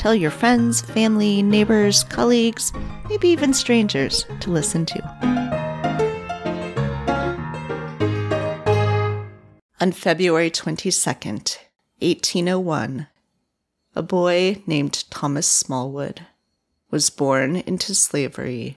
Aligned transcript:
tell 0.00 0.14
your 0.14 0.30
friends, 0.30 0.80
family, 0.80 1.42
neighbors, 1.42 2.04
colleagues, 2.04 2.72
maybe 3.10 3.28
even 3.28 3.52
strangers 3.52 4.24
to 4.40 4.50
listen 4.50 4.86
to. 4.86 4.98
On 9.78 9.92
February 9.92 10.50
22nd, 10.50 11.58
1801, 11.98 13.08
a 13.94 14.02
boy 14.02 14.62
named 14.66 15.04
Thomas 15.10 15.46
Smallwood 15.46 16.22
was 16.90 17.10
born 17.10 17.56
into 17.56 17.94
slavery 17.94 18.76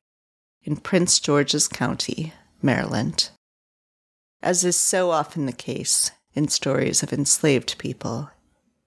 in 0.63 0.75
Prince 0.75 1.21
George's 1.21 1.69
County, 1.69 2.33
Maryland. 2.61 3.29
As 4.41 4.65
is 4.65 4.75
so 4.75 5.11
often 5.11 5.45
the 5.45 5.53
case 5.53 6.11
in 6.33 6.49
stories 6.49 7.01
of 7.01 7.13
enslaved 7.13 7.77
people, 7.77 8.29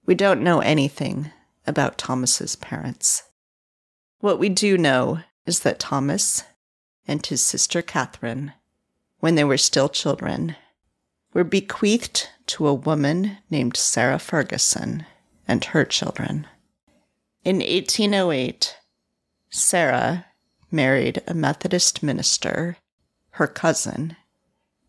we 0.05 0.13
don't 0.13 0.43
know 0.43 0.59
anything 0.59 1.31
about 1.67 1.97
Thomas's 1.97 2.55
parents. 2.55 3.23
What 4.19 4.39
we 4.39 4.49
do 4.49 4.77
know 4.77 5.19
is 5.45 5.59
that 5.59 5.79
Thomas 5.79 6.43
and 7.07 7.25
his 7.25 7.43
sister 7.43 7.81
Catherine, 7.81 8.53
when 9.19 9.35
they 9.35 9.43
were 9.43 9.57
still 9.57 9.89
children, 9.89 10.55
were 11.33 11.43
bequeathed 11.43 12.29
to 12.47 12.67
a 12.67 12.73
woman 12.73 13.37
named 13.49 13.77
Sarah 13.77 14.19
Ferguson 14.19 15.05
and 15.47 15.63
her 15.65 15.85
children. 15.85 16.47
In 17.43 17.57
1808, 17.57 18.75
Sarah 19.49 20.25
married 20.71 21.21
a 21.27 21.33
Methodist 21.33 22.03
minister, 22.03 22.77
her 23.31 23.47
cousin, 23.47 24.15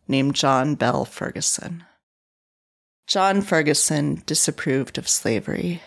named 0.07 0.35
John 0.35 0.75
Bell 0.75 1.05
Ferguson. 1.05 1.83
John 3.07 3.41
Ferguson 3.41 4.23
disapproved 4.25 4.97
of 4.97 5.07
slavery 5.07 5.81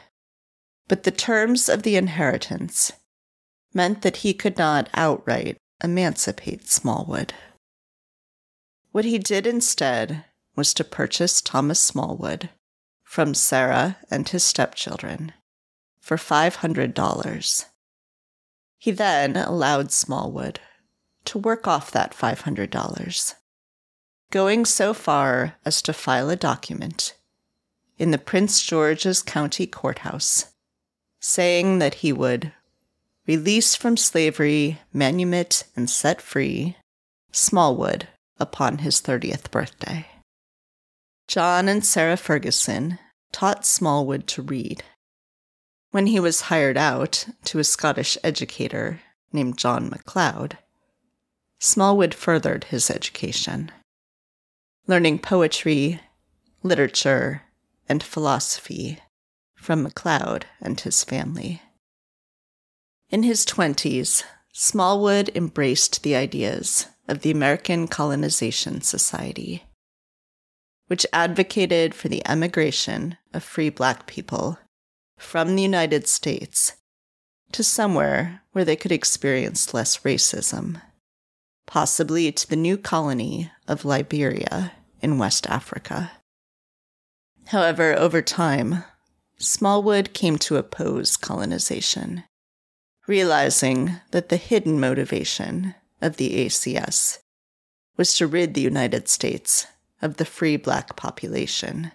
but 0.89 1.05
the 1.05 1.11
terms 1.11 1.69
of 1.69 1.83
the 1.83 1.97
inheritance 1.97 2.93
meant 3.75 4.03
that 4.03 4.19
he 4.19 4.35
could 4.35 4.59
not 4.59 4.91
outright 4.95 5.57
emancipate 5.83 6.69
Smallwood. 6.69 7.35
What 8.93 9.05
he 9.05 9.19
did 9.19 9.47
instead 9.47 10.25
was 10.55 10.75
to 10.75 10.85
purchase 10.85 11.41
Thomas 11.41 11.81
Smallwood 11.81 12.51
from 13.03 13.35
Sarah 13.35 13.99
and 14.11 14.29
his 14.29 14.45
stepchildren 14.45 15.33
for 16.01 16.17
$500. 16.17 17.65
He 18.79 18.91
then 18.91 19.37
allowed 19.37 19.93
Smallwood 19.93 20.61
to 21.27 21.39
work 21.39 21.67
off 21.67 21.91
that 21.93 22.13
$500, 22.13 23.35
going 24.31 24.65
so 24.65 24.93
far 24.93 25.57
as 25.65 25.81
to 25.83 25.93
file 25.93 26.31
a 26.31 26.37
document 26.37 27.17
in 27.97 28.11
the 28.11 28.19
Prince 28.19 28.61
George's 28.61 29.23
County 29.23 29.67
Courthouse 29.67 30.52
saying 31.23 31.79
that 31.79 31.95
he 31.95 32.13
would 32.13 32.53
release 33.27 33.77
from 33.77 33.97
slavery, 33.97 34.81
manumit, 34.93 35.65
and 35.77 35.89
set 35.89 36.21
free 36.21 36.77
Smallwood 37.31 38.09
upon 38.39 38.79
his 38.79 39.01
30th 39.01 39.51
birthday. 39.51 40.07
John 41.29 41.69
and 41.69 41.85
Sarah 41.85 42.17
Ferguson 42.17 42.99
taught 43.31 43.65
Smallwood 43.65 44.27
to 44.29 44.43
read. 44.43 44.83
When 45.93 46.09
he 46.09 46.21
was 46.21 46.43
hired 46.43 46.77
out 46.77 47.27
to 47.45 47.59
a 47.59 47.65
Scottish 47.65 48.19
educator 48.25 49.01
named 49.33 49.57
John 49.57 49.89
MacLeod, 49.89 50.59
Smallwood 51.61 52.15
furthered 52.15 52.65
his 52.65 52.91
education, 52.91 53.71
learning 54.89 55.21
poetry, 55.21 56.01
literature, 56.63 57.43
and 57.89 58.03
philosophy 58.03 58.99
from 59.63 59.85
MacLeod 59.85 60.45
and 60.61 60.81
his 60.81 61.05
family. 61.05 61.63
In 63.11 63.23
his 63.23 63.47
20s, 63.47 64.25
Smallwood 64.53 65.31
embraced 65.37 66.03
the 66.03 66.17
ideas 66.17 66.89
of 67.09 67.21
the 67.21 67.31
American 67.31 67.87
Colonization 67.87 68.81
Society, 68.81 69.63
which 70.89 71.07
advocated 71.13 71.95
for 71.95 72.09
the 72.09 72.27
emigration 72.29 73.17
of 73.33 73.45
free 73.45 73.71
black 73.71 74.07
people 74.07 74.59
from 75.17 75.55
the 75.55 75.63
United 75.63 76.09
States 76.09 76.73
to 77.53 77.63
somewhere 77.63 78.43
where 78.51 78.65
they 78.65 78.77
could 78.77 78.93
experience 78.93 79.73
less 79.73 79.99
racism, 79.99 80.83
possibly 81.67 82.33
to 82.33 82.49
the 82.49 82.57
new 82.57 82.77
colony 82.77 83.53
of 83.69 83.85
Liberia 83.85 84.73
in 85.01 85.19
West 85.19 85.47
Africa. 85.47 86.11
However, 87.47 87.95
over 87.97 88.23
time, 88.23 88.85
Smallwood 89.43 90.13
came 90.13 90.39
to 90.39 90.57
oppose 90.57 91.17
colonization, 91.17 92.23
realizing 93.09 93.97
that 94.13 94.29
the 94.29 94.37
hidden 94.37 94.79
motivation 94.79 95.75
of 96.01 96.17
the 96.17 96.47
ACS 96.47 97.19
was 97.97 98.15
to 98.15 98.29
rid 98.29 98.55
the 98.55 98.61
United 98.61 99.09
States 99.09 99.67
of 100.01 100.17
the 100.17 100.25
free 100.25 100.57
black 100.57 100.95
population, 100.95 101.91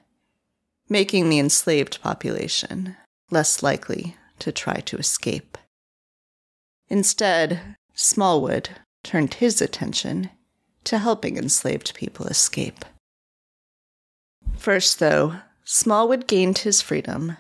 making 0.90 1.30
the 1.30 1.40
enslaved 1.40 2.02
population 2.02 2.98
less 3.32 3.64
likely 3.64 4.18
to 4.40 4.52
try 4.52 4.82
to 4.82 4.98
escape. 4.98 5.58
Instead, 6.90 7.78
Smallwood 7.94 8.72
turned 9.04 9.36
his 9.36 9.62
attention 9.62 10.32
to 10.84 10.98
helping 10.98 11.38
enslaved 11.38 11.94
people 11.94 12.28
escape. 12.28 12.84
First, 14.58 15.00
though, 15.00 15.38
Smallwood 15.70 16.28
gained 16.28 16.60
his 16.60 16.82
freedom 16.82 17.36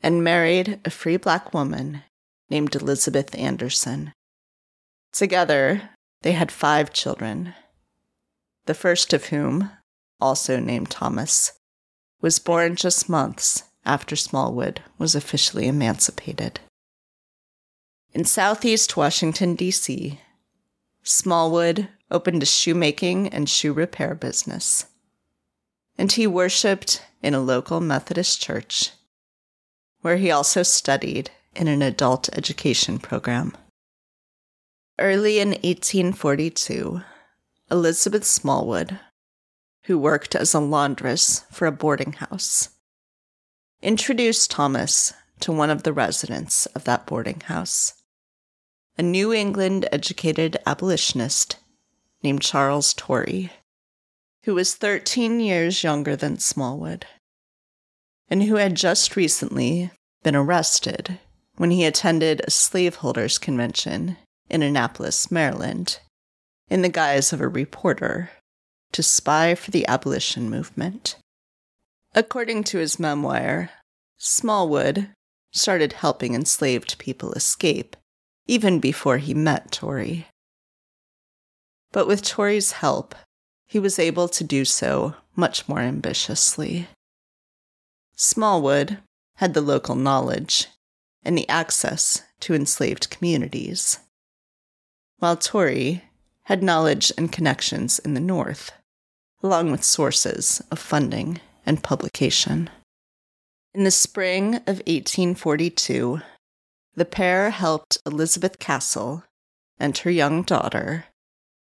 and 0.00 0.22
married 0.22 0.78
a 0.84 0.90
free 0.90 1.16
black 1.16 1.52
woman 1.52 2.04
named 2.48 2.76
Elizabeth 2.76 3.36
Anderson. 3.36 4.12
Together, 5.10 5.90
they 6.22 6.32
had 6.32 6.52
five 6.52 6.92
children, 6.92 7.52
the 8.66 8.74
first 8.74 9.12
of 9.12 9.26
whom, 9.26 9.72
also 10.20 10.60
named 10.60 10.90
Thomas, 10.90 11.50
was 12.20 12.38
born 12.38 12.76
just 12.76 13.08
months 13.08 13.64
after 13.84 14.14
Smallwood 14.14 14.80
was 14.96 15.16
officially 15.16 15.66
emancipated. 15.66 16.60
In 18.14 18.24
southeast 18.24 18.96
Washington, 18.96 19.56
D.C., 19.56 20.20
Smallwood 21.02 21.88
opened 22.08 22.44
a 22.44 22.46
shoemaking 22.46 23.26
and 23.30 23.48
shoe 23.48 23.72
repair 23.72 24.14
business 24.14 24.86
and 26.02 26.10
he 26.10 26.26
worshiped 26.26 27.00
in 27.22 27.32
a 27.32 27.38
local 27.38 27.80
Methodist 27.80 28.42
church, 28.42 28.90
where 30.00 30.16
he 30.16 30.32
also 30.32 30.64
studied 30.64 31.30
in 31.54 31.68
an 31.68 31.80
adult 31.80 32.28
education 32.36 32.98
program. 32.98 33.56
Early 34.98 35.38
in 35.38 35.50
1842, 35.50 37.02
Elizabeth 37.70 38.24
Smallwood, 38.24 38.98
who 39.84 39.96
worked 39.96 40.34
as 40.34 40.52
a 40.54 40.58
laundress 40.58 41.44
for 41.52 41.66
a 41.66 41.72
boarding 41.72 42.14
house, 42.14 42.70
introduced 43.80 44.50
Thomas 44.50 45.12
to 45.38 45.52
one 45.52 45.70
of 45.70 45.84
the 45.84 45.92
residents 45.92 46.66
of 46.74 46.82
that 46.82 47.06
boarding 47.06 47.42
house, 47.42 47.92
a 48.98 49.04
New 49.04 49.32
England 49.32 49.88
educated 49.92 50.56
abolitionist 50.66 51.58
named 52.24 52.42
Charles 52.42 52.92
Torrey 52.92 53.52
who 54.44 54.54
was 54.54 54.74
13 54.74 55.40
years 55.40 55.84
younger 55.84 56.16
than 56.16 56.38
Smallwood, 56.38 57.06
and 58.28 58.44
who 58.44 58.56
had 58.56 58.74
just 58.74 59.16
recently 59.16 59.90
been 60.22 60.36
arrested 60.36 61.18
when 61.56 61.70
he 61.70 61.84
attended 61.84 62.40
a 62.40 62.50
slaveholders 62.50 63.38
convention 63.38 64.16
in 64.48 64.62
Annapolis, 64.62 65.30
Maryland, 65.30 65.98
in 66.68 66.82
the 66.82 66.88
guise 66.88 67.32
of 67.32 67.40
a 67.40 67.48
reporter 67.48 68.30
to 68.92 69.02
spy 69.02 69.54
for 69.54 69.70
the 69.70 69.86
abolition 69.86 70.50
movement. 70.50 71.16
According 72.14 72.64
to 72.64 72.78
his 72.78 72.98
memoir, 72.98 73.70
Smallwood 74.18 75.08
started 75.52 75.94
helping 75.94 76.34
enslaved 76.34 76.98
people 76.98 77.32
escape 77.32 77.96
even 78.46 78.80
before 78.80 79.18
he 79.18 79.34
met 79.34 79.70
Torrey. 79.70 80.26
But 81.92 82.06
with 82.06 82.22
Torrey's 82.22 82.72
help, 82.72 83.14
he 83.72 83.78
was 83.78 83.98
able 83.98 84.28
to 84.28 84.44
do 84.44 84.66
so 84.66 85.14
much 85.34 85.66
more 85.66 85.78
ambitiously. 85.78 86.88
Smallwood 88.14 88.98
had 89.36 89.54
the 89.54 89.62
local 89.62 89.94
knowledge 89.94 90.66
and 91.22 91.38
the 91.38 91.48
access 91.48 92.20
to 92.38 92.52
enslaved 92.52 93.08
communities, 93.08 94.00
while 95.20 95.38
Torrey 95.38 96.04
had 96.42 96.62
knowledge 96.62 97.10
and 97.16 97.32
connections 97.32 97.98
in 98.00 98.12
the 98.12 98.20
North, 98.20 98.72
along 99.42 99.70
with 99.70 99.82
sources 99.82 100.60
of 100.70 100.78
funding 100.78 101.40
and 101.64 101.82
publication. 101.82 102.68
In 103.72 103.84
the 103.84 103.90
spring 103.90 104.56
of 104.66 104.82
1842, 104.84 106.20
the 106.94 107.06
pair 107.06 107.48
helped 107.48 107.96
Elizabeth 108.04 108.58
Castle 108.58 109.24
and 109.78 109.96
her 109.96 110.10
young 110.10 110.42
daughter, 110.42 111.06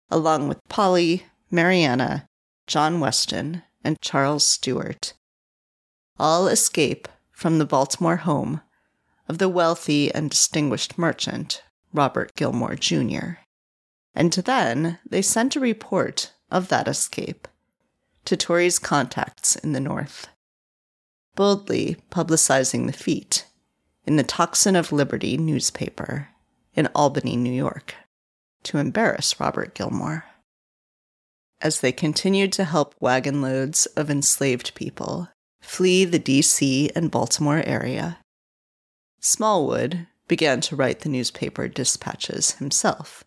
along 0.09 0.47
with 0.47 0.57
Polly, 0.67 1.25
Mariana, 1.51 2.27
John 2.65 3.01
Weston, 3.01 3.63
and 3.83 3.99
Charles 3.99 4.47
Stewart, 4.47 5.13
all 6.17 6.47
escape 6.47 7.09
from 7.31 7.57
the 7.57 7.65
Baltimore 7.65 8.17
home 8.17 8.61
of 9.27 9.37
the 9.37 9.49
wealthy 9.49 10.13
and 10.13 10.29
distinguished 10.29 10.97
merchant 10.97 11.61
Robert 11.93 12.33
Gilmor, 12.35 12.79
Jr. 12.79 13.39
And 14.15 14.31
then 14.31 14.99
they 15.09 15.21
sent 15.21 15.55
a 15.55 15.59
report 15.59 16.31
of 16.49 16.69
that 16.69 16.87
escape 16.87 17.47
to 18.25 18.37
Torrey's 18.37 18.79
contacts 18.79 19.55
in 19.55 19.73
the 19.73 19.79
North, 19.79 20.29
boldly 21.35 21.97
publicizing 22.11 22.87
the 22.87 22.93
feat 22.93 23.45
in 24.05 24.15
the 24.15 24.23
Tocsin 24.23 24.75
of 24.75 24.91
Liberty 24.91 25.37
newspaper 25.37 26.29
in 26.75 26.87
Albany, 26.95 27.35
New 27.35 27.53
York, 27.53 27.95
to 28.63 28.77
embarrass 28.77 29.39
Robert 29.39 29.75
Gilmor. 29.75 30.23
As 31.61 31.79
they 31.79 31.91
continued 31.91 32.51
to 32.53 32.63
help 32.63 32.95
wagon 32.99 33.41
loads 33.41 33.85
of 33.95 34.09
enslaved 34.09 34.73
people 34.73 35.29
flee 35.61 36.05
the 36.05 36.17
D.C. 36.17 36.89
and 36.95 37.11
Baltimore 37.11 37.61
area, 37.65 38.17
Smallwood 39.19 40.07
began 40.27 40.59
to 40.61 40.75
write 40.75 41.01
the 41.01 41.09
newspaper 41.09 41.67
dispatches 41.67 42.53
himself, 42.53 43.23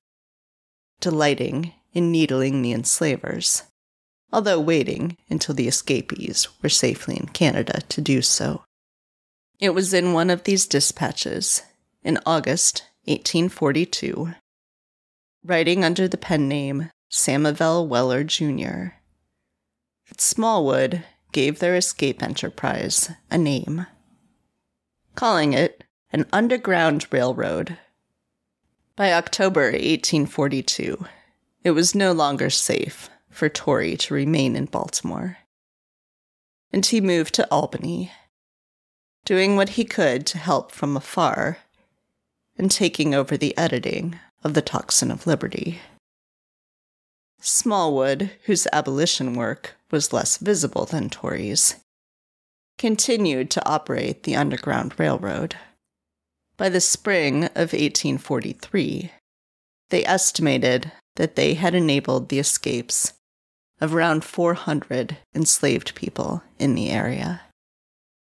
delighting 1.01 1.75
in 1.93 2.11
needling 2.11 2.61
the 2.61 2.73
enslavers, 2.73 3.63
although 4.33 4.59
waiting 4.59 5.17
until 5.31 5.55
the 5.55 5.69
escapees 5.69 6.49
were 6.61 6.69
safely 6.69 7.17
in 7.17 7.27
Canada 7.27 7.83
to 7.89 8.01
do 8.01 8.21
so. 8.21 8.65
It 9.61 9.71
was 9.71 9.95
in 9.95 10.13
one 10.13 10.31
of 10.31 10.43
these 10.43 10.67
dispatches, 10.67 11.63
in 12.03 12.19
August 12.27 12.83
1842, 13.05 14.35
writing 15.45 15.85
under 15.85 16.09
the 16.09 16.17
pen 16.17 16.49
name 16.49 16.91
Samivel 17.15 17.87
Weller 17.87 18.25
Jr., 18.25 18.97
Smallwood 20.19 21.05
gave 21.31 21.61
their 21.61 21.77
escape 21.77 22.21
enterprise 22.21 23.09
a 23.31 23.39
name, 23.39 23.87
calling 25.15 25.53
it 25.53 25.85
an 26.13 26.27
underground 26.33 27.07
railroad. 27.13 27.79
By 28.97 29.13
October 29.13 29.67
1842, 29.67 31.07
it 31.63 31.71
was 31.71 31.95
no 31.95 32.11
longer 32.11 32.51
safe 32.51 33.09
for 33.31 33.49
Torrey 33.49 33.97
to 33.99 34.15
remain 34.15 34.57
in 34.57 34.65
Baltimore, 34.65 35.39
and 36.73 36.85
he 36.85 37.01
moved 37.01 37.33
to 37.35 37.49
Albany 37.49 38.11
doing 39.25 39.55
what 39.55 39.71
he 39.71 39.85
could 39.85 40.27
to 40.27 40.39
help 40.39 40.73
from 40.73 40.97
afar, 40.97 41.59
and 42.59 42.73
taking 42.73 43.15
over 43.15 43.37
the 43.37 43.57
editing 43.57 44.19
of 44.43 44.55
the 44.55 44.63
Tocsin 44.63 45.13
of 45.13 45.29
Liberty. 45.29 45.81
Smallwood, 47.47 48.31
whose 48.47 48.67
abolition 48.73 49.35
work 49.35 49.77
was 49.91 50.15
less 50.15 50.39
visible 50.39 50.87
than 50.87 51.11
Torrey's, 51.11 51.77
continued 52.79 53.51
to 53.51 53.69
operate 53.69 54.23
the 54.23 54.35
Underground 54.35 54.99
Railroad. 54.99 55.55
By 56.57 56.71
the 56.71 56.81
spring 56.81 57.45
of 57.45 57.75
1843, 57.75 59.11
they 59.91 60.07
estimated 60.07 60.91
that 61.17 61.37
they 61.37 61.53
had 61.53 61.75
enabled 61.75 62.31
the 62.31 62.39
escapes 62.39 63.13
of 63.79 63.95
around 63.95 64.25
400 64.25 65.19
enslaved 65.35 65.95
people 65.95 66.43
in 66.59 66.75
the 66.75 66.89
area. 66.89 67.43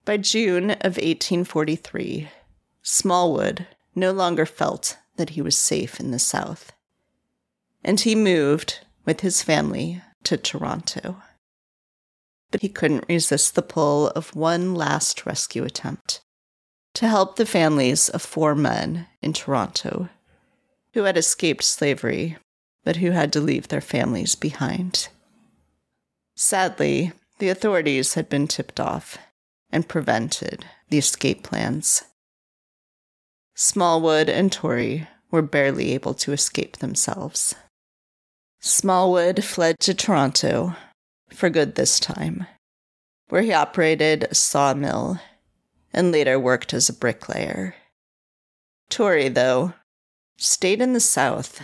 By 0.05 0.17
June 0.17 0.69
of 0.69 0.97
1843, 0.97 2.29
Smallwood 2.83 3.65
no 3.95 4.11
longer 4.11 4.45
felt 4.45 4.99
that 5.15 5.31
he 5.31 5.41
was 5.41 5.57
safe 5.57 5.99
in 5.99 6.11
the 6.11 6.19
South, 6.19 6.71
and 7.83 7.99
he 7.99 8.13
moved 8.13 8.81
with 9.07 9.21
his 9.21 9.41
family 9.41 10.03
to 10.23 10.37
Toronto. 10.37 11.23
But 12.51 12.61
he 12.61 12.69
couldn't 12.69 13.09
resist 13.09 13.55
the 13.55 13.63
pull 13.63 14.09
of 14.09 14.35
one 14.35 14.75
last 14.75 15.25
rescue 15.25 15.63
attempt 15.63 16.21
to 16.93 17.07
help 17.07 17.35
the 17.35 17.45
families 17.45 18.09
of 18.09 18.21
four 18.21 18.53
men 18.53 19.07
in 19.21 19.33
Toronto 19.33 20.09
who 20.93 21.03
had 21.03 21.17
escaped 21.17 21.63
slavery 21.63 22.37
but 22.83 22.97
who 22.97 23.11
had 23.11 23.33
to 23.33 23.41
leave 23.41 23.67
their 23.67 23.81
families 23.81 24.35
behind. 24.35 25.09
Sadly, 26.35 27.11
the 27.39 27.49
authorities 27.49 28.13
had 28.13 28.29
been 28.29 28.47
tipped 28.47 28.79
off 28.79 29.17
and 29.71 29.87
prevented 29.87 30.65
the 30.89 30.97
escape 30.97 31.43
plans. 31.43 32.03
Smallwood 33.55 34.29
and 34.29 34.51
Torrey 34.51 35.07
were 35.29 35.41
barely 35.41 35.93
able 35.93 36.13
to 36.13 36.31
escape 36.31 36.77
themselves. 36.77 37.55
Smallwood 38.67 39.45
fled 39.45 39.79
to 39.79 39.93
Toronto 39.93 40.75
for 41.29 41.49
good 41.49 41.75
this 41.75 42.01
time, 42.01 42.47
where 43.29 43.41
he 43.41 43.53
operated 43.53 44.25
a 44.25 44.35
sawmill 44.35 45.21
and 45.93 46.11
later 46.11 46.37
worked 46.37 46.73
as 46.73 46.89
a 46.89 46.93
bricklayer. 46.93 47.75
Torrey, 48.89 49.29
though, 49.29 49.73
stayed 50.37 50.81
in 50.81 50.91
the 50.91 50.99
South, 50.99 51.61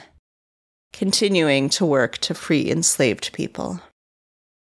continuing 0.94 1.68
to 1.72 1.86
work 1.86 2.20
to 2.20 2.34
free 2.34 2.72
enslaved 2.72 3.34
people, 3.34 3.82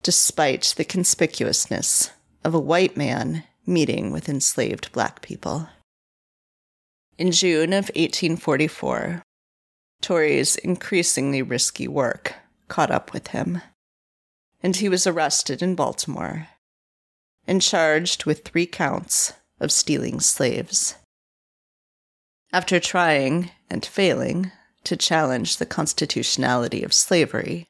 despite 0.05 0.75
the 0.77 0.85
conspicuousness 0.85 2.13
of 2.45 2.55
a 2.55 2.61
white 2.61 2.97
man 2.97 3.43
meeting 3.67 4.13
with 4.13 4.29
enslaved 4.29 4.93
black 4.93 5.23
people. 5.23 5.69
In 7.19 7.33
June 7.33 7.73
of 7.73 7.91
1844, 7.97 9.25
Torrey's 10.01 10.57
increasingly 10.57 11.43
risky 11.43 11.89
work 11.89 12.35
caught 12.69 12.91
up 12.91 13.13
with 13.13 13.29
him, 13.29 13.63
and 14.63 14.77
he 14.77 14.89
was 14.89 15.07
arrested 15.07 15.63
in 15.63 15.75
Baltimore 15.75 16.49
and 17.47 17.63
charged 17.63 18.25
with 18.25 18.45
three 18.45 18.67
counts 18.67 19.33
of 19.59 19.73
stealing 19.73 20.21
slaves. 20.21 20.95
After 22.53 22.79
trying 22.79 23.51
and 23.71 23.85
failing 23.85 24.53
to 24.85 24.97
challenge 24.97 25.57
the 25.57 25.67
constitutionality 25.67 26.83
of 26.83 26.93
slavery, 26.93 27.67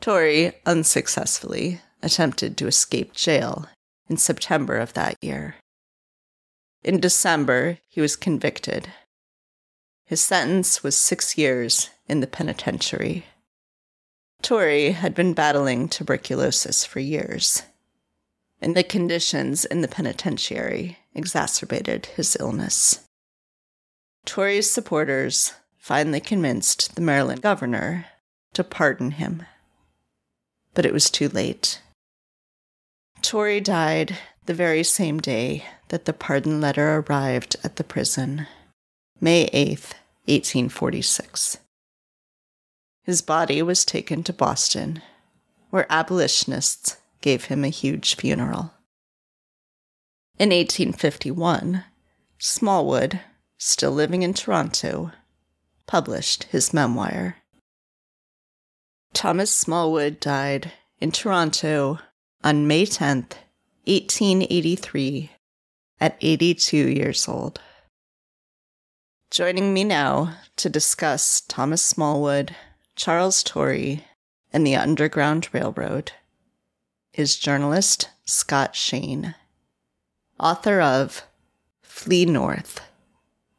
Torrey 0.00 0.52
unsuccessfully 0.66 1.80
attempted 2.02 2.56
to 2.56 2.66
escape 2.66 3.12
jail 3.12 3.66
in 4.08 4.16
September 4.16 4.76
of 4.76 4.92
that 4.94 5.16
year. 5.22 5.56
In 6.82 7.00
December, 7.00 7.78
he 7.88 8.00
was 8.00 8.16
convicted. 8.16 8.88
His 10.06 10.20
sentence 10.20 10.84
was 10.84 10.96
six 10.96 11.36
years 11.36 11.90
in 12.08 12.20
the 12.20 12.28
penitentiary. 12.28 13.26
Torrey 14.40 14.92
had 14.92 15.16
been 15.16 15.34
battling 15.34 15.88
tuberculosis 15.88 16.84
for 16.84 17.00
years, 17.00 17.62
and 18.60 18.76
the 18.76 18.84
conditions 18.84 19.64
in 19.64 19.80
the 19.80 19.88
penitentiary 19.88 20.98
exacerbated 21.12 22.06
his 22.06 22.36
illness. 22.38 23.00
Torrey's 24.24 24.70
supporters 24.70 25.54
finally 25.76 26.20
convinced 26.20 26.94
the 26.94 27.00
Maryland 27.00 27.42
governor 27.42 28.06
to 28.54 28.62
pardon 28.62 29.12
him, 29.12 29.44
but 30.74 30.86
it 30.86 30.92
was 30.92 31.10
too 31.10 31.28
late. 31.28 31.82
Torrey 33.22 33.60
died 33.60 34.16
the 34.44 34.54
very 34.54 34.84
same 34.84 35.18
day 35.18 35.64
that 35.88 36.04
the 36.04 36.12
pardon 36.12 36.60
letter 36.60 36.98
arrived 36.98 37.56
at 37.64 37.74
the 37.74 37.84
prison, 37.84 38.46
May 39.18 39.46
8th, 39.46 39.94
1846. 40.26 41.56
His 43.02 43.22
body 43.22 43.62
was 43.62 43.86
taken 43.86 44.22
to 44.24 44.32
Boston, 44.34 45.00
where 45.70 45.86
abolitionists 45.88 46.98
gave 47.22 47.46
him 47.46 47.64
a 47.64 47.70
huge 47.70 48.16
funeral. 48.16 48.74
In 50.38 50.50
1851, 50.50 51.84
Smallwood, 52.38 53.20
still 53.56 53.92
living 53.92 54.22
in 54.22 54.34
Toronto, 54.34 55.12
published 55.86 56.44
his 56.44 56.74
memoir. 56.74 57.38
Thomas 59.14 59.50
Smallwood 59.50 60.20
died 60.20 60.72
in 61.00 61.10
Toronto 61.10 62.00
on 62.44 62.66
May 62.66 62.84
10th, 62.84 63.32
1883, 63.86 65.30
at 66.00 66.18
82 66.20 66.76
years 66.76 67.26
old. 67.26 67.60
Joining 69.30 69.74
me 69.74 69.84
now 69.84 70.36
to 70.56 70.68
discuss 70.68 71.40
Thomas 71.42 71.82
Smallwood, 71.82 72.54
Charles 72.94 73.42
Torrey, 73.42 74.04
and 74.52 74.66
the 74.66 74.76
Underground 74.76 75.48
Railroad 75.52 76.12
is 77.12 77.36
journalist 77.36 78.10
Scott 78.24 78.74
Shane, 78.76 79.34
author 80.38 80.80
of 80.80 81.22
Flee 81.82 82.24
North 82.24 82.80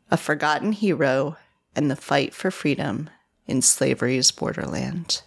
a 0.10 0.18
forgotten 0.18 0.72
hero, 0.72 1.38
and 1.76 1.92
the 1.92 1.96
fight 1.96 2.34
for 2.34 2.52
freedom 2.52 3.10
in 3.46 3.62
slavery's 3.62 4.32
borderland. 4.32 5.22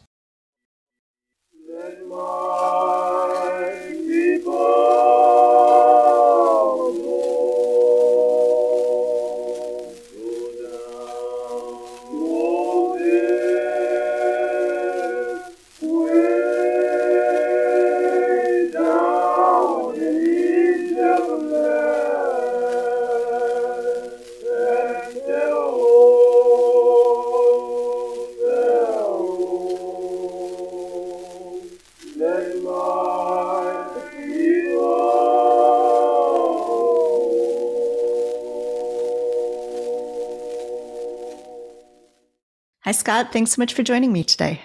Hi, 42.91 42.93
Scott. 42.93 43.33
Thanks 43.33 43.53
so 43.53 43.63
much 43.63 43.73
for 43.73 43.85
joining 43.85 44.13
me 44.13 44.25
today. 44.25 44.61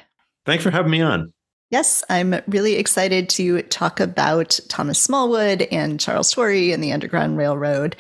Thanks 0.47 0.63
for 0.63 0.71
having 0.71 0.89
me 0.89 0.99
on. 0.99 1.31
Yes, 1.69 2.03
I'm 2.09 2.33
really 2.47 2.73
excited 2.73 3.29
to 3.29 3.61
talk 3.61 3.99
about 3.99 4.59
Thomas 4.67 4.97
Smallwood 4.97 5.67
and 5.71 5.99
Charles 5.99 6.31
Torrey 6.31 6.71
and 6.71 6.83
the 6.83 6.91
Underground 6.91 7.37
Railroad. 7.37 7.95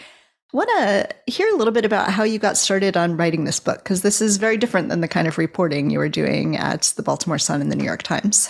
I 0.51 0.57
want 0.57 0.69
to 0.79 1.31
hear 1.31 1.47
a 1.53 1.55
little 1.55 1.71
bit 1.71 1.85
about 1.85 2.09
how 2.09 2.23
you 2.23 2.39
got 2.39 2.57
started 2.57 2.97
on 2.97 3.17
writing 3.17 3.43
this 3.43 3.59
book, 3.59 3.83
because 3.83 4.01
this 4.01 4.19
is 4.19 4.37
very 4.37 4.57
different 4.57 4.89
than 4.89 5.01
the 5.01 5.07
kind 5.07 5.27
of 5.27 5.37
reporting 5.37 5.91
you 5.91 5.99
were 5.99 6.09
doing 6.09 6.57
at 6.57 6.91
the 6.95 7.03
Baltimore 7.03 7.37
Sun 7.37 7.61
and 7.61 7.71
the 7.71 7.75
New 7.75 7.85
York 7.85 8.01
Times. 8.01 8.49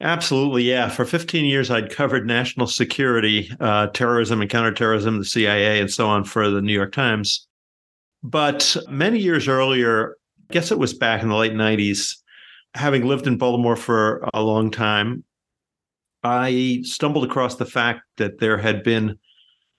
Absolutely, 0.00 0.64
yeah. 0.64 0.88
For 0.88 1.04
15 1.04 1.44
years, 1.44 1.70
I'd 1.70 1.92
covered 1.92 2.26
national 2.26 2.66
security, 2.66 3.48
uh, 3.60 3.86
terrorism 3.94 4.40
and 4.40 4.50
counterterrorism, 4.50 5.18
the 5.18 5.24
CIA, 5.24 5.78
and 5.80 5.88
so 5.88 6.08
on 6.08 6.24
for 6.24 6.50
the 6.50 6.60
New 6.60 6.74
York 6.74 6.90
Times. 6.90 7.46
But 8.24 8.76
many 8.88 9.20
years 9.20 9.46
earlier, 9.46 10.16
guess 10.52 10.70
it 10.70 10.78
was 10.78 10.94
back 10.94 11.22
in 11.22 11.28
the 11.28 11.34
late 11.34 11.54
90s, 11.54 12.16
having 12.74 13.06
lived 13.06 13.26
in 13.26 13.38
Baltimore 13.38 13.76
for 13.76 14.28
a 14.32 14.42
long 14.42 14.70
time, 14.70 15.24
I 16.22 16.80
stumbled 16.84 17.24
across 17.24 17.56
the 17.56 17.66
fact 17.66 18.02
that 18.18 18.38
there 18.38 18.58
had 18.58 18.84
been 18.84 19.18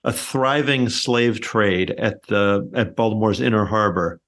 a 0.03 0.11
thriving 0.11 0.89
slave 0.89 1.39
trade 1.39 1.91
at 1.91 2.23
the 2.27 2.69
at 2.75 2.95
Baltimore's 2.95 3.39
Inner 3.39 3.65
Harbor. 3.65 4.19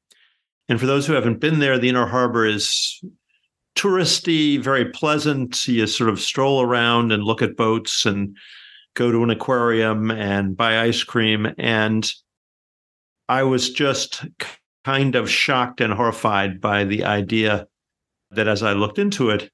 And 0.69 0.79
for 0.79 0.85
those 0.85 1.05
who 1.05 1.13
haven't 1.13 1.41
been 1.41 1.59
there, 1.59 1.77
the 1.77 1.89
Inner 1.89 2.07
Harbor 2.07 2.45
is 2.45 3.03
touristy, 3.75 4.57
very 4.59 4.85
pleasant. 4.85 5.67
You 5.67 5.85
sort 5.87 6.09
of 6.09 6.21
stroll 6.21 6.61
around 6.61 7.11
and 7.11 7.23
look 7.23 7.41
at 7.41 7.57
boats 7.57 8.05
and 8.05 8.35
go 8.93 9.11
to 9.11 9.23
an 9.23 9.29
aquarium 9.29 10.09
and 10.09 10.55
buy 10.55 10.79
ice 10.79 11.03
cream. 11.03 11.53
And 11.57 12.09
I 13.27 13.43
was 13.43 13.69
just 13.69 14.25
kind 14.85 15.15
of 15.15 15.27
shocked 15.27 15.81
and 15.81 15.91
horrified 15.91 16.61
by 16.61 16.83
the 16.83 17.03
idea 17.03 17.67
that 18.29 18.47
as 18.47 18.61
I 18.61 18.73
looked 18.73 18.99
into 18.99 19.31
it, 19.31 19.49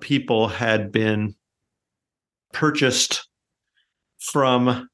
people 0.00 0.48
had 0.48 0.90
been 0.90 1.36
purchased 2.52 3.28
from 4.18 4.88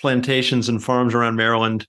plantations 0.00 0.68
and 0.68 0.82
farms 0.82 1.14
around 1.14 1.36
Maryland, 1.36 1.86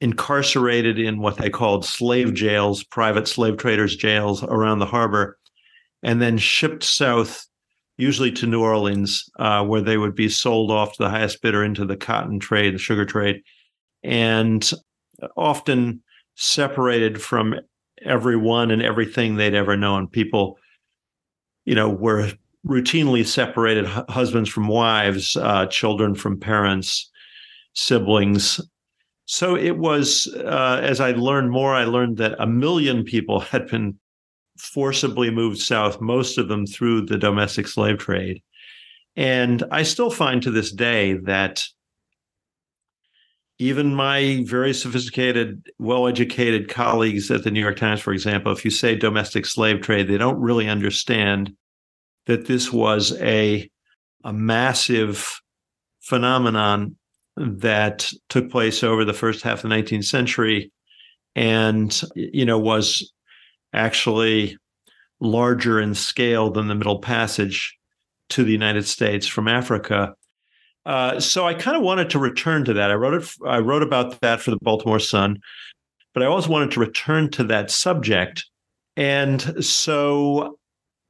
incarcerated 0.00 0.98
in 0.98 1.20
what 1.20 1.36
they 1.36 1.48
called 1.48 1.84
slave 1.84 2.34
jails, 2.34 2.82
private 2.82 3.28
slave 3.28 3.56
traders' 3.56 3.94
jails 3.94 4.42
around 4.42 4.80
the 4.80 4.86
harbor, 4.86 5.38
and 6.02 6.20
then 6.20 6.38
shipped 6.38 6.82
south, 6.82 7.46
usually 7.98 8.32
to 8.32 8.48
New 8.48 8.62
Orleans, 8.62 9.24
uh, 9.38 9.64
where 9.64 9.80
they 9.80 9.96
would 9.96 10.16
be 10.16 10.28
sold 10.28 10.72
off 10.72 10.94
to 10.94 11.04
the 11.04 11.10
highest 11.10 11.40
bidder 11.40 11.62
into 11.62 11.84
the 11.84 11.96
cotton 11.96 12.40
trade, 12.40 12.74
the 12.74 12.78
sugar 12.78 13.04
trade, 13.04 13.42
and 14.02 14.72
often 15.36 16.02
separated 16.38 17.20
from 17.20 17.52
everyone 18.04 18.70
and 18.70 18.80
everything 18.80 19.34
they'd 19.34 19.54
ever 19.54 19.76
known. 19.76 20.06
People, 20.06 20.56
you 21.64 21.74
know, 21.74 21.88
were 21.90 22.30
routinely 22.66 23.26
separated 23.26 23.86
husbands 24.08 24.48
from 24.48 24.68
wives, 24.68 25.36
uh, 25.36 25.66
children 25.66 26.14
from 26.14 26.38
parents, 26.38 27.10
siblings. 27.74 28.60
So 29.24 29.56
it 29.56 29.78
was, 29.78 30.32
uh, 30.36 30.80
as 30.80 31.00
I 31.00 31.10
learned 31.10 31.50
more, 31.50 31.74
I 31.74 31.84
learned 31.84 32.18
that 32.18 32.36
a 32.38 32.46
million 32.46 33.02
people 33.02 33.40
had 33.52 33.66
been 33.66 33.98
forcibly 34.58 35.30
moved 35.30 35.58
south, 35.58 36.00
most 36.00 36.38
of 36.38 36.48
them 36.48 36.66
through 36.66 37.06
the 37.06 37.18
domestic 37.18 37.66
slave 37.66 37.98
trade. 37.98 38.42
And 39.16 39.64
I 39.72 39.82
still 39.82 40.10
find 40.10 40.40
to 40.42 40.52
this 40.52 40.70
day 40.70 41.14
that 41.24 41.64
even 43.58 43.94
my 43.94 44.44
very 44.46 44.72
sophisticated, 44.72 45.68
well 45.78 46.06
educated 46.06 46.68
colleagues 46.68 47.30
at 47.30 47.42
the 47.42 47.50
New 47.50 47.60
York 47.60 47.76
Times, 47.76 48.00
for 48.00 48.12
example, 48.12 48.52
if 48.52 48.64
you 48.64 48.70
say 48.70 48.94
domestic 48.94 49.46
slave 49.46 49.80
trade, 49.80 50.08
they 50.08 50.18
don't 50.18 50.40
really 50.40 50.68
understand 50.68 51.52
that 52.26 52.46
this 52.46 52.72
was 52.72 53.12
a, 53.20 53.68
a 54.24 54.32
massive 54.32 55.40
phenomenon 56.00 56.96
that 57.36 58.10
took 58.28 58.50
place 58.50 58.82
over 58.82 59.04
the 59.04 59.12
first 59.12 59.42
half 59.42 59.64
of 59.64 59.70
the 59.70 59.76
19th 59.76 60.04
century 60.04 60.72
and 61.36 62.02
you 62.14 62.44
know 62.44 62.58
was 62.58 63.12
actually 63.72 64.56
larger 65.20 65.80
in 65.80 65.94
scale 65.94 66.50
than 66.50 66.66
the 66.66 66.74
middle 66.74 66.98
passage 66.98 67.76
to 68.28 68.42
the 68.42 68.50
united 68.50 68.86
states 68.86 69.26
from 69.26 69.46
africa 69.46 70.14
uh, 70.88 71.20
so 71.20 71.46
I 71.46 71.52
kind 71.52 71.76
of 71.76 71.82
wanted 71.82 72.08
to 72.10 72.18
return 72.18 72.64
to 72.64 72.72
that. 72.72 72.90
I 72.90 72.94
wrote 72.94 73.22
it. 73.22 73.30
I 73.46 73.58
wrote 73.58 73.82
about 73.82 74.18
that 74.22 74.40
for 74.40 74.50
the 74.50 74.58
Baltimore 74.62 74.98
Sun, 74.98 75.38
but 76.14 76.22
I 76.22 76.26
always 76.26 76.48
wanted 76.48 76.70
to 76.72 76.80
return 76.80 77.30
to 77.32 77.44
that 77.44 77.70
subject. 77.70 78.46
And 78.96 79.62
so 79.62 80.58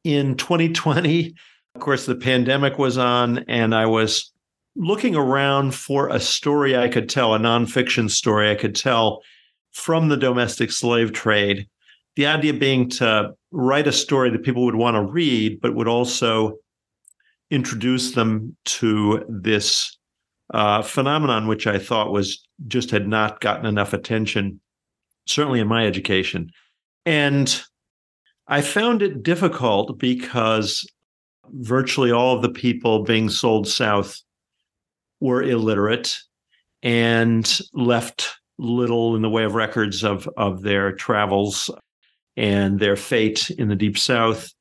in 0.03 0.37
2020, 0.37 1.33
of 1.77 1.81
course, 1.81 2.07
the 2.07 2.17
pandemic 2.17 2.77
was 2.77 2.99
on, 2.99 3.45
and 3.47 3.73
I 3.73 3.87
was 3.87 4.33
looking 4.75 5.15
around 5.15 5.77
for 5.77 6.09
a 6.09 6.19
story 6.19 6.77
I 6.77 6.89
could 6.89 7.09
tell, 7.09 7.33
a 7.33 7.39
nonfiction 7.39 8.11
story 8.11 8.51
I 8.51 8.57
could 8.57 8.75
tell 8.75 9.23
from 9.71 10.09
the 10.09 10.17
domestic 10.17 10.73
slave 10.73 11.13
trade. 11.13 11.69
The 12.17 12.27
idea 12.27 12.53
being 12.53 12.91
to 12.91 13.31
write 13.53 13.87
a 13.87 13.93
story 13.93 14.31
that 14.31 14.43
people 14.43 14.65
would 14.65 14.75
want 14.75 14.97
to 14.97 15.03
read, 15.03 15.61
but 15.61 15.77
would 15.77 15.87
also 15.87 16.59
introduce 17.51 18.13
them 18.13 18.57
to 18.65 19.25
this 19.29 19.97
uh, 20.53 20.83
phenomenon, 20.83 21.47
which 21.47 21.67
I 21.67 21.79
thought 21.79 22.13
was 22.13 22.43
just 22.67 22.91
had 22.91 23.07
not 23.07 23.41
gotten 23.41 23.67
enough 23.67 23.93
attention, 23.93 24.61
certainly 25.27 25.61
in 25.61 25.69
my 25.69 25.87
education. 25.87 26.51
And 27.05 27.63
I 28.47 28.63
found 28.63 29.03
it 29.03 29.23
difficult 29.23 29.99
because 29.99 30.87
virtually 31.51 32.11
all 32.11 32.37
of 32.37 32.43
the 32.43 32.49
people 32.51 33.05
being 33.05 33.29
sold 33.29 33.69
south 33.69 34.21
were 35.21 35.43
illiterate 35.43 36.19
and 36.83 37.61
left 37.73 38.37
little 38.59 39.17
in 39.17 39.23
the 39.23 39.31
way 39.31 39.45
of 39.45 39.55
records 39.55 40.05
of, 40.05 40.29
of 40.37 40.63
their 40.63 40.93
travels 40.93 41.71
and 42.37 42.79
their 42.79 42.97
fate 42.97 43.51
in 43.51 43.69
the 43.69 43.77
deep 43.77 43.99
south. 43.99 44.53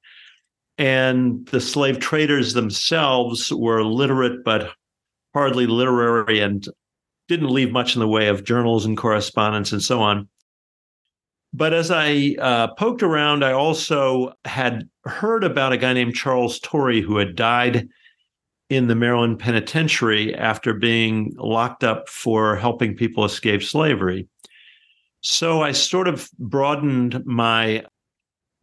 And 0.77 1.46
the 1.48 1.62
slave 1.62 2.00
traders 2.00 2.53
themselves 2.53 3.51
were 3.51 3.84
literate, 3.84 4.43
but 4.43 4.74
hardly 5.34 5.67
literary 5.67 6.39
and 6.39 6.67
didn't 7.27 7.50
leave 7.50 7.72
much 7.72 7.96
in 7.96 8.00
the 8.00 8.07
way 8.07 8.27
of 8.27 8.43
journals 8.43 8.86
and 8.86 8.98
correspondence 8.98 9.72
and 9.72 9.81
so 9.81 10.00
on. 10.00 10.27
But 11.53 11.74
as 11.74 11.91
I 11.91 12.36
uh, 12.39 12.67
poked 12.75 13.01
around, 13.01 13.43
I 13.43 13.53
also 13.53 14.34
had 14.46 14.88
heard 15.05 15.43
about 15.43 15.74
a 15.74 15.77
guy 15.77 15.93
named 15.93 16.15
Charles 16.15 16.60
Torrey 16.60 17.01
who 17.01 17.17
had 17.17 17.36
died 17.36 17.88
in 18.69 18.88
the 18.88 18.96
Maryland 18.96 19.39
penitentiary 19.39 20.36
after 20.36 20.74
being 20.74 21.34
locked 21.38 21.84
up 21.84 22.10
for 22.10 22.55
helping 22.57 22.96
people 22.96 23.24
escape 23.24 23.63
slavery. 23.63 24.27
So 25.22 25.62
I 25.62 25.72
sort 25.72 26.07
of 26.07 26.29
broadened 26.38 27.25
my 27.25 27.86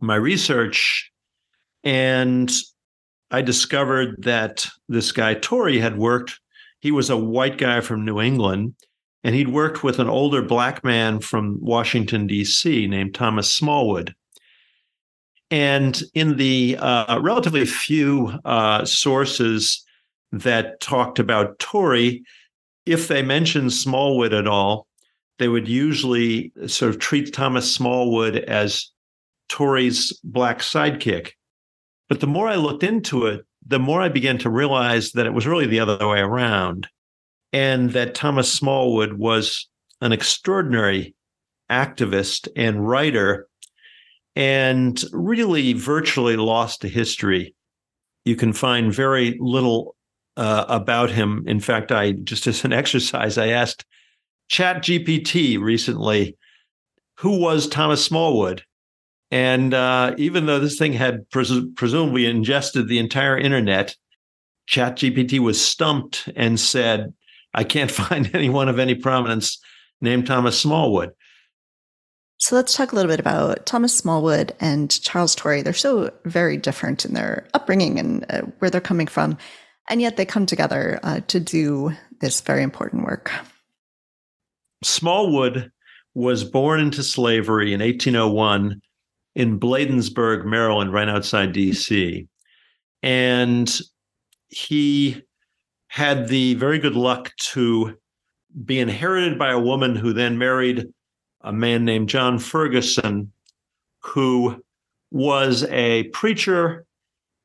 my 0.00 0.16
research 0.16 1.11
and 1.85 2.50
I 3.31 3.43
discovered 3.43 4.23
that 4.23 4.67
this 4.88 5.12
guy, 5.12 5.35
Torrey, 5.35 5.79
had 5.79 5.99
worked, 5.99 6.41
he 6.81 6.91
was 6.91 7.11
a 7.11 7.17
white 7.17 7.59
guy 7.59 7.81
from 7.81 8.05
New 8.05 8.21
England, 8.21 8.75
and 9.23 9.35
he'd 9.35 9.49
worked 9.49 9.83
with 9.83 9.99
an 9.99 10.09
older 10.09 10.43
black 10.43 10.85
man 10.85 11.21
from 11.21 11.59
Washington, 11.61 12.26
D.C., 12.26 12.87
named 12.87 13.14
Thomas 13.14 13.50
Smallwood. 13.50 14.14
And 15.50 16.03
in 16.14 16.37
the 16.37 16.76
uh, 16.79 17.21
relatively 17.21 17.64
few 17.64 18.38
uh, 18.45 18.85
sources 18.85 19.85
that 20.33 20.81
talked 20.81 21.19
about 21.19 21.59
Torrey, 21.59 22.25
if 22.87 23.09
they 23.09 23.23
mentioned 23.23 23.73
Smallwood 23.73 24.35
at 24.35 24.47
all, 24.47 24.87
they 25.38 25.49
would 25.49 25.69
usually 25.69 26.53
sort 26.67 26.91
of 26.91 26.99
treat 26.99 27.33
Thomas 27.33 27.73
Smallwood 27.73 28.37
as 28.37 28.91
Torrey's 29.49 30.12
black 30.23 30.59
sidekick. 30.61 31.33
But 32.09 32.21
the 32.21 32.27
more 32.27 32.49
I 32.49 32.57
looked 32.57 32.83
into 32.83 33.27
it, 33.27 33.45
the 33.67 33.79
more 33.79 34.03
I 34.03 34.09
began 34.09 34.39
to 34.39 34.51
realize 34.51 35.13
that 35.13 35.27
it 35.27 35.33
was 35.33 35.47
really 35.47 35.67
the 35.67 35.81
other 35.81 36.07
way 36.07 36.21
around, 36.21 36.89
and 37.53 37.93
that 37.93 38.15
Thomas 38.15 38.53
Smallwood 38.53 39.15
was 39.15 39.69
an 40.01 40.13
extraordinary 40.13 41.15
activist 41.71 42.49
and 42.57 42.87
writer 42.87 43.49
and 44.37 45.03
really 45.13 45.73
virtually 45.73 46.37
lost 46.37 46.81
to 46.83 46.89
history. 46.89 47.55
You 48.25 48.37
can 48.37 48.53
find 48.53 48.93
very 48.93 49.37
little 49.41 49.97
uh, 50.37 50.65
about 50.69 51.11
him. 51.11 51.45
In 51.47 51.61
fact, 51.61 51.93
I 51.93 52.13
just 52.13 52.47
as 52.47 52.65
an 52.65 52.73
exercise, 52.83 53.39
I 53.39 53.49
asked 53.49 53.85
Chat 54.49 54.83
GPT 54.83 55.61
recently, 55.61 56.37
who 57.19 57.39
was 57.39 57.69
Thomas 57.69 58.05
Smallwood? 58.05 58.63
And 59.31 59.75
uh, 59.75 60.14
even 60.19 60.47
though 60.47 60.61
this 60.61 60.78
thing 60.78 60.93
had 60.93 61.28
pres- 61.31 61.64
presumably 61.75 62.26
ingested 62.26 62.88
the 62.88 62.99
entire 62.99 63.37
internet, 63.37 63.97
ChatGPT 64.69 65.38
was 65.40 65.61
stumped 65.61 66.28
and 66.37 66.59
said, 66.59 67.12
I 67.52 67.64
can't 67.64 67.90
find 67.90 68.31
anyone 68.35 68.69
of 68.69 68.78
any 68.78 68.95
prominence 68.95 69.59
named 70.00 70.26
Thomas 70.26 70.59
Smallwood. 70.59 71.12
So 72.38 72.57
let's 72.57 72.76
talk 72.76 72.93
a 72.93 72.97
little 72.97 73.11
bit 73.11 73.21
about 73.21 73.64
Thomas 73.64 73.97
Smallwood 73.97 74.52
and 74.61 75.00
Charles 75.02 75.35
Torrey. 75.35 75.62
They're 75.62 75.73
so 75.73 76.11
very 76.25 76.57
different 76.57 77.04
in 77.04 77.14
their 77.14 77.47
upbringing 77.54 77.99
and 77.99 78.26
uh, 78.28 78.43
where 78.59 78.71
they're 78.71 78.81
coming 78.81 79.07
from. 79.07 79.38
And 79.88 80.00
yet 80.00 80.16
they 80.16 80.26
come 80.26 80.45
together 80.47 80.99
uh, 81.02 81.21
to 81.28 81.40
do 81.40 81.93
this 82.21 82.40
very 82.40 82.62
important 82.62 83.04
work. 83.04 83.31
Smallwood 84.83 85.71
was 86.14 86.45
born 86.45 86.81
into 86.81 87.02
slavery 87.02 87.73
in 87.73 87.81
1801 87.81 88.81
in 89.35 89.59
Bladensburg, 89.59 90.45
Maryland, 90.45 90.93
right 90.93 91.09
outside 91.09 91.53
DC. 91.53 92.26
And 93.03 93.81
he 94.49 95.23
had 95.88 96.29
the 96.29 96.55
very 96.55 96.79
good 96.79 96.97
luck 96.97 97.33
to 97.37 97.97
be 98.64 98.79
inherited 98.79 99.38
by 99.38 99.50
a 99.50 99.59
woman 99.59 99.97
who 99.97 100.12
then 100.12 100.38
married 100.38 100.87
a 101.43 101.53
man 101.53 101.85
named 101.85 102.09
John 102.09 102.38
Ferguson, 102.38 103.33
who 104.00 104.62
was 105.11 105.64
a 105.64 106.05
preacher 106.05 106.87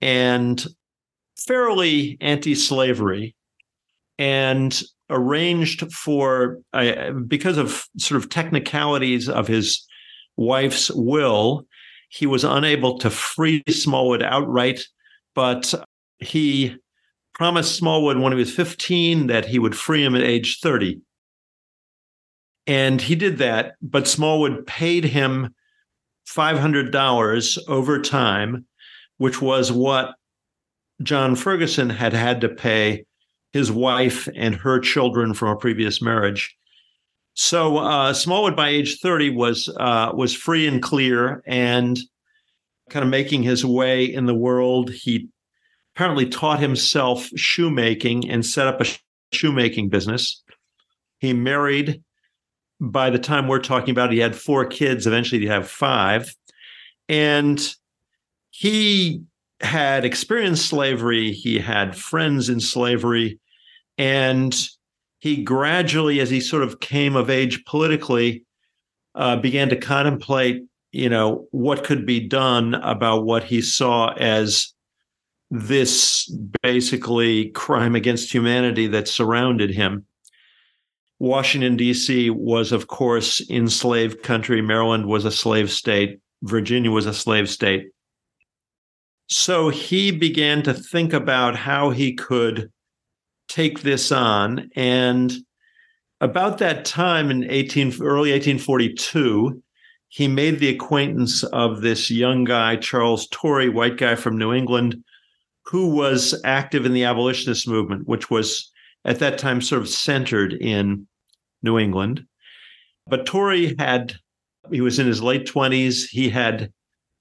and 0.02 0.66
fairly 1.38 2.18
anti 2.22 2.56
slavery 2.56 3.36
and 4.18 4.82
arranged 5.10 5.92
for, 5.92 6.60
uh, 6.74 7.12
because 7.12 7.58
of 7.58 7.86
sort 7.98 8.22
of 8.22 8.30
technicalities 8.30 9.28
of 9.28 9.48
his 9.48 9.86
wife's 10.38 10.92
will, 10.92 11.66
he 12.10 12.26
was 12.26 12.44
unable 12.44 12.98
to 13.00 13.10
free 13.10 13.64
Smallwood 13.70 14.22
outright, 14.24 14.82
but 15.36 15.74
he 16.20 16.76
promised 17.34 17.76
Smallwood 17.76 18.18
when 18.18 18.34
he 18.34 18.40
was 18.40 18.54
15 18.54 19.28
that 19.28 19.46
he 19.46 19.60
would 19.60 19.76
free 19.76 20.04
him 20.04 20.16
at 20.16 20.24
age 20.24 20.60
30. 20.60 21.00
And 22.68 23.02
he 23.02 23.16
did 23.16 23.38
that, 23.38 23.76
but 23.82 24.08
Smallwood 24.08 24.68
paid 24.68 25.06
him 25.06 25.54
$500 26.28 27.58
over 27.68 28.02
time, 28.02 28.66
which 29.18 29.42
was 29.42 29.72
what 29.72 30.16
John 31.02 31.36
Ferguson 31.36 31.90
had 31.90 32.14
had 32.14 32.42
to 32.42 32.50
pay 32.50 33.06
his 33.54 33.72
wife 33.72 34.28
and 34.36 34.54
her 34.56 34.80
children 34.80 35.34
from 35.34 35.50
a 35.50 35.56
previous 35.56 36.02
marriage. 36.02 36.56
So 37.42 37.78
uh, 37.78 38.14
Smallwood, 38.14 38.58
by 38.58 38.68
age 38.68 39.00
thirty, 39.00 39.30
was 39.30 39.74
uh, 39.80 40.12
was 40.14 40.36
free 40.36 40.68
and 40.68 40.84
clear, 40.84 41.42
and 41.48 41.98
kind 42.90 43.02
of 43.02 43.10
making 43.10 43.44
his 43.44 43.64
way 43.64 44.04
in 44.04 44.26
the 44.26 44.36
world. 44.36 44.92
He 44.92 45.30
apparently 45.96 46.28
taught 46.28 46.60
himself 46.60 47.30
shoemaking 47.38 48.30
and 48.30 48.46
set 48.46 48.68
up 48.68 48.82
a 48.82 48.86
shoemaking 49.32 49.88
business. 49.88 50.44
He 51.20 51.32
married. 51.32 52.04
By 52.82 53.10
the 53.10 53.20
time 53.20 53.48
we're 53.48 53.60
talking 53.60 53.92
about, 53.92 54.12
he 54.12 54.20
had 54.20 54.36
four 54.36 54.66
kids. 54.66 55.08
Eventually, 55.08 55.40
he 55.40 55.48
had 55.48 55.66
five, 55.66 56.36
and 57.08 57.74
he 58.50 59.24
had 59.62 60.04
experienced 60.04 60.68
slavery. 60.68 61.32
He 61.32 61.58
had 61.58 61.96
friends 61.96 62.50
in 62.50 62.60
slavery, 62.60 63.40
and 63.98 64.54
he 65.20 65.44
gradually, 65.44 66.20
as 66.20 66.30
he 66.30 66.40
sort 66.40 66.64
of 66.64 66.80
came 66.80 67.16
of 67.16 67.30
age 67.30 67.64
politically, 67.66 68.46
uh, 69.16 69.36
began 69.36 69.70
to 69.70 69.76
contemplate, 69.76 70.64
you 70.92 71.10
know, 71.10 71.48
what 71.52 71.84
could 71.84 72.06
be 72.06 72.26
done 72.28 72.74
about 72.76 73.26
what 73.26 73.44
he 73.44 73.62
saw 73.62 74.14
as 74.14 74.74
this 75.52 76.32
basically 76.62 77.50
crime 77.50 77.96
against 77.96 78.34
humanity 78.34 78.88
that 78.88 79.08
surrounded 79.08 79.72
him. 79.72 80.06
Washington, 81.20 81.76
D.C. 81.76 82.30
was, 82.30 82.72
of 82.72 82.88
course, 82.88 83.42
enslaved 83.50 84.24
country. 84.24 84.62
Maryland 84.62 85.06
was 85.08 85.26
a 85.26 85.32
slave 85.32 85.70
state. 85.70 86.22
Virginia 86.44 86.92
was 86.92 87.06
a 87.06 87.14
slave 87.14 87.50
state. 87.50 87.90
So 89.28 89.68
he 89.68 90.12
began 90.12 90.64
to 90.64 90.74
think 90.74 91.12
about 91.12 91.58
how 91.58 91.90
he 91.90 92.14
could 92.14 92.72
take 93.50 93.82
this 93.82 94.12
on. 94.12 94.70
And 94.76 95.34
about 96.22 96.60
that 96.60 96.86
time 96.86 97.32
in 97.32 97.50
18, 97.50 98.02
early 98.02 98.32
1842, 98.32 99.62
he 100.08 100.28
made 100.28 100.60
the 100.60 100.70
acquaintance 100.70 101.44
of 101.44 101.82
this 101.82 102.10
young 102.10 102.44
guy, 102.44 102.78
Charles 102.78 103.28
Torrey, 103.28 103.70
white 103.70 103.98
guy 103.98 104.16
from 104.16 104.38
New 104.38 104.54
England, 104.54 105.04
who 105.66 105.90
was 105.90 106.40
active 106.44 106.86
in 106.86 106.94
the 106.94 107.04
abolitionist 107.04 107.68
movement, 107.68 108.08
which 108.08 108.30
was 108.30 108.72
at 109.06 109.20
that 109.20 109.38
time 109.38 109.62
sort 109.62 109.82
of 109.82 109.90
centered 109.90 110.54
in 110.54 111.08
New 111.62 111.78
England. 111.78 112.26
But 113.08 113.26
Torrey 113.26 113.76
had, 113.78 114.16
he 114.72 114.82
was 114.82 115.00
in 115.00 115.08
his 115.08 115.22
late 115.22 115.46
20s. 115.46 116.08
He 116.10 116.30
had 116.30 116.72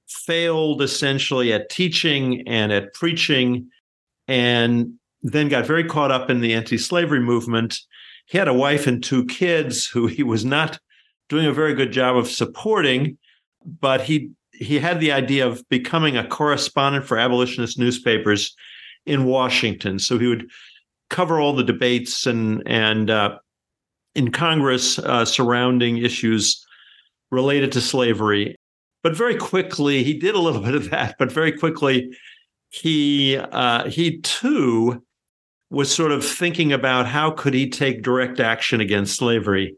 failed 0.09 0.81
essentially 0.83 1.53
at 1.53 1.71
teaching 1.71 2.47
and 2.47 2.73
at 2.73 2.95
preaching. 2.95 3.69
And 4.27 4.98
then 5.23 5.49
got 5.49 5.67
very 5.67 5.85
caught 5.85 6.11
up 6.11 6.31
in 6.31 6.41
the 6.41 6.55
anti-slavery 6.55 7.21
movement. 7.21 7.79
He 8.27 8.39
had 8.39 8.49
a 8.49 8.55
wife 8.55 8.87
and 8.87 9.03
two 9.03 9.25
kids 9.27 9.87
who 9.87 10.07
he 10.07 10.23
was 10.23 10.45
not 10.45 10.79
doing 11.29 11.47
a 11.47 11.53
very 11.53 11.75
good 11.75 11.93
job 11.93 12.17
of 12.17 12.29
supporting, 12.29 13.19
but 13.65 14.01
he 14.03 14.31
he 14.53 14.79
had 14.79 14.99
the 14.99 15.13
idea 15.13 15.47
of 15.47 15.63
becoming 15.69 16.17
a 16.17 16.27
correspondent 16.27 17.05
for 17.07 17.17
abolitionist 17.19 17.79
newspapers 17.79 18.55
in 19.07 19.25
Washington. 19.25 19.99
So 19.99 20.19
he 20.19 20.27
would 20.27 20.49
cover 21.11 21.41
all 21.41 21.55
the 21.55 21.65
debates 21.65 22.27
and 22.27 22.63
and 22.67 23.11
uh, 23.11 23.39
in 24.15 24.31
Congress 24.31 24.99
uh, 24.99 25.25
surrounding 25.25 25.99
issues 25.99 26.65
related 27.31 27.73
to 27.73 27.81
slavery. 27.81 28.57
But 29.03 29.17
very 29.17 29.37
quickly, 29.37 30.03
he 30.03 30.15
did 30.15 30.35
a 30.35 30.41
little 30.41 30.61
bit 30.61 30.75
of 30.75 30.91
that. 30.91 31.17
But 31.19 31.33
very 31.33 31.53
quickly, 31.53 32.11
he 32.71 33.37
uh, 33.37 33.89
he 33.89 34.21
too 34.21 35.03
was 35.71 35.95
sort 35.95 36.13
of 36.13 36.25
thinking 36.25 36.73
about 36.73 37.07
how 37.07 37.31
could 37.31 37.55
he 37.55 37.69
take 37.69 38.03
direct 38.03 38.41
action 38.41 38.81
against 38.81 39.17
slavery. 39.17 39.77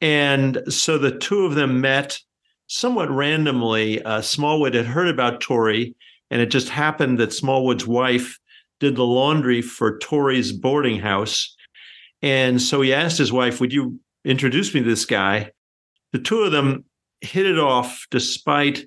And 0.00 0.60
so 0.68 0.98
the 0.98 1.16
two 1.16 1.44
of 1.46 1.54
them 1.54 1.80
met 1.80 2.18
somewhat 2.66 3.10
randomly. 3.10 4.02
Uh, 4.02 4.20
Smallwood 4.20 4.74
had 4.74 4.86
heard 4.86 5.08
about 5.08 5.40
Torrey, 5.40 5.94
and 6.30 6.40
it 6.40 6.46
just 6.46 6.68
happened 6.70 7.20
that 7.20 7.32
Smallwood's 7.32 7.86
wife 7.86 8.38
did 8.80 8.96
the 8.96 9.04
laundry 9.04 9.62
for 9.62 9.98
Torrey's 9.98 10.50
boarding 10.50 10.98
house. 10.98 11.54
And 12.20 12.60
so 12.60 12.80
he 12.80 12.92
asked 12.92 13.18
his 13.18 13.32
wife, 13.32 13.60
Would 13.60 13.72
you 13.72 14.00
introduce 14.24 14.74
me 14.74 14.82
to 14.82 14.88
this 14.88 15.04
guy? 15.04 15.52
The 16.12 16.18
two 16.18 16.40
of 16.40 16.52
them 16.52 16.84
hit 17.20 17.46
it 17.46 17.58
off 17.58 18.06
despite 18.10 18.86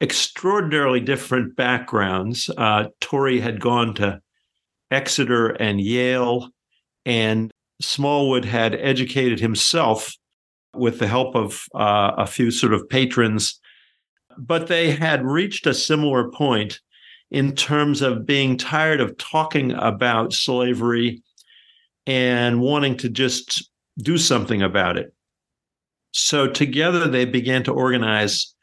extraordinarily 0.00 0.98
different 0.98 1.54
backgrounds. 1.54 2.50
Uh, 2.58 2.86
Torrey 3.00 3.38
had 3.38 3.60
gone 3.60 3.94
to 3.94 4.20
Exeter 4.92 5.48
and 5.48 5.80
Yale. 5.80 6.50
And 7.04 7.50
Smallwood 7.80 8.44
had 8.44 8.74
educated 8.74 9.40
himself 9.40 10.14
with 10.74 10.98
the 10.98 11.08
help 11.08 11.34
of 11.34 11.64
uh, 11.74 12.12
a 12.16 12.26
few 12.26 12.50
sort 12.50 12.72
of 12.72 12.88
patrons. 12.88 13.60
But 14.38 14.68
they 14.68 14.90
had 14.90 15.24
reached 15.24 15.66
a 15.66 15.74
similar 15.74 16.30
point 16.30 16.80
in 17.30 17.54
terms 17.54 18.02
of 18.02 18.26
being 18.26 18.56
tired 18.56 19.00
of 19.00 19.16
talking 19.18 19.72
about 19.72 20.32
slavery 20.32 21.22
and 22.06 22.60
wanting 22.60 22.96
to 22.98 23.08
just 23.08 23.70
do 23.98 24.18
something 24.18 24.62
about 24.62 24.96
it. 24.96 25.14
So 26.12 26.46
together 26.46 27.08
they 27.08 27.24
began 27.24 27.62
to 27.64 27.72
organize 27.72 28.54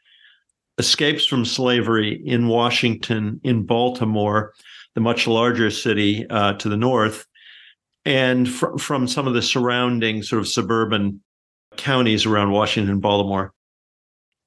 escapes 0.78 1.26
from 1.26 1.44
slavery 1.44 2.22
in 2.24 2.48
Washington, 2.48 3.40
in 3.42 3.64
Baltimore, 3.64 4.54
the 5.00 5.04
much 5.04 5.26
larger 5.26 5.70
city 5.70 6.26
uh, 6.28 6.52
to 6.54 6.68
the 6.68 6.76
north, 6.76 7.26
and 8.04 8.48
fr- 8.48 8.76
from 8.76 9.08
some 9.08 9.26
of 9.26 9.32
the 9.32 9.42
surrounding 9.42 10.22
sort 10.22 10.40
of 10.40 10.46
suburban 10.46 11.22
counties 11.76 12.26
around 12.26 12.50
Washington 12.50 12.92
and 12.92 13.02
Baltimore. 13.02 13.54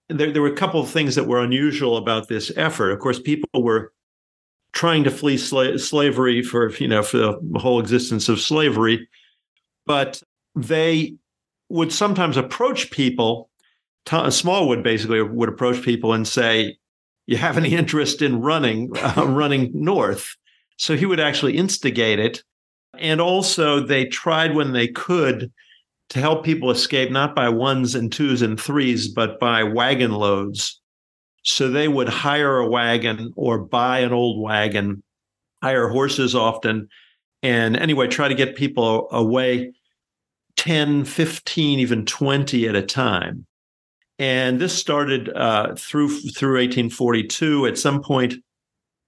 There, 0.09 0.31
there 0.31 0.41
were 0.41 0.53
a 0.53 0.55
couple 0.55 0.79
of 0.79 0.89
things 0.89 1.15
that 1.15 1.25
were 1.25 1.41
unusual 1.41 1.97
about 1.97 2.27
this 2.27 2.51
effort. 2.55 2.91
Of 2.91 2.99
course, 2.99 3.19
people 3.19 3.63
were 3.63 3.91
trying 4.73 5.03
to 5.05 5.11
flee 5.11 5.37
sla- 5.37 5.79
slavery 5.79 6.43
for 6.43 6.69
you 6.73 6.87
know 6.87 7.01
for 7.01 7.17
the 7.17 7.39
whole 7.55 7.79
existence 7.79 8.29
of 8.29 8.39
slavery, 8.39 9.07
but 9.87 10.21
they 10.55 11.15
would 11.69 11.91
sometimes 11.91 12.37
approach 12.37 12.91
people. 12.91 13.49
Smallwood 14.29 14.83
basically 14.83 15.23
would 15.23 15.49
approach 15.49 15.81
people 15.81 16.13
and 16.13 16.27
say, 16.27 16.77
"You 17.25 17.37
have 17.37 17.57
any 17.57 17.73
interest 17.73 18.21
in 18.21 18.41
running 18.41 18.91
uh, 18.97 19.25
running 19.27 19.71
north?" 19.73 20.35
So 20.83 20.97
he 20.97 21.05
would 21.05 21.21
actually 21.21 21.55
instigate 21.55 22.19
it, 22.19 22.43
and 22.99 23.21
also 23.21 23.79
they 23.79 24.03
tried 24.03 24.53
when 24.53 24.73
they 24.73 24.89
could 24.89 25.49
to 26.09 26.19
help 26.19 26.43
people 26.43 26.71
escape 26.71 27.09
not 27.09 27.33
by 27.33 27.47
ones 27.47 27.95
and 27.95 28.11
twos 28.11 28.41
and 28.41 28.59
threes, 28.59 29.07
but 29.07 29.39
by 29.39 29.63
wagon 29.63 30.11
loads. 30.11 30.81
So 31.43 31.69
they 31.69 31.87
would 31.87 32.09
hire 32.09 32.57
a 32.57 32.67
wagon 32.67 33.31
or 33.37 33.59
buy 33.59 33.99
an 33.99 34.11
old 34.11 34.43
wagon, 34.43 35.01
hire 35.61 35.87
horses 35.87 36.35
often, 36.35 36.89
and 37.41 37.77
anyway, 37.77 38.07
try 38.07 38.27
to 38.27 38.35
get 38.35 38.57
people 38.57 39.07
away 39.09 39.71
10, 40.57 41.05
15, 41.05 41.79
even 41.79 42.05
20 42.05 42.67
at 42.67 42.75
a 42.75 42.81
time. 42.81 43.45
And 44.19 44.59
this 44.59 44.77
started 44.77 45.29
uh, 45.29 45.75
through 45.75 46.09
through 46.09 46.55
1842. 46.55 47.67
At 47.67 47.77
some 47.77 48.03
point, 48.03 48.33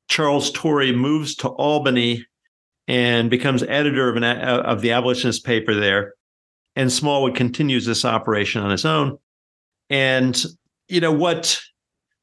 Charles 0.07 0.51
Torrey 0.51 0.91
moves 0.91 1.35
to 1.35 1.49
Albany 1.49 2.25
and 2.87 3.29
becomes 3.29 3.63
editor 3.63 4.09
of, 4.09 4.15
an, 4.15 4.23
of 4.23 4.81
the 4.81 4.91
abolitionist 4.91 5.45
paper 5.45 5.73
there. 5.73 6.13
And 6.75 6.91
Smallwood 6.91 7.35
continues 7.35 7.85
this 7.85 8.05
operation 8.05 8.61
on 8.61 8.69
his 8.69 8.85
own. 8.85 9.17
And 9.89 10.43
you 10.87 10.99
know 10.99 11.11
what 11.11 11.59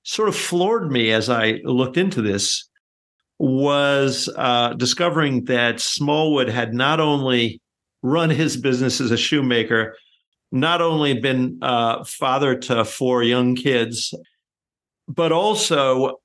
sort 0.04 0.28
of 0.28 0.36
floored 0.36 0.90
me 0.90 1.10
as 1.10 1.28
I 1.28 1.60
looked 1.64 1.96
into 1.96 2.22
this 2.22 2.68
was 3.38 4.28
uh, 4.36 4.74
discovering 4.74 5.44
that 5.44 5.80
Smallwood 5.80 6.48
had 6.48 6.74
not 6.74 7.00
only 7.00 7.60
run 8.02 8.30
his 8.30 8.56
business 8.56 9.00
as 9.00 9.10
a 9.10 9.16
shoemaker, 9.16 9.96
not 10.52 10.80
only 10.80 11.18
been 11.18 11.58
uh, 11.62 12.04
father 12.04 12.56
to 12.56 12.84
four 12.84 13.22
young 13.22 13.56
kids, 13.56 14.14
but 15.08 15.32
also 15.32 16.18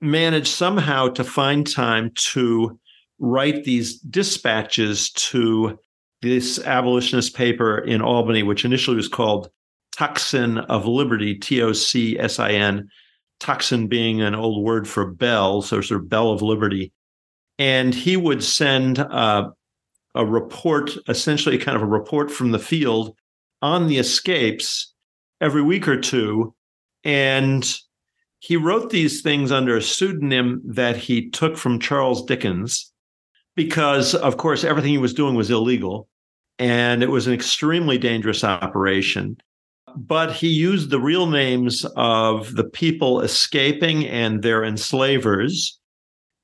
managed 0.00 0.48
somehow 0.48 1.08
to 1.08 1.24
find 1.24 1.66
time 1.66 2.10
to 2.14 2.78
write 3.18 3.64
these 3.64 3.98
dispatches 4.00 5.10
to 5.10 5.78
this 6.22 6.58
abolitionist 6.60 7.34
paper 7.34 7.78
in 7.78 8.02
Albany, 8.02 8.42
which 8.42 8.64
initially 8.64 8.96
was 8.96 9.08
called 9.08 9.50
Tocsin 9.92 10.58
of 10.58 10.86
Liberty, 10.86 11.34
T 11.34 11.62
O 11.62 11.72
C 11.72 12.18
S 12.18 12.38
I 12.38 12.52
N, 12.52 12.88
Tocsin 13.40 13.86
being 13.86 14.20
an 14.20 14.34
old 14.34 14.64
word 14.64 14.86
for 14.86 15.10
bell, 15.10 15.62
so 15.62 15.80
sort 15.80 16.00
of 16.00 16.08
bell 16.08 16.30
of 16.30 16.42
liberty. 16.42 16.92
And 17.58 17.94
he 17.94 18.16
would 18.16 18.44
send 18.44 18.98
uh, 18.98 19.48
a 20.14 20.26
report, 20.26 20.90
essentially 21.08 21.56
kind 21.56 21.76
of 21.76 21.82
a 21.82 21.86
report 21.86 22.30
from 22.30 22.52
the 22.52 22.58
field 22.58 23.16
on 23.62 23.86
the 23.86 23.98
escapes 23.98 24.92
every 25.40 25.62
week 25.62 25.88
or 25.88 25.98
two. 25.98 26.54
And 27.04 27.66
he 28.38 28.56
wrote 28.56 28.90
these 28.90 29.22
things 29.22 29.50
under 29.50 29.76
a 29.76 29.82
pseudonym 29.82 30.62
that 30.64 30.96
he 30.96 31.30
took 31.30 31.56
from 31.56 31.80
Charles 31.80 32.24
Dickens 32.24 32.92
because, 33.54 34.14
of 34.14 34.36
course, 34.36 34.64
everything 34.64 34.90
he 34.90 34.98
was 34.98 35.14
doing 35.14 35.34
was 35.34 35.50
illegal 35.50 36.08
and 36.58 37.02
it 37.02 37.10
was 37.10 37.26
an 37.26 37.34
extremely 37.34 37.98
dangerous 37.98 38.44
operation 38.44 39.36
but 39.96 40.32
he 40.32 40.48
used 40.48 40.90
the 40.90 41.00
real 41.00 41.26
names 41.26 41.84
of 41.96 42.54
the 42.54 42.64
people 42.64 43.22
escaping 43.22 44.06
and 44.06 44.42
their 44.42 44.62
enslavers 44.62 45.78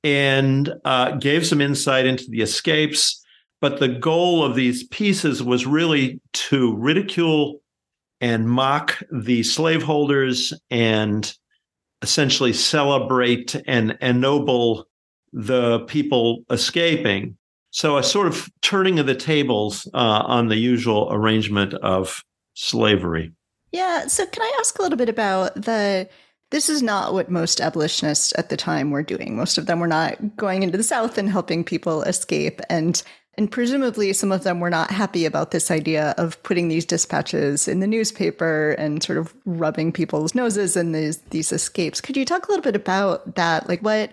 and 0.02 0.72
uh, 0.84 1.12
gave 1.12 1.46
some 1.46 1.60
insight 1.60 2.06
into 2.06 2.24
the 2.30 2.40
escapes. 2.40 3.22
But 3.60 3.78
the 3.78 3.88
goal 3.88 4.42
of 4.42 4.56
these 4.56 4.84
pieces 4.88 5.42
was 5.42 5.66
really 5.66 6.20
to 6.32 6.74
ridicule 6.76 7.60
and 8.20 8.48
mock 8.48 9.00
the 9.12 9.42
slaveholders 9.42 10.52
and 10.70 11.32
essentially 12.02 12.52
celebrate 12.52 13.54
and 13.66 13.96
ennoble 14.00 14.86
the 15.32 15.80
people 15.80 16.44
escaping. 16.50 17.36
So, 17.70 17.96
a 17.96 18.02
sort 18.02 18.26
of 18.26 18.50
turning 18.60 18.98
of 18.98 19.06
the 19.06 19.14
tables 19.14 19.88
uh, 19.94 20.22
on 20.26 20.48
the 20.48 20.56
usual 20.56 21.08
arrangement 21.10 21.72
of 21.74 22.22
slavery. 22.54 23.32
Yeah. 23.70 24.06
So, 24.08 24.26
can 24.26 24.42
I 24.42 24.56
ask 24.58 24.78
a 24.78 24.82
little 24.82 24.98
bit 24.98 25.08
about 25.08 25.54
the? 25.54 26.08
This 26.50 26.68
is 26.68 26.82
not 26.82 27.14
what 27.14 27.30
most 27.30 27.62
abolitionists 27.62 28.34
at 28.36 28.50
the 28.50 28.58
time 28.58 28.90
were 28.90 29.02
doing. 29.02 29.36
Most 29.36 29.56
of 29.56 29.64
them 29.64 29.80
were 29.80 29.86
not 29.86 30.36
going 30.36 30.62
into 30.62 30.76
the 30.76 30.84
South 30.84 31.16
and 31.16 31.30
helping 31.30 31.64
people 31.64 32.02
escape, 32.02 32.60
and 32.68 33.02
and 33.34 33.50
presumably 33.50 34.12
some 34.12 34.30
of 34.30 34.44
them 34.44 34.60
were 34.60 34.70
not 34.70 34.90
happy 34.90 35.24
about 35.24 35.50
this 35.50 35.70
idea 35.70 36.14
of 36.18 36.42
putting 36.42 36.68
these 36.68 36.84
dispatches 36.84 37.66
in 37.66 37.80
the 37.80 37.86
newspaper 37.86 38.72
and 38.72 39.02
sort 39.02 39.18
of 39.18 39.34
rubbing 39.46 39.92
people's 39.92 40.34
noses 40.34 40.76
in 40.76 40.92
these 40.92 41.18
these 41.30 41.52
escapes. 41.52 42.00
Could 42.00 42.16
you 42.16 42.24
talk 42.24 42.46
a 42.46 42.50
little 42.50 42.62
bit 42.62 42.76
about 42.76 43.36
that? 43.36 43.68
Like 43.68 43.80
what 43.80 44.12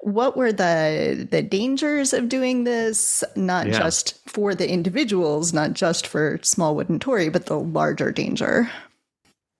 what 0.00 0.36
were 0.36 0.52
the 0.52 1.26
the 1.30 1.42
dangers 1.42 2.12
of 2.12 2.28
doing 2.28 2.64
this 2.64 3.24
not 3.36 3.66
yeah. 3.66 3.78
just 3.78 4.18
for 4.28 4.54
the 4.54 4.70
individuals 4.70 5.52
not 5.52 5.72
just 5.72 6.06
for 6.06 6.38
smallwood 6.42 6.88
and 6.88 7.00
Torrey, 7.00 7.28
but 7.28 7.46
the 7.46 7.58
larger 7.58 8.12
danger 8.12 8.70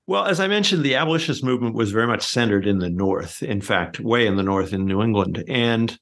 well 0.07 0.27
as 0.27 0.39
i 0.39 0.47
mentioned 0.47 0.85
the 0.85 0.95
abolitionist 0.95 1.43
movement 1.43 1.75
was 1.75 1.91
very 1.91 2.07
much 2.07 2.25
centered 2.25 2.67
in 2.67 2.79
the 2.79 2.89
north 2.89 3.43
in 3.43 3.61
fact 3.61 3.99
way 3.99 4.27
in 4.27 4.37
the 4.37 4.43
north 4.43 4.73
in 4.73 4.87
new 4.87 5.03
england 5.03 5.43
and 5.49 5.99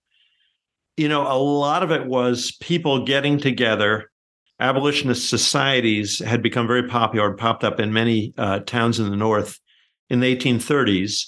you 0.96 1.08
know 1.08 1.22
a 1.22 1.38
lot 1.38 1.82
of 1.82 1.90
it 1.90 2.06
was 2.06 2.56
people 2.60 3.04
getting 3.04 3.38
together 3.38 4.10
abolitionist 4.58 5.28
societies 5.28 6.18
had 6.20 6.42
become 6.42 6.66
very 6.66 6.88
popular 6.88 7.28
and 7.28 7.38
popped 7.38 7.62
up 7.62 7.78
in 7.78 7.92
many 7.92 8.32
uh, 8.38 8.60
towns 8.60 8.98
in 8.98 9.10
the 9.10 9.16
north 9.16 9.60
in 10.08 10.20
the 10.20 10.36
1830s 10.36 11.26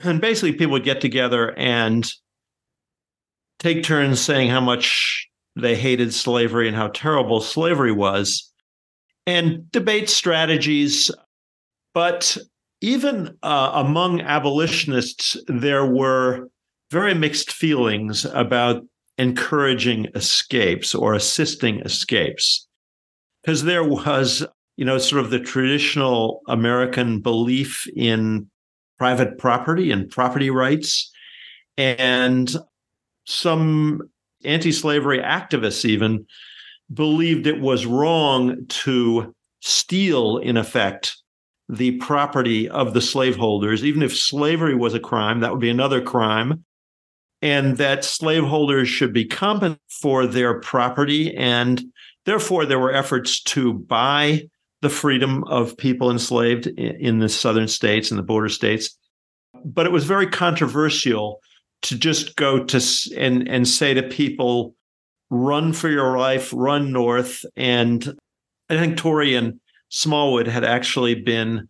and 0.00 0.20
basically 0.20 0.52
people 0.52 0.72
would 0.72 0.84
get 0.84 1.00
together 1.00 1.56
and 1.58 2.12
take 3.58 3.84
turns 3.84 4.20
saying 4.20 4.50
how 4.50 4.60
much 4.60 5.28
they 5.54 5.76
hated 5.76 6.12
slavery 6.12 6.66
and 6.66 6.76
how 6.76 6.88
terrible 6.88 7.40
slavery 7.40 7.92
was, 7.92 8.50
and 9.26 9.70
debate 9.70 10.08
strategies. 10.08 11.10
But 11.94 12.36
even 12.80 13.36
uh, 13.42 13.70
among 13.74 14.20
abolitionists, 14.22 15.36
there 15.46 15.86
were 15.86 16.48
very 16.90 17.14
mixed 17.14 17.52
feelings 17.52 18.24
about 18.24 18.82
encouraging 19.22 20.08
escapes 20.16 20.94
or 20.94 21.14
assisting 21.14 21.78
escapes. 21.80 22.66
Because 23.42 23.62
there 23.62 23.84
was, 23.84 24.44
you 24.76 24.84
know, 24.84 24.98
sort 24.98 25.24
of 25.24 25.30
the 25.30 25.38
traditional 25.38 26.40
American 26.48 27.20
belief 27.20 27.86
in 27.94 28.50
private 28.98 29.38
property 29.38 29.92
and 29.92 30.10
property 30.10 30.50
rights. 30.50 31.10
And 31.78 32.52
some 33.24 34.02
anti 34.44 34.72
slavery 34.72 35.20
activists 35.20 35.84
even 35.84 36.26
believed 36.92 37.46
it 37.46 37.60
was 37.60 37.86
wrong 37.86 38.66
to 38.68 39.32
steal, 39.60 40.38
in 40.38 40.56
effect, 40.56 41.16
the 41.68 41.92
property 41.98 42.68
of 42.68 42.92
the 42.92 43.00
slaveholders. 43.00 43.84
Even 43.84 44.02
if 44.02 44.16
slavery 44.16 44.74
was 44.74 44.94
a 44.94 45.00
crime, 45.00 45.40
that 45.40 45.52
would 45.52 45.60
be 45.60 45.70
another 45.70 46.00
crime. 46.00 46.64
And 47.42 47.76
that 47.76 48.04
slaveholders 48.04 48.88
should 48.88 49.12
be 49.12 49.24
compensated 49.24 49.80
for 50.00 50.26
their 50.26 50.60
property. 50.60 51.36
And 51.36 51.82
therefore, 52.24 52.64
there 52.64 52.78
were 52.78 52.94
efforts 52.94 53.42
to 53.42 53.74
buy 53.74 54.48
the 54.80 54.88
freedom 54.88 55.44
of 55.44 55.76
people 55.76 56.10
enslaved 56.10 56.66
in 56.66 57.18
the 57.18 57.28
southern 57.28 57.68
states 57.68 58.10
and 58.10 58.18
the 58.18 58.24
border 58.24 58.48
states. 58.48 58.96
But 59.64 59.86
it 59.86 59.92
was 59.92 60.04
very 60.04 60.26
controversial 60.26 61.40
to 61.82 61.98
just 61.98 62.36
go 62.36 62.64
to 62.64 62.80
and 63.16 63.48
and 63.48 63.66
say 63.66 63.94
to 63.94 64.02
people, 64.02 64.74
run 65.30 65.72
for 65.72 65.88
your 65.88 66.18
life, 66.18 66.52
run 66.54 66.92
north. 66.92 67.44
And 67.56 68.18
I 68.68 68.76
think 68.76 68.96
Torrey 68.96 69.34
and 69.34 69.60
Smallwood 69.88 70.46
had 70.46 70.64
actually 70.64 71.14
been 71.14 71.68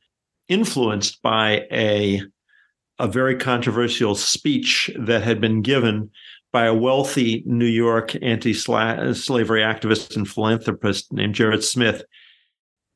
influenced 0.48 1.22
by 1.22 1.66
a 1.72 2.22
a 2.98 3.08
very 3.08 3.36
controversial 3.36 4.14
speech 4.14 4.90
that 4.98 5.22
had 5.22 5.40
been 5.40 5.62
given 5.62 6.10
by 6.52 6.66
a 6.66 6.74
wealthy 6.74 7.42
New 7.46 7.66
York 7.66 8.14
anti-slavery 8.22 9.60
activist 9.62 10.16
and 10.16 10.28
philanthropist 10.28 11.12
named 11.12 11.34
Gerrit 11.34 11.62
Smith. 11.62 12.04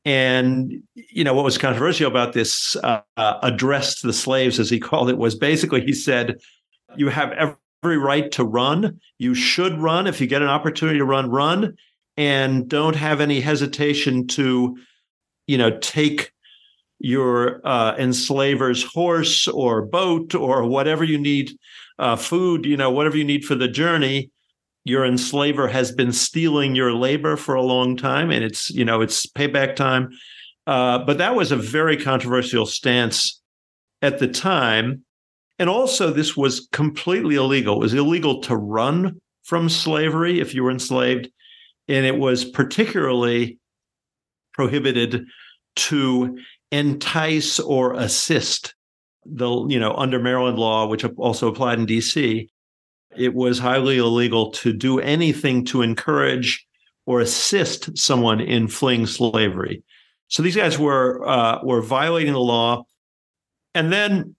And 0.05 0.83
you 0.95 1.23
know 1.23 1.33
what 1.33 1.43
was 1.43 1.57
controversial 1.57 2.07
about 2.07 2.33
this 2.33 2.75
uh, 2.77 3.01
address 3.17 3.99
to 3.99 4.07
the 4.07 4.13
slaves, 4.13 4.59
as 4.59 4.69
he 4.69 4.79
called 4.79 5.09
it, 5.09 5.17
was 5.17 5.35
basically 5.35 5.81
he 5.81 5.93
said, 5.93 6.39
you 6.95 7.09
have 7.09 7.31
every 7.31 7.97
right 7.97 8.31
to 8.31 8.43
run. 8.43 8.99
You 9.17 9.33
should 9.33 9.77
run. 9.79 10.07
If 10.07 10.21
you 10.21 10.27
get 10.27 10.41
an 10.41 10.47
opportunity 10.47 10.99
to 10.99 11.05
run, 11.05 11.29
run. 11.29 11.75
And 12.15 12.69
don't 12.69 12.95
have 12.95 13.19
any 13.19 13.41
hesitation 13.41 14.27
to 14.27 14.77
you 15.47 15.57
know, 15.57 15.77
take 15.79 16.31
your 16.99 17.61
uh, 17.65 17.95
enslaver's 17.97 18.83
horse 18.83 19.47
or 19.47 19.83
boat 19.83 20.33
or 20.33 20.65
whatever 20.65 21.03
you 21.03 21.17
need, 21.17 21.57
uh, 21.99 22.15
food, 22.15 22.65
you 22.65 22.77
know, 22.77 22.89
whatever 22.89 23.17
you 23.17 23.23
need 23.23 23.45
for 23.45 23.55
the 23.55 23.67
journey. 23.67 24.31
Your 24.83 25.05
enslaver 25.05 25.67
has 25.67 25.91
been 25.91 26.13
stealing 26.13 26.73
your 26.73 26.93
labor 26.93 27.35
for 27.35 27.55
a 27.55 27.61
long 27.61 27.97
time, 27.97 28.31
and 28.31 28.43
it's 28.43 28.69
you 28.69 28.85
know 28.85 29.01
it's 29.01 29.25
payback 29.25 29.75
time. 29.75 30.09
Uh, 30.65 30.99
but 30.99 31.17
that 31.17 31.35
was 31.35 31.51
a 31.51 31.57
very 31.57 31.97
controversial 31.97 32.65
stance 32.65 33.41
at 34.01 34.19
the 34.19 34.27
time, 34.27 35.03
and 35.59 35.69
also 35.69 36.11
this 36.11 36.37
was 36.37 36.69
completely 36.71 37.35
illegal. 37.35 37.75
It 37.75 37.79
was 37.79 37.93
illegal 37.93 38.41
to 38.43 38.55
run 38.55 39.19
from 39.43 39.67
slavery 39.67 40.39
if 40.39 40.53
you 40.53 40.63
were 40.63 40.71
enslaved, 40.71 41.29
and 41.89 42.05
it 42.05 42.17
was 42.17 42.45
particularly 42.45 43.59
prohibited 44.53 45.25
to 45.75 46.37
entice 46.71 47.59
or 47.59 47.93
assist 47.93 48.75
the 49.25 49.67
you 49.67 49.79
know 49.79 49.93
under 49.95 50.19
Maryland 50.19 50.57
law, 50.57 50.87
which 50.87 51.05
also 51.17 51.47
applied 51.47 51.79
in 51.79 51.85
D.C. 51.85 52.49
It 53.15 53.33
was 53.33 53.59
highly 53.59 53.97
illegal 53.97 54.51
to 54.51 54.73
do 54.73 54.99
anything 54.99 55.65
to 55.65 55.81
encourage 55.81 56.65
or 57.05 57.21
assist 57.21 57.97
someone 57.97 58.39
in 58.39 58.67
fleeing 58.67 59.05
slavery. 59.05 59.83
So 60.27 60.43
these 60.43 60.55
guys 60.55 60.77
were 60.77 61.27
uh, 61.27 61.59
were 61.63 61.81
violating 61.81 62.33
the 62.33 62.39
law, 62.39 62.83
and 63.73 63.91
then 63.91 64.35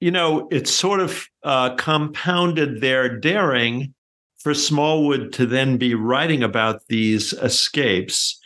you 0.00 0.10
know 0.10 0.48
it 0.50 0.66
sort 0.66 1.00
of 1.00 1.26
uh, 1.42 1.74
compounded 1.76 2.80
their 2.80 3.08
daring 3.18 3.94
for 4.38 4.54
Smallwood 4.54 5.32
to 5.34 5.46
then 5.46 5.76
be 5.76 5.94
writing 5.94 6.42
about 6.42 6.82
these 6.88 7.32
escapes. 7.32 8.38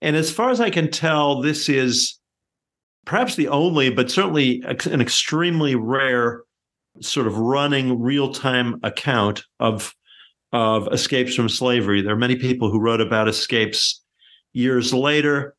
And 0.00 0.16
as 0.16 0.30
far 0.30 0.50
as 0.50 0.60
I 0.60 0.70
can 0.70 0.90
tell, 0.90 1.40
this 1.40 1.68
is 1.68 2.18
perhaps 3.04 3.36
the 3.36 3.48
only, 3.48 3.90
but 3.90 4.10
certainly 4.10 4.62
an 4.90 5.00
extremely 5.00 5.74
rare 5.74 6.42
sort 7.00 7.26
of 7.26 7.36
running 7.36 8.00
real 8.00 8.32
time 8.32 8.80
account 8.82 9.44
of 9.60 9.94
of 10.52 10.88
escapes 10.92 11.34
from 11.34 11.48
slavery. 11.48 12.00
There 12.00 12.12
are 12.12 12.16
many 12.16 12.36
people 12.36 12.70
who 12.70 12.80
wrote 12.80 13.00
about 13.00 13.28
escapes 13.28 14.00
years 14.52 14.94
later, 14.94 15.56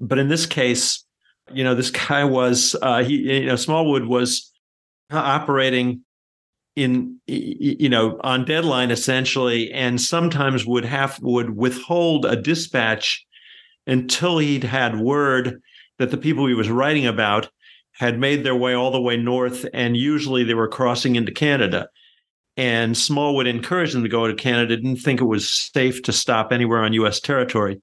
but 0.00 0.18
in 0.18 0.28
this 0.28 0.46
case, 0.46 1.04
you 1.52 1.64
know, 1.64 1.74
this 1.74 1.90
guy 1.90 2.24
was 2.24 2.76
uh, 2.82 3.02
he 3.02 3.40
you 3.40 3.46
know 3.46 3.56
Smallwood 3.56 4.06
was 4.06 4.52
operating 5.10 6.02
in 6.76 7.18
you 7.26 7.88
know 7.88 8.20
on 8.22 8.44
deadline 8.44 8.90
essentially, 8.90 9.72
and 9.72 10.00
sometimes 10.00 10.64
would 10.66 10.84
have 10.84 11.18
would 11.22 11.56
withhold 11.56 12.24
a 12.24 12.36
dispatch 12.36 13.26
until 13.86 14.38
he'd 14.38 14.64
had 14.64 15.00
word 15.00 15.60
that 15.98 16.10
the 16.10 16.16
people 16.16 16.46
he 16.46 16.54
was 16.54 16.70
writing 16.70 17.06
about 17.06 17.48
had 17.92 18.18
made 18.18 18.44
their 18.44 18.54
way 18.54 18.74
all 18.74 18.90
the 18.90 19.00
way 19.00 19.16
north, 19.16 19.64
and 19.72 19.96
usually 19.96 20.44
they 20.44 20.54
were 20.54 20.68
crossing 20.68 21.16
into 21.16 21.32
Canada. 21.32 21.88
And 22.56 22.96
Smallwood 22.96 23.46
encouraged 23.46 23.94
them 23.94 24.02
to 24.02 24.08
go 24.08 24.26
to 24.26 24.34
Canada, 24.34 24.76
didn't 24.76 24.96
think 24.96 25.20
it 25.20 25.24
was 25.24 25.48
safe 25.50 26.02
to 26.02 26.12
stop 26.12 26.52
anywhere 26.52 26.82
on 26.82 26.92
US 26.94 27.20
territory. 27.20 27.80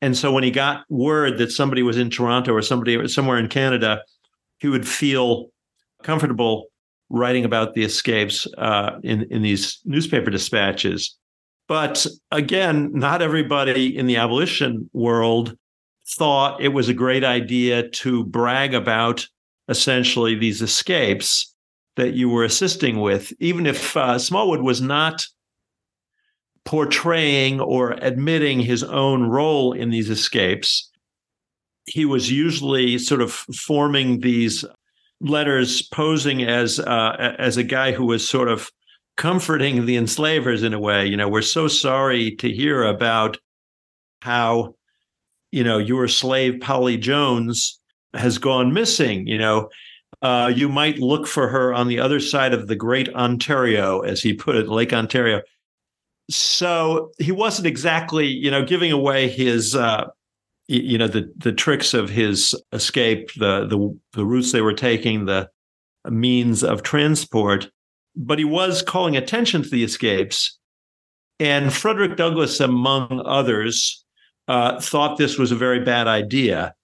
And 0.00 0.16
so 0.16 0.32
when 0.32 0.42
he 0.42 0.50
got 0.50 0.84
word 0.88 1.38
that 1.38 1.52
somebody 1.52 1.82
was 1.82 1.96
in 1.96 2.10
Toronto 2.10 2.52
or 2.52 2.62
somebody 2.62 3.06
somewhere 3.08 3.38
in 3.38 3.48
Canada, 3.48 4.02
he 4.58 4.68
would 4.68 4.86
feel 4.86 5.50
comfortable 6.02 6.66
writing 7.08 7.44
about 7.44 7.74
the 7.74 7.84
escapes 7.84 8.48
uh, 8.58 8.98
in, 9.04 9.22
in 9.30 9.42
these 9.42 9.78
newspaper 9.84 10.30
dispatches. 10.30 11.16
But 11.68 12.06
again, 12.30 12.90
not 12.92 13.22
everybody 13.22 13.96
in 13.96 14.06
the 14.06 14.16
abolition 14.16 14.90
world 14.92 15.56
thought 16.08 16.60
it 16.60 16.68
was 16.68 16.88
a 16.88 16.94
great 16.94 17.24
idea 17.24 17.88
to 17.88 18.24
brag 18.24 18.74
about 18.74 19.26
essentially 19.68 20.34
these 20.34 20.60
escapes 20.62 21.54
that 21.96 22.14
you 22.14 22.28
were 22.28 22.44
assisting 22.44 23.00
with, 23.00 23.32
even 23.38 23.66
if 23.66 23.96
uh, 23.96 24.18
Smallwood 24.18 24.62
was 24.62 24.80
not 24.80 25.24
portraying 26.64 27.60
or 27.60 27.92
admitting 28.00 28.60
his 28.60 28.82
own 28.82 29.24
role 29.24 29.72
in 29.72 29.90
these 29.90 30.10
escapes. 30.10 30.90
He 31.86 32.04
was 32.04 32.30
usually 32.30 32.98
sort 32.98 33.20
of 33.20 33.32
forming 33.32 34.20
these 34.20 34.64
letters, 35.20 35.82
posing 35.82 36.44
as 36.44 36.78
uh, 36.78 37.34
as 37.38 37.56
a 37.56 37.64
guy 37.64 37.92
who 37.92 38.06
was 38.06 38.28
sort 38.28 38.48
of 38.48 38.70
comforting 39.16 39.86
the 39.86 39.96
enslavers 39.96 40.62
in 40.62 40.72
a 40.72 40.80
way. 40.80 41.06
You 41.06 41.16
know, 41.16 41.28
we're 41.28 41.42
so 41.42 41.68
sorry 41.68 42.36
to 42.36 42.50
hear 42.50 42.84
about 42.84 43.36
how 44.22 44.74
you 45.52 45.62
know, 45.62 45.78
your 45.78 46.08
slave 46.08 46.60
Polly 46.60 46.96
Jones 46.96 47.78
has 48.14 48.38
gone 48.38 48.72
missing. 48.72 49.26
You 49.26 49.38
know, 49.38 49.68
uh, 50.22 50.52
you 50.54 50.68
might 50.68 50.98
look 50.98 51.26
for 51.26 51.48
her 51.48 51.72
on 51.72 51.88
the 51.88 52.00
other 52.00 52.18
side 52.18 52.52
of 52.52 52.66
the 52.66 52.76
Great 52.76 53.08
Ontario, 53.14 54.00
as 54.00 54.20
he 54.22 54.32
put 54.32 54.56
it, 54.56 54.68
Lake 54.68 54.92
Ontario. 54.92 55.42
So 56.30 57.12
he 57.18 57.32
wasn't 57.32 57.66
exactly, 57.66 58.26
you 58.26 58.50
know, 58.50 58.64
giving 58.64 58.90
away 58.90 59.28
his, 59.28 59.76
uh, 59.76 60.06
you 60.68 60.96
know, 60.96 61.08
the 61.08 61.32
the 61.36 61.52
tricks 61.52 61.94
of 61.94 62.08
his 62.08 62.54
escape, 62.72 63.30
the 63.34 63.66
the 63.66 63.98
the 64.12 64.24
routes 64.24 64.52
they 64.52 64.62
were 64.62 64.72
taking, 64.72 65.26
the 65.26 65.50
means 66.08 66.64
of 66.64 66.82
transport, 66.82 67.70
but 68.16 68.38
he 68.38 68.44
was 68.44 68.82
calling 68.82 69.16
attention 69.16 69.62
to 69.62 69.68
the 69.68 69.84
escapes. 69.84 70.58
And 71.38 71.72
Frederick 71.72 72.16
Douglass, 72.16 72.60
among 72.60 73.22
others, 73.26 74.01
uh, 74.48 74.80
thought 74.80 75.18
this 75.18 75.38
was 75.38 75.52
a 75.52 75.56
very 75.56 75.80
bad 75.80 76.08
idea. 76.08 76.74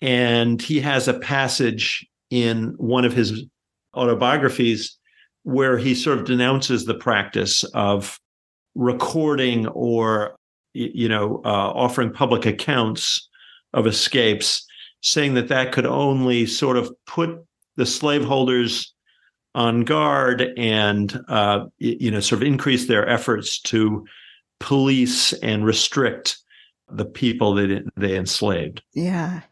And 0.00 0.60
he 0.60 0.80
has 0.80 1.08
a 1.08 1.18
passage 1.18 2.06
in 2.30 2.74
one 2.78 3.04
of 3.04 3.12
his 3.12 3.44
autobiographies 3.94 4.98
where 5.44 5.78
he 5.78 5.94
sort 5.94 6.18
of 6.18 6.24
denounces 6.24 6.84
the 6.84 6.94
practice 6.94 7.64
of 7.74 8.18
recording 8.74 9.66
or 9.68 10.36
you 10.72 11.08
know 11.08 11.40
uh, 11.44 11.70
offering 11.70 12.12
public 12.12 12.44
accounts 12.44 13.28
of 13.72 13.86
escapes 13.86 14.66
saying 15.00 15.34
that 15.34 15.48
that 15.48 15.70
could 15.70 15.86
only 15.86 16.46
sort 16.46 16.76
of 16.76 16.92
put 17.06 17.30
the 17.76 17.86
slaveholders 17.86 18.92
on 19.54 19.82
guard 19.82 20.52
and 20.56 21.20
uh, 21.28 21.66
you 21.78 22.10
know 22.10 22.20
sort 22.20 22.42
of 22.42 22.48
increase 22.48 22.88
their 22.88 23.08
efforts 23.08 23.60
to 23.60 24.04
police 24.58 25.32
and 25.34 25.64
restrict 25.64 26.38
the 26.90 27.04
people 27.04 27.54
that 27.54 27.84
they 27.96 28.16
enslaved. 28.16 28.82
Yeah. 28.92 29.42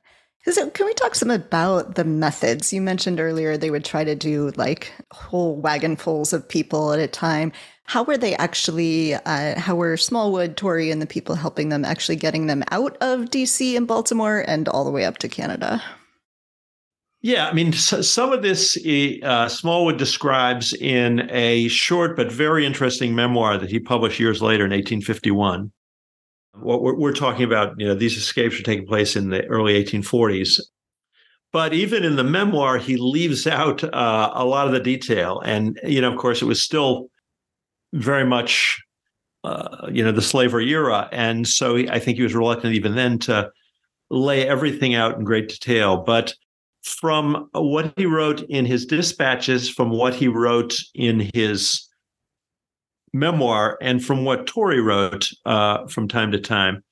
So 0.49 0.71
can 0.71 0.87
we 0.87 0.95
talk 0.95 1.15
some 1.15 1.31
about 1.31 1.95
the 1.95 2.05
methods? 2.05 2.73
You 2.73 2.81
mentioned 2.81 3.21
earlier 3.21 3.57
they 3.57 3.71
would 3.71 3.85
try 3.85 4.03
to 4.03 4.17
do 4.17 4.51
like 4.57 4.93
whole 5.13 5.63
wagonfuls 5.63 6.33
of 6.33 6.49
people 6.49 6.93
at 6.93 6.99
a 6.99 7.07
time. 7.07 7.53
How 7.85 8.03
were 8.03 8.19
they 8.19 8.35
actually, 8.37 9.15
uh, 9.15 9.59
how 9.59 9.77
were 9.77 9.97
Smallwood, 9.97 10.57
Torrey, 10.57 10.91
and 10.91 11.01
the 11.01 11.07
people 11.07 11.37
helping 11.37 11.69
them 11.69 11.85
actually 11.85 12.17
getting 12.17 12.47
them 12.49 12.65
out 12.73 12.97
of 13.01 13.31
DC 13.31 13.77
and 13.77 13.87
Baltimore 13.87 14.45
and 14.49 14.69
all 14.69 14.85
the 14.85 14.91
way 14.91 15.05
up 15.05 15.19
to 15.19 15.29
Canada? 15.29 15.83
Yeah, 17.21 17.49
I 17.49 17.53
mean, 17.53 17.73
some 17.73 18.33
of 18.33 18.43
this 18.43 18.77
uh, 19.23 19.49
Smallwood 19.49 19.97
describes 19.97 20.73
in 20.73 21.31
a 21.31 21.69
short 21.69 22.17
but 22.17 22.33
very 22.33 22.67
interesting 22.67 23.15
memoir 23.15 23.59
that 23.59 23.71
he 23.71 23.79
published 23.79 24.19
years 24.19 24.43
later 24.43 24.65
in 24.65 24.73
1851 24.73 25.71
what 26.55 26.83
we're, 26.83 26.95
we're 26.95 27.13
talking 27.13 27.45
about, 27.45 27.79
you 27.79 27.87
know, 27.87 27.95
these 27.95 28.17
escapes 28.17 28.59
are 28.59 28.63
taking 28.63 28.87
place 28.87 29.17
in 29.17 29.31
the 29.31 29.45
early 29.47 29.83
1840s. 29.83 30.61
But 31.53 31.75
even 31.75 32.03
in 32.03 32.17
the 32.17 32.25
memoir, 32.25 32.79
he 32.79 32.97
leaves 32.97 33.47
out 33.47 33.85
uh, 33.85 34.31
a 34.35 34.45
lot 34.45 34.67
of 34.67 34.73
the 34.73 34.81
detail. 34.81 35.41
And, 35.45 35.79
you 35.85 36.01
know, 36.01 36.11
of 36.11 36.19
course, 36.19 36.41
it 36.41 36.47
was 36.47 36.63
still 36.63 37.09
very 37.93 38.25
much, 38.25 38.83
uh, 39.45 39.89
you 39.91 40.03
know, 40.03 40.13
the 40.13 40.23
slavery 40.23 40.69
era. 40.71 41.09
And 41.13 41.47
so 41.47 41.77
I 41.77 41.99
think 41.99 42.17
he 42.17 42.23
was 42.23 42.35
reluctant 42.35 42.75
even 42.75 42.95
then 42.95 43.19
to 43.21 43.51
lay 44.11 44.47
everything 44.47 44.95
out 44.95 45.19
in 45.19 45.25
great 45.25 45.49
detail. 45.49 45.99
But 45.99 46.35
from 46.83 47.49
what 47.53 47.93
he 47.97 48.07
wrote 48.07 48.43
in 48.43 48.65
his 48.65 48.87
dispatches, 48.87 49.69
from 49.69 49.91
what 49.91 50.15
he 50.15 50.29
wrote 50.29 50.75
in 50.95 51.31
his 51.35 51.87
memoir 53.13 53.79
and 53.81 54.05
from 54.05 54.25
what 54.25 54.47
Torrey 54.47 54.81
wrote 54.81 55.31
uh, 55.45 55.87
from 55.87 56.09
time 56.09 56.33
to 56.33 56.41
time, 56.41 56.83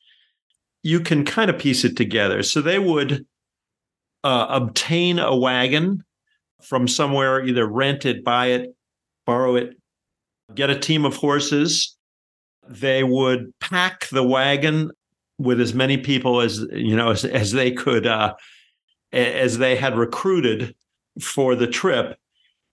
you 0.82 1.00
can 1.00 1.24
kind 1.24 1.50
of 1.50 1.58
piece 1.58 1.84
it 1.84 1.96
together. 1.96 2.42
So 2.42 2.60
they 2.60 2.78
would 2.78 3.26
uh, 4.24 4.46
obtain 4.48 5.18
a 5.18 5.36
wagon 5.36 6.04
from 6.62 6.88
somewhere, 6.88 7.44
either 7.44 7.66
rent 7.66 8.04
it, 8.04 8.24
buy 8.24 8.46
it, 8.46 8.74
borrow 9.26 9.56
it, 9.56 9.76
get 10.54 10.70
a 10.70 10.78
team 10.78 11.04
of 11.04 11.16
horses. 11.16 11.96
They 12.68 13.02
would 13.02 13.52
pack 13.60 14.08
the 14.08 14.22
wagon 14.22 14.90
with 15.38 15.60
as 15.60 15.72
many 15.72 15.96
people 15.96 16.40
as 16.40 16.60
you 16.70 16.94
know 16.94 17.10
as, 17.10 17.24
as 17.24 17.52
they 17.52 17.70
could, 17.70 18.06
uh, 18.06 18.34
as 19.12 19.58
they 19.58 19.74
had 19.74 19.96
recruited 19.96 20.74
for 21.20 21.54
the 21.56 21.66
trip, 21.66 22.18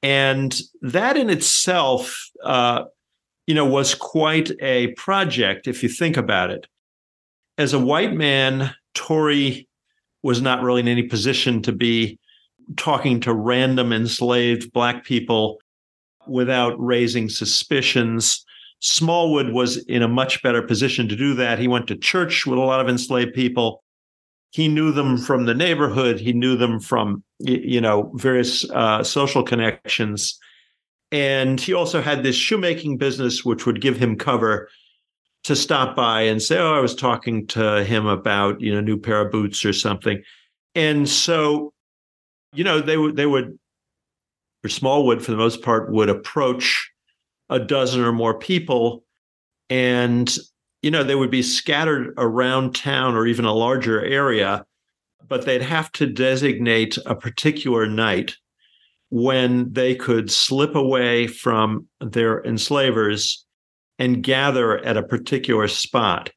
and 0.04 0.60
that 0.82 1.16
in 1.18 1.30
itself 1.30 2.30
uh, 2.44 2.84
you 3.48 3.56
know, 3.56 3.66
was 3.66 3.96
quite 3.96 4.52
a 4.62 4.88
project 4.94 5.68
if 5.68 5.82
you 5.82 5.90
think 5.90 6.18
about 6.18 6.52
it. 6.52 6.68
As 7.58 7.74
a 7.74 7.80
white 7.80 8.14
man, 8.14 8.76
Torrey 8.94 9.68
was 10.22 10.42
not 10.42 10.62
really 10.62 10.82
in 10.82 10.88
any 10.88 11.04
position 11.04 11.62
to 11.64 11.72
be 11.72 12.20
talking 12.76 13.22
to 13.22 13.34
random 13.34 13.94
enslaved 13.94 14.74
black 14.74 15.06
people 15.06 15.60
without 16.28 16.76
raising 16.78 17.30
suspicions. 17.30 18.44
Smallwood 18.80 19.54
was 19.54 19.78
in 19.86 20.04
a 20.04 20.08
much 20.08 20.44
better 20.44 20.62
position 20.62 21.08
to 21.08 21.16
do 21.16 21.34
that. 21.36 21.58
He 21.58 21.70
went 21.70 21.88
to 21.88 21.96
church 21.96 22.46
with 22.46 22.60
a 22.60 22.62
lot 22.62 22.82
of 22.82 22.90
enslaved 22.90 23.34
people. 23.34 23.84
He 24.52 24.68
knew 24.68 24.92
them 24.92 25.18
from 25.18 25.46
the 25.46 25.54
neighborhood. 25.54 26.20
He 26.20 26.34
knew 26.34 26.58
them 26.58 26.80
from, 26.80 27.24
you 27.40 27.80
know, 27.80 28.12
various 28.16 28.70
uh, 28.72 29.04
social 29.04 29.44
connections. 29.44 30.38
And 31.12 31.60
he 31.60 31.74
also 31.74 32.02
had 32.02 32.24
this 32.24 32.36
shoemaking 32.36 32.98
business, 32.98 33.46
which 33.46 33.66
would 33.66 33.82
give 33.82 33.98
him 33.98 34.18
cover 34.18 34.70
to 35.44 35.56
stop 35.56 35.96
by 35.96 36.22
and 36.22 36.42
say, 36.42 36.58
"Oh, 36.58 36.74
I 36.74 36.82
was 36.82 36.96
talking 36.96 37.48
to 37.48 37.84
him 37.84 38.06
about 38.06 38.60
you 38.60 38.74
know 38.74 38.82
new 38.82 38.98
pair 38.98 39.22
of 39.22 39.32
boots 39.32 39.64
or 39.64 39.74
something," 39.74 40.22
and 40.76 41.08
so 41.08 41.74
you 42.54 42.64
know 42.64 42.82
they 42.82 42.98
would 42.98 43.16
they 43.16 43.26
would 43.26 43.58
or 44.66 44.70
Smallwood 44.70 45.24
for 45.24 45.32
the 45.32 45.38
most 45.38 45.62
part 45.62 45.92
would 45.92 46.10
approach 46.10 46.92
a 47.50 47.60
dozen 47.60 48.02
or 48.02 48.12
more 48.12 48.38
people, 48.38 49.06
and 49.70 50.38
you 50.82 50.92
know 50.92 51.04
they 51.04 51.16
would 51.16 51.32
be 51.32 51.44
scattered 51.44 52.14
around 52.18 52.76
town 52.76 53.16
or 53.16 53.26
even 53.26 53.46
a 53.46 53.54
larger 53.54 54.04
area, 54.04 54.66
but 55.28 55.46
they'd 55.46 55.62
have 55.62 55.92
to 55.94 56.08
designate 56.08 56.98
a 57.06 57.16
particular 57.16 57.88
night 57.88 58.36
when 59.10 59.72
they 59.72 59.96
could 59.96 60.30
slip 60.30 60.76
away 60.76 61.28
from 61.28 61.88
their 62.02 62.44
enslavers 62.44 63.46
and 64.00 64.24
gather 64.24 64.78
at 64.80 64.98
a 64.98 65.04
particular 65.04 65.68
spot. 65.68 66.30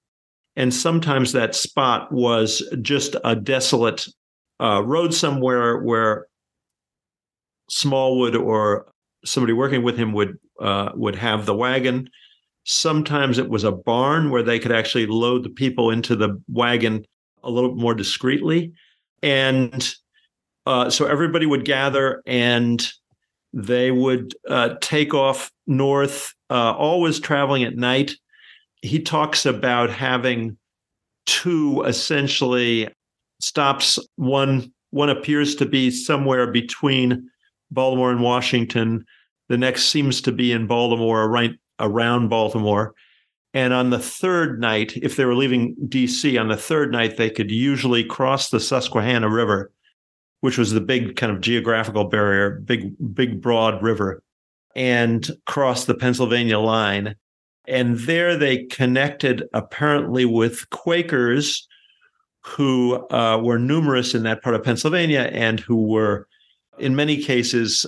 And 0.57 0.73
sometimes 0.73 1.33
that 1.33 1.55
spot 1.55 2.13
was 2.13 2.63
just 2.83 3.17
a 3.25 3.35
desolate 3.37 4.07
uh, 4.61 4.83
road 4.85 5.15
somewhere 5.15 5.79
where 5.79 6.27
Smallwood 7.71 8.35
or 8.35 8.93
somebody 9.25 9.53
working 9.53 9.83
with 9.83 9.97
him 9.97 10.13
would 10.13 10.39
uh, 10.61 10.91
would 10.95 11.17
have 11.17 11.47
the 11.47 11.55
wagon. 11.55 12.09
Sometimes 12.65 13.39
it 13.39 13.49
was 13.49 13.65
a 13.65 13.73
barn 13.73 14.31
where 14.31 14.43
they 14.43 14.59
could 14.59 14.73
actually 14.73 15.07
load 15.07 15.45
the 15.45 15.51
people 15.51 15.91
into 15.91 16.15
the 16.15 16.43
wagon 16.49 17.05
a 17.43 17.51
little 17.51 17.75
more 17.75 17.95
discreetly, 17.95 18.73
and 19.23 19.95
uh, 20.71 20.89
so 20.89 21.05
everybody 21.05 21.47
would 21.47 21.65
gather 21.65 22.23
and 22.27 22.93
they 23.53 23.91
would 23.91 24.35
uh, 24.49 24.77
take 24.81 25.13
off 25.13 25.51
north, 25.67 26.33
uh, 26.49 26.75
always 26.75 27.19
traveling 27.19 27.65
at 27.65 27.75
night. 27.75 28.13
He 28.81 29.03
talks 29.03 29.45
about 29.45 29.91
having 29.91 30.57
two 31.27 31.83
essentially 31.83 32.89
stops. 33.41 33.99
One 34.15 34.73
one 34.91 35.11
appears 35.11 35.57
to 35.57 35.67
be 35.67 35.91
somewhere 35.91 36.53
between 36.53 37.29
Baltimore 37.73 38.13
and 38.13 38.23
Washington. 38.23 39.05
The 39.49 39.59
next 39.59 39.87
seems 39.87 40.21
to 40.23 40.31
be 40.31 40.53
in 40.53 40.69
Baltimore, 40.69 41.29
right 41.29 41.53
around 41.81 42.29
Baltimore. 42.29 42.95
And 43.55 43.73
on 43.73 43.91
the 43.91 43.99
third 43.99 44.61
night, 44.61 44.97
if 44.97 45.17
they 45.17 45.25
were 45.25 45.35
leaving 45.35 45.75
DC 45.89 46.41
on 46.41 46.47
the 46.47 46.57
third 46.57 46.93
night, 46.93 47.17
they 47.17 47.29
could 47.29 47.51
usually 47.51 48.05
cross 48.05 48.51
the 48.51 48.61
Susquehanna 48.61 49.29
River 49.29 49.73
which 50.41 50.59
was 50.59 50.73
the 50.73 50.81
big 50.81 51.17
kind 51.17 51.33
of 51.33 51.41
geographical 51.41 52.05
barrier, 52.05 52.51
big, 52.51 52.95
big, 53.15 53.41
broad 53.41 53.83
river, 53.83 54.23
and 54.75 55.31
crossed 55.47 55.87
the 55.87 55.95
Pennsylvania 55.95 56.59
line. 56.59 57.15
And 57.67 57.99
there 58.01 58.37
they 58.37 58.65
connected 58.65 59.45
apparently 59.53 60.25
with 60.25 60.69
Quakers 60.71 61.69
who 62.43 63.07
uh, 63.09 63.39
were 63.43 63.59
numerous 63.59 64.15
in 64.15 64.23
that 64.23 64.43
part 64.43 64.55
of 64.55 64.65
Pennsylvania 64.65 65.31
and 65.33 65.61
who 65.61 65.89
were, 65.89 66.27
in 66.79 66.97
many 66.97 67.23
cases, 67.23 67.87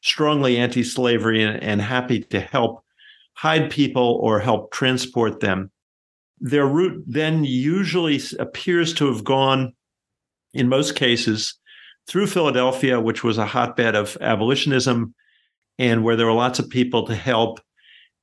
strongly 0.00 0.56
anti 0.56 0.82
slavery 0.82 1.42
and, 1.42 1.62
and 1.62 1.82
happy 1.82 2.20
to 2.20 2.40
help 2.40 2.82
hide 3.34 3.70
people 3.70 4.18
or 4.22 4.40
help 4.40 4.72
transport 4.72 5.40
them. 5.40 5.70
Their 6.40 6.66
route 6.66 7.04
then 7.06 7.44
usually 7.44 8.20
appears 8.38 8.94
to 8.94 9.06
have 9.12 9.24
gone, 9.24 9.74
in 10.54 10.68
most 10.68 10.96
cases, 10.96 11.58
through 12.06 12.26
Philadelphia, 12.26 13.00
which 13.00 13.24
was 13.24 13.38
a 13.38 13.46
hotbed 13.46 13.94
of 13.94 14.16
abolitionism 14.20 15.14
and 15.78 16.04
where 16.04 16.16
there 16.16 16.26
were 16.26 16.32
lots 16.32 16.58
of 16.58 16.68
people 16.68 17.06
to 17.06 17.14
help. 17.14 17.60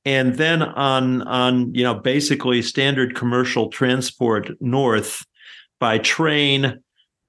And 0.04 0.36
then 0.36 0.62
on 0.62 1.22
on 1.22 1.74
you 1.74 1.84
know 1.84 1.94
basically 1.94 2.62
standard 2.62 3.14
commercial 3.14 3.68
transport 3.68 4.50
north 4.60 5.24
by 5.78 5.98
train, 5.98 6.64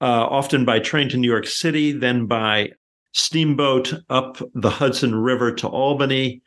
uh, 0.00 0.26
often 0.26 0.64
by 0.64 0.78
train 0.78 1.08
to 1.10 1.16
New 1.16 1.28
York 1.28 1.46
City, 1.46 1.92
then 1.92 2.26
by 2.26 2.70
steamboat 3.12 3.92
up 4.08 4.38
the 4.54 4.70
Hudson 4.70 5.14
River 5.14 5.52
to 5.52 5.68
Albany 5.68 6.42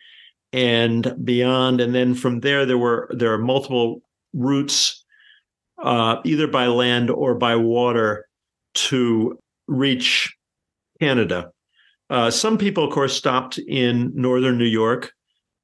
and 0.51 1.15
beyond. 1.23 1.79
And 1.79 1.93
then 1.93 2.15
from 2.15 2.39
there, 2.39 2.65
there 2.65 2.77
were 2.77 3.09
there 3.11 3.33
are 3.33 3.37
multiple 3.37 4.01
routes, 4.33 5.03
uh, 5.77 6.17
either 6.23 6.47
by 6.47 6.67
land 6.67 7.11
or 7.11 7.35
by 7.35 7.55
water, 7.55 8.25
to 8.73 9.37
reach 9.67 10.35
Canada. 10.99 11.51
Uh, 12.09 12.29
some 12.29 12.57
people, 12.57 12.83
of 12.83 12.93
course, 12.93 13.15
stopped 13.15 13.57
in 13.57 14.11
northern 14.13 14.57
New 14.57 14.65
York, 14.65 15.11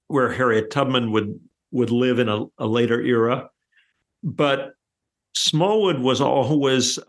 where 0.08 0.32
Harriet 0.32 0.72
Tubman 0.72 1.12
would 1.12 1.40
would 1.72 1.92
live 1.92 2.20
in 2.20 2.28
a, 2.28 2.46
a 2.58 2.68
later 2.68 3.02
era. 3.02 3.50
But 4.24 4.74
Smallwood 5.34 6.00
was 6.00 6.20
always 6.20 7.00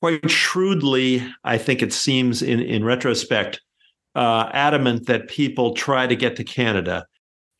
quite 0.00 0.30
shrewdly, 0.30 1.26
I 1.44 1.58
think 1.58 1.82
it 1.82 1.92
seems 1.92 2.42
in 2.42 2.60
in 2.60 2.84
retrospect, 2.84 3.60
uh, 4.14 4.48
adamant 4.52 5.06
that 5.06 5.28
people 5.28 5.74
try 5.74 6.06
to 6.06 6.16
get 6.16 6.36
to 6.36 6.44
Canada. 6.44 7.06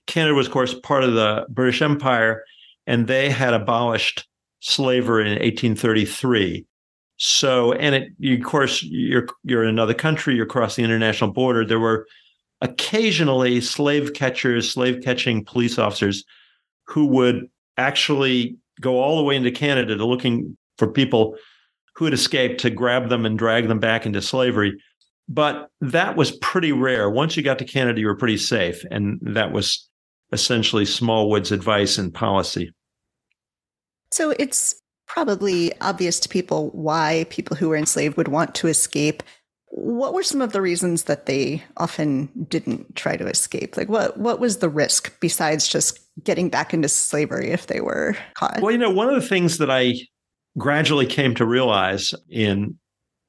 Canada 0.07 0.35
was, 0.35 0.47
of 0.47 0.53
course, 0.53 0.75
part 0.75 1.05
of 1.05 1.15
the 1.15 1.47
British 1.51 1.83
Empire, 1.83 2.43
and 2.87 3.07
they 3.07 3.31
had 3.31 3.55
abolished 3.55 4.27
slavery 4.61 5.25
in 5.25 5.33
1833. 5.33 6.67
So, 7.23 7.75
and 7.75 7.95
it, 7.95 8.13
you, 8.19 8.37
of 8.37 8.45
course, 8.45 8.83
you're 8.83 9.27
you're 9.45 9.63
in 9.63 9.69
another 9.69 9.93
country. 9.93 10.35
You're 10.35 10.47
crossing 10.47 10.83
the 10.83 10.87
international 10.87 11.33
border. 11.33 11.67
There 11.67 11.79
were 11.79 12.07
occasionally 12.63 13.61
slave 13.61 14.15
catchers, 14.15 14.73
slave 14.73 15.03
catching 15.05 15.45
police 15.45 15.79
officers 15.79 16.25
who 16.87 17.05
would 17.07 17.47
actually 17.77 18.57
go 18.81 18.99
all 18.99 19.19
the 19.19 19.23
way 19.23 19.37
into 19.37 19.51
Canada 19.51 19.97
to 19.97 20.07
looking 20.07 20.57
for 20.79 20.91
people 20.91 21.37
who 21.95 22.07
had 22.07 22.15
escaped 22.15 22.59
to 22.63 22.71
grab 22.71 23.11
them 23.11 23.27
and 23.27 23.39
drag 23.39 23.69
them 23.69 23.79
back 23.79 24.07
into 24.07 24.23
slavery. 24.23 24.83
But 25.29 25.69
that 25.83 26.17
was 26.17 26.33
pretty 26.39 26.73
rare. 26.73 27.11
Once 27.11 27.37
you 27.37 27.43
got 27.43 27.59
to 27.59 27.67
Canada, 27.67 28.01
you 28.01 28.07
were 28.07 28.17
pretty 28.17 28.39
safe. 28.39 28.83
And 28.91 29.19
that 29.21 29.53
was 29.53 29.87
essentially 30.33 30.87
Smallwood's 30.87 31.53
advice 31.53 31.99
and 31.99 32.15
policy. 32.15 32.73
So 34.11 34.31
it's 34.39 34.81
probably 35.15 35.73
obvious 35.81 36.21
to 36.21 36.29
people 36.29 36.71
why 36.71 37.27
people 37.31 37.57
who 37.57 37.69
were 37.69 37.77
enslaved 37.77 38.17
would 38.17 38.29
want 38.29 38.55
to 38.55 38.69
escape. 38.69 39.23
What 39.73 40.15
were 40.15 40.23
some 40.23 40.41
of 40.41 40.53
the 40.53 40.63
reasons 40.63 41.05
that 41.05 41.27
they 41.27 41.63
often 41.77 42.29
didn't 42.49 42.95
try 42.95 43.17
to 43.17 43.27
escape? 43.27 43.77
Like 43.77 43.89
what 43.89 44.19
what 44.19 44.41
was 44.41 44.59
the 44.59 44.69
risk 44.69 45.19
besides 45.21 45.67
just 45.67 45.99
getting 46.23 46.49
back 46.49 46.73
into 46.73 46.89
slavery 46.89 47.51
if 47.51 47.67
they 47.67 47.81
were 47.81 48.17
caught? 48.35 48.61
Well, 48.61 48.71
you 48.71 48.79
know, 48.79 48.91
one 48.91 49.09
of 49.09 49.21
the 49.21 49.29
things 49.29 49.59
that 49.59 49.71
I 49.71 49.95
gradually 50.59 51.07
came 51.07 51.35
to 51.37 51.47
realize 51.47 52.15
in 52.29 52.79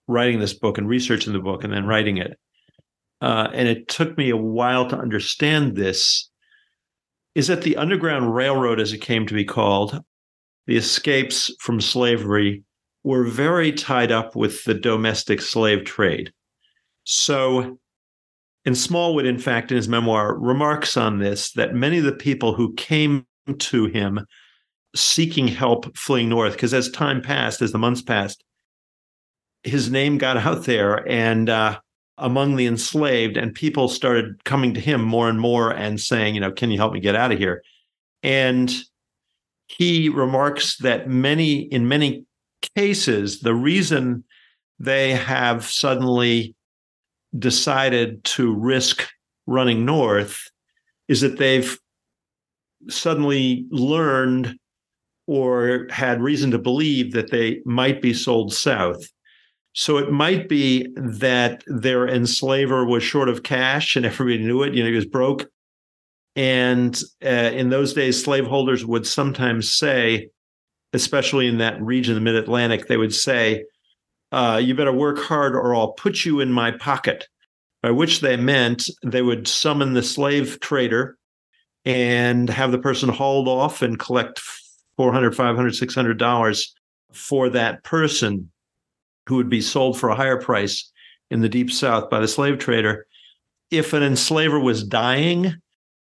writing 0.08 0.39
this 0.39 0.54
book 0.54 0.78
and 0.78 0.88
researching 0.88 1.34
the 1.34 1.39
book 1.39 1.63
and 1.63 1.74
then 1.74 1.86
writing 1.86 2.17
it, 2.17 2.38
uh, 3.22 3.48
and 3.54 3.67
it 3.67 3.88
took 3.88 4.17
me 4.17 4.30
a 4.30 4.38
while 4.38 4.88
to 4.89 4.98
understand 4.98 5.76
this, 5.76 6.30
is 7.34 7.48
that 7.48 7.62
the 7.62 7.78
Underground 7.78 8.36
Railroad, 8.36 8.80
as 8.80 8.94
it 8.94 9.00
came 9.00 9.26
to 9.28 9.34
be 9.34 9.46
called, 9.46 10.00
the 10.67 10.78
escapes 10.78 11.54
from 11.60 11.81
slavery 11.81 12.63
were 13.04 13.23
very 13.23 13.71
tied 13.71 14.12
up 14.12 14.36
with 14.36 14.63
the 14.63 14.73
domestic 14.73 15.42
slave 15.42 15.86
trade. 15.86 16.31
So, 17.04 17.79
and 18.63 18.77
Smallwood, 18.77 19.25
in 19.25 19.40
fact, 19.40 19.71
in 19.71 19.77
his 19.77 19.90
memoir, 19.90 20.38
remarks 20.38 20.96
on 20.98 21.19
this 21.19 21.52
that 21.54 21.73
many 21.73 21.98
of 21.98 22.04
the 22.04 22.12
people 22.12 22.54
who 22.54 22.73
came 22.75 23.25
to 23.58 23.86
him 23.86 24.25
seeking 24.96 25.48
help 25.48 25.98
fleeing 25.98 26.29
north, 26.29 26.54
because 26.54 26.73
as 26.73 26.90
time 26.90 27.21
passed, 27.21 27.62
as 27.62 27.71
the 27.71 27.79
months 27.79 28.02
passed, 28.02 28.44
his 29.63 29.90
name 29.90 30.17
got 30.17 30.38
out 30.38 30.65
there 30.65 31.08
and 31.10 31.50
uh, 31.50 31.79
among 32.17 32.56
the 32.56 32.67
enslaved, 32.67 33.38
and 33.38 33.54
people 33.54 33.88
started 33.88 34.44
coming 34.44 34.73
to 34.73 34.79
him 34.79 35.02
more 35.02 35.27
and 35.27 35.40
more 35.40 35.71
and 35.71 36.00
saying, 36.00 36.36
you 36.36 36.42
know, 36.42 36.52
can 36.52 36.69
you 36.69 36.77
help 36.77 36.94
me 36.94 37.00
get 37.00 37.15
out 37.15 37.31
of 37.31 37.40
here? 37.40 37.63
And 38.21 38.71
he 39.78 40.10
remarks 40.10 40.78
that 40.78 41.08
many, 41.08 41.62
in 41.62 41.88
many 41.88 42.26
cases, 42.76 43.40
the 43.40 43.56
reason 43.56 44.24
they 44.80 45.12
have 45.12 45.65
suddenly 45.65 46.56
decided 47.38 48.24
to 48.24 48.54
risk 48.54 49.08
running 49.48 49.86
north 49.86 50.40
is 51.08 51.22
that 51.22 51.38
they've 51.38 51.78
suddenly 52.90 53.65
learned 53.69 54.56
or 55.28 55.88
had 55.90 56.22
reason 56.22 56.52
to 56.52 56.58
believe 56.58 57.13
that 57.13 57.32
they 57.32 57.62
might 57.65 58.02
be 58.02 58.13
sold 58.13 58.54
south. 58.54 59.02
So 59.74 59.98
it 59.98 60.12
might 60.12 60.50
be 60.50 60.88
that 60.96 61.63
their 61.67 62.08
enslaver 62.08 62.86
was 62.86 63.04
short 63.04 63.30
of 63.30 63.44
cash 63.44 63.96
and 63.96 64.06
everybody 64.08 64.44
knew 64.44 64.63
it. 64.63 64.74
You 64.74 64.84
know, 64.84 64.90
he 64.90 64.96
was 64.96 65.06
broke. 65.06 65.48
And 66.36 67.00
uh, 67.23 67.27
in 67.27 67.69
those 67.69 67.94
days, 67.94 68.23
slaveholders 68.23 68.86
would 68.86 69.06
sometimes 69.06 69.73
say, 69.73 70.29
especially 70.94 71.48
in 71.48 71.58
that 71.58 71.82
region, 71.82 72.15
the 72.15 72.21
mid 72.21 72.36
Atlantic, 72.36 72.88
they 72.88 72.98
would 72.98 73.13
say, 73.13 73.65
uh, 74.32 74.60
You 74.63 74.75
better 74.75 74.94
work 74.94 75.19
hard 75.19 75.56
or 75.56 75.75
I'll 75.75 75.94
put 75.94 76.25
you 76.25 76.40
in 76.40 76.52
my 76.52 76.71
pocket. 76.71 77.27
By 77.82 77.92
which 77.92 78.21
they 78.21 78.38
meant 78.38 78.90
they 79.04 79.23
would 79.23 79.48
summon 79.48 79.94
the 79.94 80.04
slave 80.04 80.60
trader 80.60 81.17
and 81.84 82.48
have 82.48 82.71
the 82.71 82.77
person 82.77 83.10
hauled 83.10 83.48
off 83.48 83.82
and 83.82 83.98
collect 83.98 84.40
400 84.98 85.36
500 85.36 85.75
600 85.75 86.19
dollars 86.19 86.75
for 87.12 87.50
that 87.50 87.84
person 87.84 88.52
who 89.27 89.36
would 89.36 89.50
be 89.50 89.62
sold 89.62 90.00
for 90.00 90.10
a 90.10 90.15
higher 90.15 90.40
price 90.40 90.92
in 91.32 91.42
the 91.42 91.50
deep 91.50 91.71
south 91.71 92.10
by 92.10 92.19
the 92.19 92.27
slave 92.27 92.60
trader 92.60 93.08
if 93.71 93.94
an 93.94 94.04
enslaver 94.04 94.60
was 94.60 94.84
dying 94.84 95.56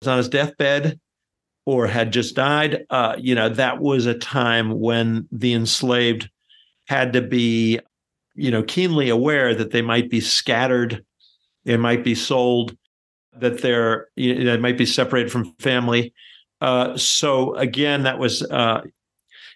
was 0.01 0.09
on 0.09 0.19
his 0.19 0.29
deathbed 0.29 0.99
or 1.65 1.87
had 1.87 2.13
just 2.13 2.37
died 2.37 2.85
uh, 2.91 3.17
you 3.19 3.35
know 3.35 3.49
that 3.49 3.81
was 3.81 4.07
a 4.07 4.19
time 4.19 4.79
when 4.79 5.27
the 5.33 5.53
enslaved 5.53 6.31
had 6.87 7.13
to 7.13 7.23
be 7.23 7.81
you 8.35 8.51
know 8.51 8.63
keenly 8.63 9.09
aware 9.09 9.55
that 9.55 9.71
they 9.71 9.83
might 9.83 10.11
be 10.11 10.21
scattered 10.21 11.05
they 11.65 11.77
might 11.77 12.05
be 12.05 12.15
sold 12.15 12.77
that 13.41 13.61
they're 13.61 14.09
you 14.17 14.35
know, 14.45 14.53
they 14.53 14.59
might 14.59 14.79
be 14.79 14.87
separated 14.87 15.31
from 15.31 15.55
family. 15.59 16.13
Uh, 16.61 16.97
so 16.97 17.55
again, 17.57 18.03
that 18.05 18.19
was 18.19 18.43
uh, 18.51 18.83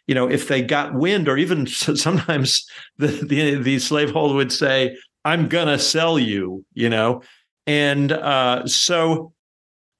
you 0.06 0.14
know 0.14 0.28
if 0.28 0.48
they 0.48 0.62
got 0.62 0.94
wind, 0.94 1.28
or 1.28 1.36
even 1.36 1.66
sometimes 1.66 2.66
the 2.98 3.06
the, 3.06 3.54
the 3.56 3.78
slaveholder 3.78 4.34
would 4.34 4.52
say, 4.52 4.96
"I'm 5.24 5.48
gonna 5.48 5.78
sell 5.78 6.18
you," 6.18 6.64
you 6.74 6.88
know, 6.88 7.22
and 7.66 8.12
uh, 8.12 8.66
so 8.66 9.32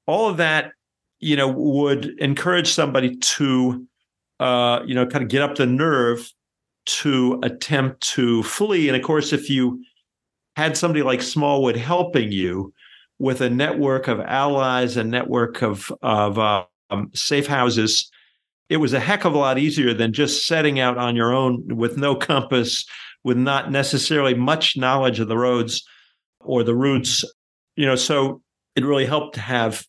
all 0.05 0.29
of 0.29 0.37
that 0.37 0.71
you 1.19 1.35
know 1.35 1.47
would 1.47 2.05
encourage 2.19 2.71
somebody 2.73 3.15
to 3.17 3.85
uh, 4.39 4.81
you 4.85 4.95
know 4.95 5.05
kind 5.05 5.23
of 5.23 5.29
get 5.29 5.41
up 5.41 5.55
the 5.55 5.65
nerve 5.65 6.31
to 6.85 7.39
attempt 7.43 8.01
to 8.01 8.41
flee. 8.43 8.87
And 8.87 8.97
of 8.97 9.03
course, 9.03 9.33
if 9.33 9.49
you 9.49 9.83
had 10.55 10.75
somebody 10.75 11.03
like 11.03 11.21
Smallwood 11.21 11.77
helping 11.77 12.31
you, 12.31 12.73
with 13.21 13.39
a 13.39 13.49
network 13.51 14.07
of 14.07 14.19
allies, 14.19 14.97
a 14.97 15.03
network 15.03 15.61
of 15.61 15.91
of 16.01 16.39
um, 16.39 17.11
safe 17.13 17.45
houses, 17.45 18.09
it 18.67 18.77
was 18.77 18.93
a 18.93 18.99
heck 18.99 19.25
of 19.25 19.35
a 19.35 19.37
lot 19.37 19.59
easier 19.59 19.93
than 19.93 20.11
just 20.11 20.47
setting 20.47 20.79
out 20.79 20.97
on 20.97 21.15
your 21.15 21.31
own 21.31 21.63
with 21.77 21.97
no 21.97 22.15
compass, 22.15 22.83
with 23.23 23.37
not 23.37 23.69
necessarily 23.69 24.33
much 24.33 24.75
knowledge 24.75 25.19
of 25.19 25.27
the 25.27 25.37
roads 25.37 25.83
or 26.39 26.63
the 26.63 26.73
routes. 26.73 27.23
You 27.75 27.85
know, 27.85 27.95
so 27.95 28.41
it 28.75 28.83
really 28.83 29.05
helped 29.05 29.35
to 29.35 29.41
have 29.41 29.85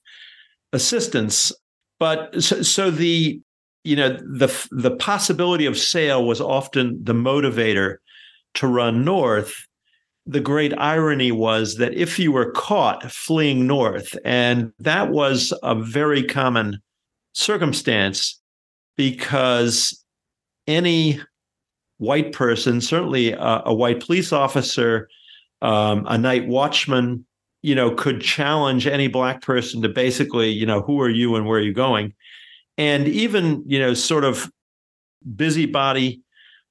assistance. 0.72 1.52
But 1.98 2.42
so, 2.42 2.62
so 2.62 2.90
the 2.90 3.40
you 3.84 3.96
know 3.96 4.10
the 4.10 4.68
the 4.70 4.96
possibility 4.96 5.66
of 5.66 5.78
sale 5.78 6.24
was 6.24 6.40
often 6.40 6.98
the 7.02 7.14
motivator 7.14 7.96
to 8.54 8.66
run 8.66 9.04
north 9.04 9.54
the 10.26 10.40
great 10.40 10.72
irony 10.78 11.32
was 11.32 11.76
that 11.76 11.94
if 11.94 12.18
you 12.18 12.32
were 12.32 12.52
caught 12.52 13.10
fleeing 13.10 13.66
north, 13.66 14.16
and 14.24 14.72
that 14.78 15.10
was 15.10 15.52
a 15.62 15.74
very 15.74 16.22
common 16.22 16.78
circumstance 17.32 18.40
because 18.96 20.04
any 20.66 21.20
white 21.98 22.32
person, 22.32 22.80
certainly 22.80 23.32
a, 23.32 23.62
a 23.66 23.74
white 23.74 24.00
police 24.00 24.32
officer, 24.32 25.08
um, 25.60 26.06
a 26.08 26.18
night 26.18 26.46
watchman, 26.46 27.26
you 27.62 27.74
know, 27.74 27.94
could 27.94 28.20
challenge 28.20 28.86
any 28.86 29.08
black 29.08 29.40
person 29.42 29.82
to 29.82 29.88
basically, 29.88 30.50
you 30.50 30.66
know, 30.66 30.82
who 30.82 31.00
are 31.00 31.10
you 31.10 31.36
and 31.36 31.46
where 31.46 31.58
are 31.58 31.62
you 31.62 31.72
going? 31.72 32.12
And 32.76 33.06
even, 33.08 33.62
you 33.66 33.78
know, 33.78 33.94
sort 33.94 34.24
of 34.24 34.50
busybody, 35.36 36.20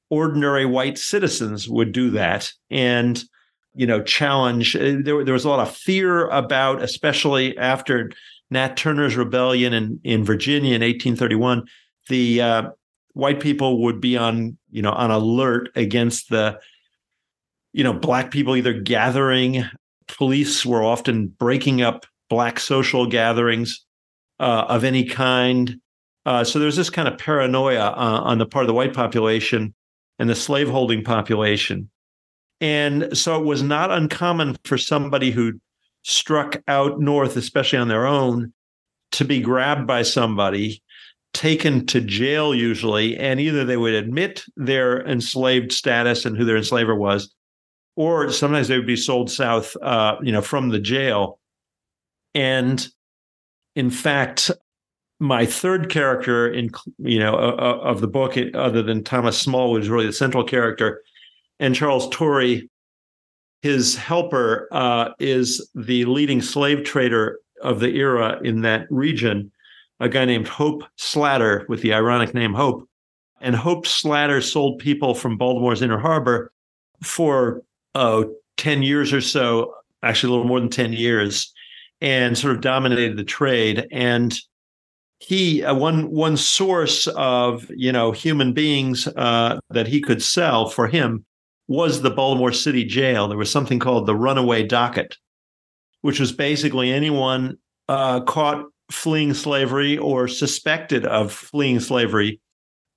ordinary 0.10 0.66
white 0.66 0.98
citizens 0.98 1.70
would 1.70 1.92
do 1.92 2.12
that. 2.12 2.52
And 2.70 3.24
you 3.74 3.88
know, 3.88 4.02
challenge. 4.02 4.76
Uh, 4.76 4.98
there, 5.02 5.24
there 5.24 5.34
was 5.34 5.46
a 5.46 5.50
lot 5.50 5.66
of 5.66 5.76
fear 5.76 6.28
about, 6.28 6.82
especially 6.82 7.58
after 7.58 8.12
Nat 8.50 8.76
Turner's 8.76 9.16
rebellion 9.16 9.74
in, 9.74 10.00
in 10.04 10.24
Virginia 10.24 10.76
in 10.76 10.82
1831. 10.82 11.68
The 12.10 12.42
uh, 12.42 12.70
white 13.14 13.40
people 13.40 13.84
would 13.84 14.02
be 14.02 14.18
on, 14.18 14.58
you 14.72 14.82
know, 14.82 14.92
on 14.92 15.12
alert 15.12 15.70
against 15.76 16.30
the, 16.30 16.60
you 17.72 17.84
know, 17.84 17.94
black 17.94 18.32
people 18.32 18.56
either 18.56 18.74
gathering. 18.74 19.64
Police 20.18 20.66
were 20.66 20.84
often 20.84 21.28
breaking 21.28 21.82
up 21.82 22.06
black 22.30 22.60
social 22.60 23.06
gatherings 23.06 23.86
uh, 24.40 24.66
of 24.68 24.84
any 24.84 25.06
kind. 25.06 25.78
Uh, 26.26 26.44
so 26.44 26.60
there's 26.60 26.76
this 26.76 26.90
kind 26.90 27.08
of 27.08 27.18
paranoia 27.18 27.88
uh, 27.88 28.22
on 28.24 28.38
the 28.38 28.46
part 28.46 28.64
of 28.64 28.68
the 28.68 28.74
white 28.74 28.94
population 28.94 29.74
and 30.20 30.30
the 30.30 30.36
slaveholding 30.36 31.04
population 31.04 31.90
and 32.62 33.18
so 33.18 33.42
it 33.42 33.46
was 33.46 33.64
not 33.64 33.92
uncommon 33.92 34.56
for 34.64 34.78
somebody 34.78 35.32
who 35.32 35.60
struck 36.04 36.62
out 36.68 37.00
north, 37.00 37.36
especially 37.36 37.80
on 37.80 37.88
their 37.88 38.06
own, 38.06 38.54
to 39.14 39.26
be 39.26 39.42
grabbed 39.42 39.88
by 39.88 40.04
somebody, 40.04 40.82
taken 41.34 41.86
to 41.88 42.00
jail 42.00 42.54
usually, 42.54 43.18
and 43.18 43.40
either 43.40 43.66
they 43.66 43.78
would 43.78 43.96
admit 43.96 44.46
their 44.56 45.06
enslaved 45.08 45.72
status 45.72 46.24
and 46.24 46.38
who 46.38 46.46
their 46.46 46.56
enslaver 46.56 46.96
was, 46.96 47.34
or 47.96 48.32
sometimes 48.32 48.68
they 48.68 48.78
would 48.78 48.88
be 48.88 48.96
sold 48.96 49.30
south, 49.30 49.76
uh, 49.82 50.16
you 50.22 50.32
know, 50.32 50.42
from 50.42 50.70
the 50.70 50.80
jail. 50.80 51.40
And 52.34 52.86
in 53.76 53.90
fact, 53.90 54.52
my 55.20 55.46
third 55.46 55.90
character 55.90 56.52
in 56.52 56.72
you 56.98 57.20
know 57.20 57.36
uh, 57.36 57.80
of 57.84 58.02
the 58.02 58.08
book, 58.08 58.36
other 58.54 58.82
than 58.82 59.04
Thomas 59.04 59.38
Smallwood, 59.38 59.82
is 59.82 59.90
really 59.90 60.08
the 60.08 60.14
central 60.14 60.44
character 60.44 61.02
and 61.62 61.76
Charles 61.76 62.10
Torrey, 62.10 62.70
his 63.62 63.96
helper, 63.96 64.68
uh, 64.72 65.10
is 65.20 65.70
the 65.76 66.04
leading 66.06 66.42
slave 66.42 66.84
trader 66.84 67.40
of 67.62 67.80
the 67.80 67.96
era 67.96 68.40
in 68.44 68.62
that 68.62 68.88
region, 68.90 69.52
a 70.00 70.10
guy 70.10 70.26
named 70.26 70.48
Hope 70.48 70.84
Slatter 70.98 71.68
with 71.70 71.84
the 71.84 71.94
ironic 71.94 72.34
name 72.34 72.56
Hope. 72.56 72.90
And 73.42 73.56
Hope 73.56 73.86
Slatter 73.86 74.42
sold 74.42 74.80
people 74.80 75.14
from 75.14 75.38
Baltimore's 75.38 75.84
Inner 75.84 76.00
Harbor 76.00 76.52
for 77.04 77.62
oh, 77.96 78.34
10 78.58 78.84
years 78.84 79.14
or 79.14 79.22
so, 79.22 79.74
actually 80.04 80.30
a 80.30 80.32
little 80.32 80.48
more 80.48 80.60
than 80.60 80.70
10 80.70 80.94
years, 80.94 81.52
and 82.00 82.38
sort 82.38 82.56
of 82.56 82.62
dominated 82.62 83.18
the 83.18 83.24
trade. 83.24 83.88
And 83.92 84.38
he 85.20 85.64
uh, 85.64 85.76
one 85.76 86.10
one 86.10 86.36
source 86.36 87.06
of 87.08 87.70
you 87.70 87.92
know 87.92 88.12
human 88.12 88.54
beings 88.54 89.08
uh, 89.08 89.60
that 89.70 89.88
he 89.88 90.02
could 90.02 90.22
sell 90.22 90.68
for 90.68 90.88
him 90.88 91.24
was 91.68 92.02
the 92.02 92.10
Baltimore 92.10 92.52
City 92.52 92.84
Jail. 92.84 93.28
There 93.28 93.38
was 93.38 93.52
something 93.52 93.80
called 93.80 94.08
the 94.08 94.16
runaway 94.16 94.64
docket, 94.64 95.18
which 96.02 96.20
was 96.20 96.32
basically 96.32 96.92
anyone 96.92 97.58
uh, 97.88 98.22
caught 98.22 98.66
fleeing 98.90 99.34
slavery 99.34 99.98
or 99.98 100.28
suspected 100.28 101.06
of 101.06 101.32
fleeing 101.32 101.80
slavery 101.80 102.42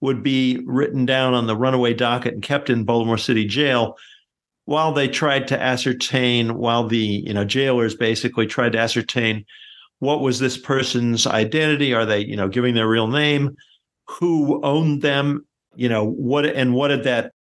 would 0.01 0.23
be 0.23 0.63
written 0.67 1.07
down 1.07 1.35
on 1.35 1.47
the 1.47 1.57
runaway 1.57 1.95
docket 1.95 2.35
and 2.35 2.43
kept 2.43 2.69
in 2.69 2.85
Baltimore 2.85 3.19
City 3.19 3.45
Jail 3.45 3.97
while 4.67 4.93
they 4.93 5.09
tried 5.09 5.49
to 5.49 5.61
ascertain, 5.61 6.55
while 6.55 6.87
the 6.87 7.23
you 7.27 7.35
know 7.35 7.45
jailers 7.45 7.95
basically 7.95 8.47
tried 8.47 8.73
to 8.73 8.79
ascertain 8.79 9.45
what 10.01 10.21
was 10.21 10.39
this 10.39 10.59
person's 10.59 11.27
identity? 11.27 11.95
Are 11.95 12.07
they 12.07 12.21
you 12.21 12.37
know 12.37 12.49
giving 12.49 12.75
their 12.75 12.89
real 12.89 13.09
name? 13.09 13.57
Who 14.09 14.63
owned 14.63 15.03
them? 15.03 15.47
You 15.75 15.89
know 15.89 16.05
what 16.05 16.47
and 16.47 16.75
what 16.75 16.89
did 16.89 17.05
that 17.05 17.33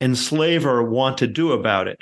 enslaver 0.00 0.82
want 0.82 1.18
to 1.18 1.26
do 1.26 1.52
about 1.52 1.86
it. 1.88 1.98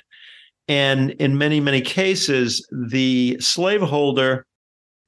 And 0.68 1.12
in 1.12 1.38
many, 1.38 1.60
many 1.60 1.80
cases, 1.80 2.66
the 2.70 3.38
slaveholder, 3.40 4.46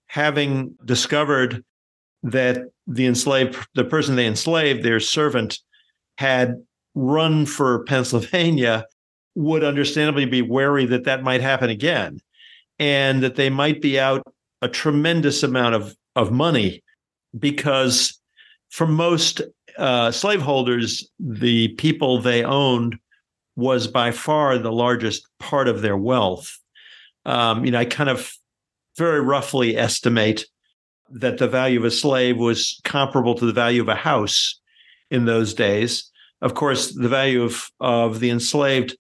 having 0.07 0.75
discovered 0.85 1.63
that 2.23 2.63
the 2.87 3.07
enslaved, 3.07 3.57
the 3.75 3.85
person 3.85 4.17
they 4.17 4.27
enslaved, 4.27 4.83
their 4.83 5.01
servant, 5.01 5.59
had 6.19 6.55
run 6.95 7.47
for 7.47 7.85
Pennsylvania, 7.85 8.85
would 9.35 9.65
understandably 9.65 10.27
be 10.27 10.43
wary 10.43 10.87
that 10.87 11.05
that 11.05 11.23
might 11.23 11.41
happen 11.41 11.71
again, 11.71 12.21
and 12.79 13.23
that 13.23 13.37
they 13.37 13.51
might 13.51 13.81
be 13.81 13.99
out 13.99 14.23
a 14.63 14.69
tremendous 14.69 15.43
amount 15.43 15.75
of, 15.75 15.95
of 16.17 16.31
money 16.31 16.83
because 17.39 18.21
for 18.71 18.87
most 18.87 19.41
uh, 19.79 20.11
slaveholders, 20.11 21.09
the 21.19 21.69
people 21.69 22.21
they 22.21 22.45
owned 22.45 22.97
was 23.57 23.87
by 23.87 24.11
far 24.11 24.59
the 24.59 24.73
largest 24.73 25.27
part 25.39 25.69
of 25.69 25.83
their 25.83 25.97
wealth. 25.97 26.59
Um, 27.25 27.65
you 27.65 27.71
know, 27.71 27.79
I 27.79 27.85
kind 27.85 28.09
of 28.09 28.33
very 28.97 29.21
roughly 29.21 29.77
estimate 29.77 30.47
that 31.11 31.39
the 31.39 31.49
value 31.49 31.79
of 31.79 31.85
a 31.85 31.91
slave 31.91 32.37
was 32.37 32.81
comparable 32.85 33.35
to 33.35 33.47
the 33.47 33.53
value 33.53 33.83
of 33.83 33.89
a 33.89 33.95
house 33.95 34.61
in 35.11 35.25
those 35.25 35.55
days. 35.55 36.11
Of 36.41 36.55
course, 36.55 36.95
the 36.95 37.09
value 37.09 37.43
of, 37.43 37.69
of 37.81 38.21
the 38.21 38.31
enslaved 38.31 38.97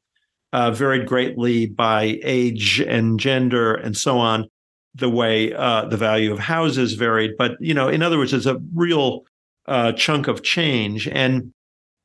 uh, 0.52 0.70
varied 0.70 1.06
greatly 1.06 1.66
by 1.66 2.18
age 2.22 2.80
and 2.80 3.20
gender 3.20 3.74
and 3.74 3.96
so 3.96 4.18
on. 4.18 4.48
The 4.96 5.08
way 5.08 5.52
uh, 5.52 5.84
the 5.84 5.96
value 5.96 6.32
of 6.32 6.40
houses 6.40 6.94
varied, 6.94 7.36
but 7.38 7.52
you 7.60 7.72
know, 7.72 7.86
in 7.88 8.02
other 8.02 8.18
words, 8.18 8.32
it's 8.32 8.46
a 8.46 8.60
real 8.74 9.22
uh, 9.66 9.92
chunk 9.92 10.26
of 10.26 10.42
change, 10.42 11.06
and 11.06 11.54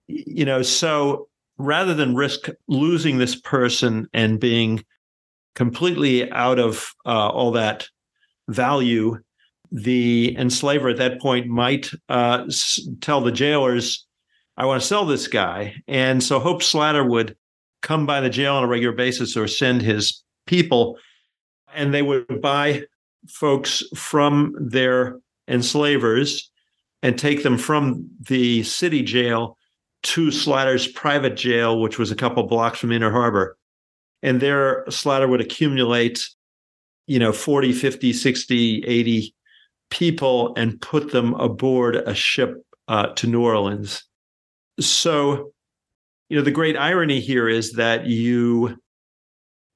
you 0.08 0.46
know, 0.46 0.62
so 0.62 1.28
rather 1.58 1.96
than 1.96 2.16
risk 2.16 2.50
losing 2.68 3.18
this 3.18 3.36
person 3.36 4.08
and 4.14 4.40
being 4.40 4.84
completely 5.56 6.30
out 6.32 6.60
of 6.60 6.94
uh, 7.06 7.30
all 7.30 7.52
that 7.54 7.88
value, 8.50 9.18
the 9.72 10.36
enslaver 10.38 10.90
at 10.90 10.98
that 10.98 11.20
point 11.20 11.48
might 11.48 11.90
uh, 12.10 12.46
tell 13.02 13.22
the 13.22 13.32
jailers, 13.32 14.06
I 14.58 14.66
want 14.66 14.82
to 14.82 14.88
sell 14.88 15.06
this 15.06 15.28
guy. 15.28 15.76
And 15.88 16.22
so 16.24 16.40
Hope 16.40 16.62
Slatter 16.62 17.04
would 17.04 17.36
come 17.86 18.08
by 18.08 18.20
the 18.20 18.30
jail 18.30 18.56
on 18.56 18.64
a 18.64 18.68
regular 18.68 18.96
basis 18.96 19.38
or 19.38 19.48
send 19.48 19.82
his 19.82 20.24
people, 20.48 20.98
and 21.74 21.94
they 21.94 22.02
would 22.02 22.42
buy 22.42 22.82
folks 23.30 23.84
from 23.96 24.56
their 24.60 25.20
enslavers 25.48 26.52
and 27.04 27.18
take 27.18 27.44
them 27.44 27.58
from 27.58 28.10
the 28.20 28.64
city 28.64 29.04
jail 29.04 29.56
to 30.02 30.32
Slatter's 30.32 30.88
private 30.88 31.38
jail, 31.38 31.80
which 31.80 32.00
was 32.00 32.10
a 32.10 32.16
couple 32.16 32.42
blocks 32.48 32.80
from 32.80 32.92
Inner 32.92 33.12
Harbor. 33.12 33.56
And 34.24 34.42
there, 34.42 34.84
Slatter 34.90 35.28
would 35.28 35.42
accumulate, 35.42 36.28
you 37.06 37.20
know, 37.20 37.32
40, 37.32 37.72
50, 37.72 38.14
60, 38.14 38.84
80 38.88 39.36
people 39.92 40.56
and 40.58 40.82
put 40.82 41.12
them 41.12 41.36
aboard 41.36 41.96
a 41.96 42.16
ship 42.16 42.66
uh, 42.88 43.08
to 43.14 43.28
New 43.28 43.44
Orleans. 43.44 44.04
So, 44.80 45.54
you 46.30 46.38
know, 46.38 46.44
the 46.44 46.52
great 46.52 46.78
irony 46.78 47.20
here 47.20 47.48
is 47.48 47.74
that 47.74 48.08
you 48.08 48.78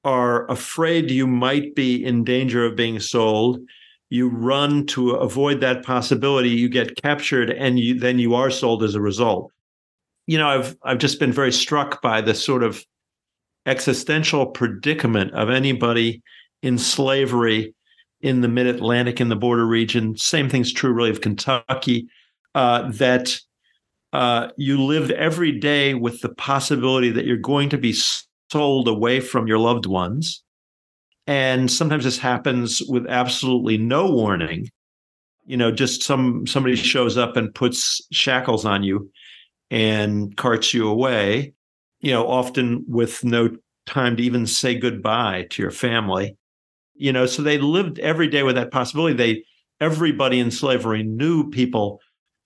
are 0.04 0.50
afraid 0.50 1.10
you 1.10 1.26
might 1.26 1.74
be 1.74 2.04
in 2.04 2.24
danger 2.24 2.64
of 2.64 2.76
being 2.76 2.98
sold. 2.98 3.60
You 4.08 4.28
run 4.28 4.86
to 4.86 5.10
avoid 5.12 5.60
that 5.60 5.84
possibility. 5.84 6.48
You 6.48 6.68
get 6.68 7.00
captured, 7.00 7.50
and 7.50 7.78
you, 7.78 7.98
then 7.98 8.18
you 8.18 8.34
are 8.34 8.50
sold 8.50 8.82
as 8.82 8.94
a 8.94 9.00
result. 9.00 9.52
You 10.26 10.38
know, 10.38 10.48
I've 10.48 10.76
I've 10.82 10.98
just 10.98 11.20
been 11.20 11.32
very 11.32 11.52
struck 11.52 12.02
by 12.02 12.20
the 12.20 12.34
sort 12.34 12.62
of 12.62 12.84
existential 13.66 14.46
predicament 14.46 15.32
of 15.34 15.50
anybody 15.50 16.22
in 16.62 16.78
slavery 16.78 17.74
in 18.20 18.40
the 18.40 18.48
mid 18.48 18.66
Atlantic 18.66 19.20
in 19.20 19.28
the 19.28 19.36
border 19.36 19.66
region. 19.66 20.16
Same 20.16 20.48
thing's 20.48 20.72
true, 20.72 20.92
really, 20.92 21.10
of 21.10 21.20
Kentucky. 21.20 22.08
Uh, 22.54 22.90
that 22.90 23.38
uh, 24.12 24.48
you 24.56 24.82
lived 24.82 25.12
every 25.12 25.52
day 25.52 25.94
with 25.94 26.20
the 26.20 26.30
possibility 26.30 27.10
that 27.10 27.26
you're 27.26 27.36
going 27.36 27.68
to 27.70 27.78
be 27.78 27.94
sold 28.50 28.88
away 28.88 29.20
from 29.20 29.46
your 29.46 29.58
loved 29.58 29.86
ones. 29.86 30.42
And 31.26 31.70
sometimes 31.70 32.04
this 32.04 32.18
happens 32.18 32.82
with 32.88 33.06
absolutely 33.06 33.78
no 33.78 34.10
warning. 34.10 34.68
You 35.46 35.56
know, 35.56 35.70
just 35.70 36.02
some 36.02 36.46
somebody 36.46 36.76
shows 36.76 37.16
up 37.16 37.36
and 37.36 37.54
puts 37.54 38.00
shackles 38.10 38.64
on 38.64 38.82
you 38.82 39.10
and 39.70 40.36
carts 40.36 40.74
you 40.74 40.88
away, 40.88 41.54
you 42.00 42.10
know, 42.12 42.26
often 42.26 42.84
with 42.88 43.22
no 43.24 43.56
time 43.86 44.16
to 44.16 44.22
even 44.22 44.46
say 44.46 44.74
goodbye 44.74 45.46
to 45.50 45.62
your 45.62 45.70
family. 45.70 46.36
You 46.94 47.12
know, 47.12 47.26
so 47.26 47.42
they 47.42 47.58
lived 47.58 47.98
every 48.00 48.28
day 48.28 48.42
with 48.42 48.56
that 48.56 48.72
possibility. 48.72 49.14
They 49.14 49.44
everybody 49.80 50.40
in 50.40 50.50
slavery 50.50 51.02
knew 51.02 51.48
people 51.50 52.00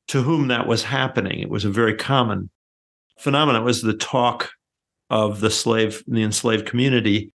to 0.08 0.22
whom 0.22 0.48
that 0.48 0.66
was 0.66 0.82
happening. 0.82 1.40
It 1.40 1.50
was 1.50 1.64
a 1.64 1.70
very 1.70 1.94
common 1.94 2.50
phenomenon. 3.18 3.62
It 3.62 3.64
was 3.64 3.82
the 3.82 3.96
talk 3.96 4.50
of 5.10 5.40
the 5.40 5.50
slave, 5.50 6.02
the 6.06 6.22
enslaved 6.22 6.66
community. 6.66 7.32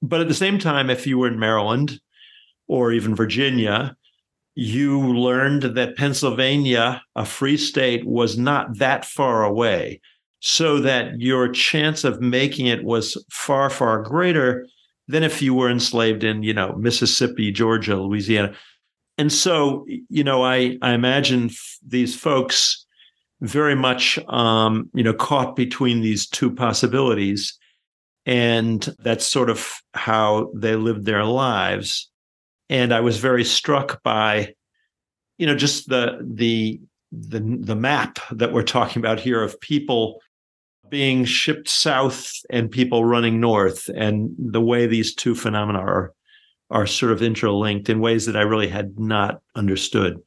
But 0.00 0.20
at 0.20 0.28
the 0.28 0.34
same 0.34 0.58
time, 0.58 0.90
if 0.90 1.06
you 1.06 1.18
were 1.18 1.28
in 1.28 1.38
Maryland 1.38 2.00
or 2.66 2.92
even 2.92 3.14
Virginia, 3.14 3.96
you 4.54 5.00
learned 5.16 5.62
that 5.62 5.96
Pennsylvania, 5.96 7.02
a 7.16 7.24
free 7.24 7.56
state, 7.56 8.04
was 8.04 8.36
not 8.36 8.78
that 8.78 9.04
far 9.04 9.44
away, 9.44 10.00
so 10.40 10.80
that 10.80 11.20
your 11.20 11.48
chance 11.48 12.04
of 12.04 12.20
making 12.20 12.66
it 12.66 12.84
was 12.84 13.22
far, 13.30 13.70
far 13.70 14.02
greater 14.02 14.66
than 15.08 15.22
if 15.22 15.40
you 15.40 15.54
were 15.54 15.70
enslaved 15.70 16.24
in, 16.24 16.42
you 16.42 16.52
know, 16.52 16.74
Mississippi, 16.76 17.50
Georgia, 17.52 17.96
Louisiana. 17.96 18.54
And 19.18 19.32
so, 19.32 19.86
you 20.08 20.24
know, 20.24 20.42
I 20.42 20.78
I 20.82 20.92
imagine 20.92 21.46
f- 21.46 21.78
these 21.86 22.14
folks 22.16 22.86
very 23.40 23.74
much, 23.74 24.18
um, 24.28 24.88
you 24.94 25.02
know, 25.02 25.12
caught 25.12 25.56
between 25.56 26.00
these 26.00 26.26
two 26.26 26.50
possibilities, 26.54 27.58
and 28.24 28.82
that's 29.00 29.26
sort 29.26 29.50
of 29.50 29.68
how 29.94 30.50
they 30.54 30.76
lived 30.76 31.04
their 31.04 31.24
lives. 31.24 32.10
And 32.70 32.94
I 32.94 33.00
was 33.00 33.18
very 33.18 33.44
struck 33.44 34.02
by, 34.02 34.54
you 35.38 35.46
know, 35.46 35.56
just 35.56 35.88
the 35.88 36.18
the 36.22 36.80
the 37.10 37.40
the 37.40 37.76
map 37.76 38.18
that 38.30 38.52
we're 38.52 38.62
talking 38.62 39.00
about 39.00 39.20
here 39.20 39.42
of 39.42 39.60
people 39.60 40.20
being 40.88 41.24
shipped 41.24 41.68
south 41.68 42.32
and 42.50 42.70
people 42.70 43.04
running 43.04 43.40
north, 43.40 43.90
and 43.94 44.30
the 44.38 44.60
way 44.60 44.86
these 44.86 45.14
two 45.14 45.34
phenomena 45.34 45.80
are 45.80 46.14
are 46.72 46.86
sort 46.86 47.12
of 47.12 47.22
interlinked 47.22 47.88
in 47.88 48.00
ways 48.00 48.26
that 48.26 48.36
I 48.36 48.40
really 48.40 48.68
had 48.68 48.98
not 48.98 49.40
understood. 49.54 50.20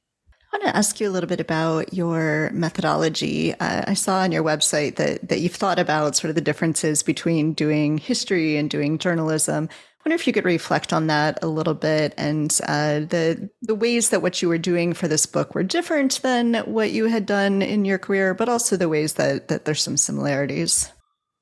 I 0.54 0.58
want 0.58 0.64
to 0.70 0.78
ask 0.78 1.02
you 1.02 1.10
a 1.10 1.12
little 1.12 1.28
bit 1.28 1.42
about 1.42 1.94
your 1.94 2.50
methodology. 2.54 3.54
Uh, 3.56 3.84
I 3.88 3.94
saw 3.94 4.20
on 4.20 4.32
your 4.32 4.44
website 4.44 4.96
that 4.96 5.28
that 5.28 5.42
you've 5.42 5.56
thought 5.56 5.80
about 5.80 6.16
sort 6.16 6.30
of 6.30 6.36
the 6.36 6.42
differences 6.42 7.04
between 7.04 7.54
doing 7.54 7.98
history 7.98 8.56
and 8.56 8.70
doing 8.70 8.98
journalism. 8.98 9.68
I 9.70 10.10
wonder 10.10 10.16
if 10.16 10.28
you 10.28 10.34
could 10.34 10.46
reflect 10.46 10.94
on 10.94 11.08
that 11.08 11.40
a 11.42 11.48
little 11.48 11.74
bit 11.74 12.14
and 12.16 12.58
uh, 12.68 13.00
the 13.00 13.50
the 13.64 13.76
ways 13.76 14.12
that 14.12 14.22
what 14.22 14.42
you 14.42 14.48
were 14.48 14.60
doing 14.60 14.94
for 14.94 15.08
this 15.08 15.26
book 15.26 15.56
were 15.56 15.64
different 15.64 16.22
than 16.22 16.56
what 16.66 16.92
you 16.92 17.06
had 17.06 17.26
done 17.26 17.62
in 17.62 17.84
your 17.84 17.98
career, 17.98 18.34
but 18.34 18.48
also 18.48 18.78
the 18.78 18.88
ways 18.88 19.16
that 19.16 19.50
that 19.50 19.66
there's 19.66 19.82
some 19.82 19.98
similarities. 19.98 20.90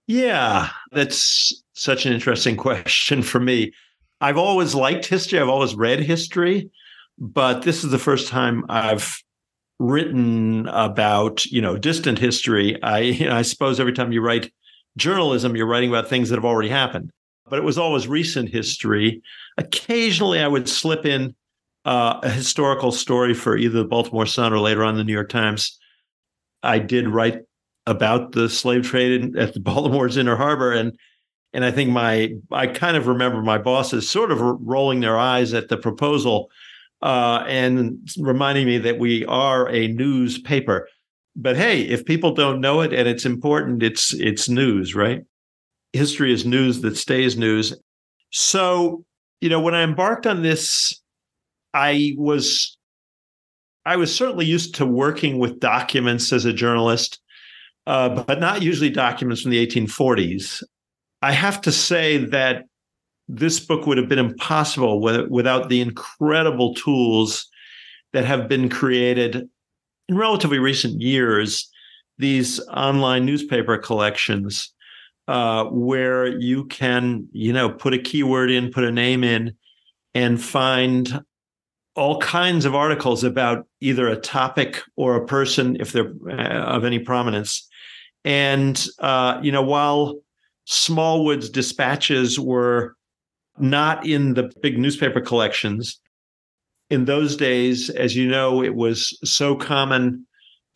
Yeah, 0.07 0.69
that's 0.91 1.63
such 1.73 2.05
an 2.05 2.13
interesting 2.13 2.55
question 2.67 3.21
for 3.21 3.39
me. 3.39 3.73
I've 4.21 4.37
always 4.37 4.73
liked 4.73 5.05
history. 5.05 5.39
I've 5.39 5.49
always 5.49 5.75
read 5.75 5.99
history, 5.99 6.69
but 7.17 7.63
this 7.63 7.83
is 7.83 7.91
the 7.91 7.99
first 7.99 8.27
time 8.27 8.65
I've 8.69 9.21
written 9.79 10.67
about 10.69 11.45
you 11.45 11.61
know 11.61 11.77
distant 11.77 12.19
history. 12.19 12.81
I 12.81 12.99
you 12.99 13.25
know, 13.25 13.35
I 13.35 13.41
suppose 13.41 13.79
every 13.79 13.93
time 13.93 14.11
you 14.11 14.21
write 14.21 14.51
journalism, 14.97 15.55
you're 15.55 15.67
writing 15.67 15.89
about 15.89 16.07
things 16.07 16.29
that 16.29 16.35
have 16.35 16.45
already 16.45 16.69
happened. 16.69 17.11
But 17.49 17.59
it 17.59 17.63
was 17.63 17.77
always 17.77 18.07
recent 18.07 18.49
history. 18.49 19.21
Occasionally, 19.57 20.39
I 20.39 20.47
would 20.47 20.69
slip 20.69 21.05
in 21.05 21.35
uh, 21.85 22.19
a 22.23 22.29
historical 22.29 22.91
story 22.91 23.33
for 23.33 23.57
either 23.57 23.79
the 23.79 23.85
Baltimore 23.85 24.25
Sun 24.25 24.53
or 24.53 24.59
later 24.59 24.83
on 24.83 24.95
the 24.95 25.03
New 25.03 25.13
York 25.13 25.29
Times. 25.29 25.77
I 26.63 26.79
did 26.79 27.09
write 27.09 27.41
about 27.85 28.31
the 28.31 28.47
slave 28.47 28.85
trade 28.85 29.21
in, 29.21 29.37
at 29.37 29.53
the 29.53 29.59
Baltimore's 29.61 30.17
Inner 30.17 30.37
Harbor, 30.37 30.71
and 30.71 30.97
and 31.53 31.63
I 31.63 31.71
think 31.71 31.91
my 31.91 32.33
I 32.51 32.67
kind 32.67 32.97
of 32.97 33.07
remember 33.07 33.41
my 33.41 33.57
bosses 33.57 34.09
sort 34.09 34.31
of 34.31 34.39
rolling 34.41 34.99
their 34.99 35.17
eyes 35.17 35.53
at 35.53 35.69
the 35.69 35.77
proposal 35.77 36.49
uh, 37.01 37.43
and 37.47 37.99
reminding 38.17 38.65
me 38.65 38.77
that 38.79 38.97
we 38.97 39.25
are 39.25 39.69
a 39.69 39.87
newspaper. 39.89 40.87
But 41.35 41.57
hey, 41.57 41.81
if 41.81 42.05
people 42.05 42.33
don't 42.33 42.61
know 42.61 42.81
it 42.81 42.93
and 42.93 43.07
it's 43.07 43.25
important, 43.25 43.83
it's 43.83 44.13
it's 44.13 44.49
news, 44.49 44.95
right? 44.95 45.21
History 45.93 46.33
is 46.33 46.45
news 46.45 46.81
that 46.81 46.97
stays 46.97 47.37
news. 47.37 47.75
So, 48.31 49.05
you 49.41 49.49
know, 49.49 49.59
when 49.59 49.75
I 49.75 49.83
embarked 49.83 50.25
on 50.25 50.41
this, 50.41 51.01
I 51.73 52.13
was 52.17 52.77
I 53.85 53.97
was 53.97 54.15
certainly 54.15 54.45
used 54.45 54.75
to 54.75 54.85
working 54.85 55.39
with 55.39 55.59
documents 55.59 56.31
as 56.31 56.45
a 56.45 56.53
journalist, 56.53 57.19
uh, 57.85 58.09
but 58.09 58.39
not 58.39 58.61
usually 58.61 58.89
documents 58.89 59.41
from 59.41 59.51
the 59.51 59.65
1840s. 59.65 60.63
I 61.23 61.31
have 61.31 61.61
to 61.61 61.71
say 61.71 62.17
that 62.17 62.65
this 63.29 63.57
book 63.61 63.87
would 63.87 63.97
have 63.97 64.09
been 64.09 64.19
impossible 64.19 64.99
without 64.99 65.69
the 65.69 65.79
incredible 65.79 66.73
tools 66.73 67.49
that 68.11 68.25
have 68.25 68.49
been 68.49 68.67
created 68.67 69.47
in 70.09 70.17
relatively 70.17 70.59
recent 70.59 71.01
years. 71.01 71.71
These 72.17 72.59
online 72.67 73.25
newspaper 73.25 73.77
collections, 73.77 74.73
uh, 75.29 75.63
where 75.67 76.27
you 76.27 76.65
can, 76.65 77.29
you 77.31 77.53
know, 77.53 77.69
put 77.69 77.93
a 77.93 77.99
keyword 77.99 78.51
in, 78.51 78.69
put 78.69 78.83
a 78.83 78.91
name 78.91 79.23
in, 79.23 79.55
and 80.13 80.43
find 80.43 81.23
all 81.95 82.19
kinds 82.19 82.65
of 82.65 82.75
articles 82.75 83.23
about 83.23 83.65
either 83.79 84.09
a 84.09 84.17
topic 84.17 84.81
or 84.97 85.15
a 85.15 85.25
person, 85.25 85.77
if 85.79 85.93
they're 85.93 86.11
uh, 86.29 86.65
of 86.75 86.83
any 86.83 86.99
prominence. 86.99 87.65
And 88.25 88.85
uh, 88.99 89.39
you 89.41 89.53
know, 89.53 89.63
while 89.63 90.17
Smallwood's 90.65 91.49
dispatches 91.49 92.39
were 92.39 92.95
not 93.57 94.05
in 94.05 94.33
the 94.33 94.51
big 94.61 94.77
newspaper 94.77 95.21
collections. 95.21 95.99
In 96.89 97.05
those 97.05 97.35
days, 97.35 97.89
as 97.89 98.15
you 98.15 98.27
know, 98.27 98.63
it 98.63 98.75
was 98.75 99.17
so 99.23 99.55
common 99.55 100.25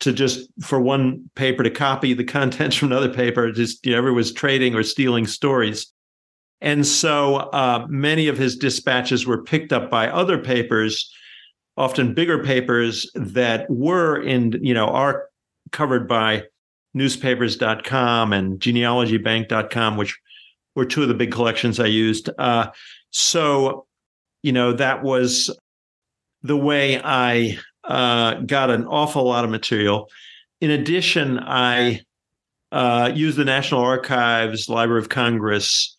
to 0.00 0.12
just 0.12 0.48
for 0.62 0.80
one 0.80 1.28
paper 1.34 1.62
to 1.62 1.70
copy 1.70 2.14
the 2.14 2.24
contents 2.24 2.76
from 2.76 2.92
another 2.92 3.12
paper. 3.12 3.50
Just 3.50 3.84
you 3.84 3.92
know, 3.92 3.98
everyone 3.98 4.16
was 4.16 4.32
trading 4.32 4.74
or 4.74 4.82
stealing 4.82 5.26
stories. 5.26 5.92
And 6.60 6.86
so 6.86 7.36
uh, 7.36 7.86
many 7.88 8.26
of 8.28 8.36
his 8.36 8.56
dispatches 8.56 9.26
were 9.26 9.42
picked 9.42 9.72
up 9.72 9.90
by 9.90 10.08
other 10.08 10.38
papers, 10.38 11.12
often 11.76 12.14
bigger 12.14 12.42
papers 12.42 13.08
that 13.14 13.68
were 13.70 14.20
in, 14.20 14.58
you 14.60 14.74
know, 14.74 14.86
are 14.86 15.26
covered 15.70 16.08
by 16.08 16.44
newspapers.com 16.98 18.32
and 18.32 18.60
genealogybank.com, 18.60 19.96
which 19.96 20.18
were 20.74 20.84
two 20.84 21.02
of 21.02 21.08
the 21.08 21.14
big 21.14 21.32
collections 21.32 21.80
I 21.80 21.86
used. 21.86 22.28
Uh, 22.38 22.68
so, 23.10 23.86
you 24.42 24.52
know, 24.52 24.72
that 24.74 25.02
was 25.02 25.50
the 26.42 26.56
way 26.56 27.00
I 27.02 27.58
uh, 27.84 28.34
got 28.34 28.70
an 28.70 28.86
awful 28.86 29.24
lot 29.24 29.44
of 29.44 29.50
material. 29.50 30.08
In 30.60 30.70
addition, 30.70 31.38
I 31.38 32.02
uh, 32.70 33.10
used 33.14 33.38
the 33.38 33.44
National 33.44 33.80
Archives, 33.80 34.68
Library 34.68 35.00
of 35.00 35.08
Congress, 35.08 35.96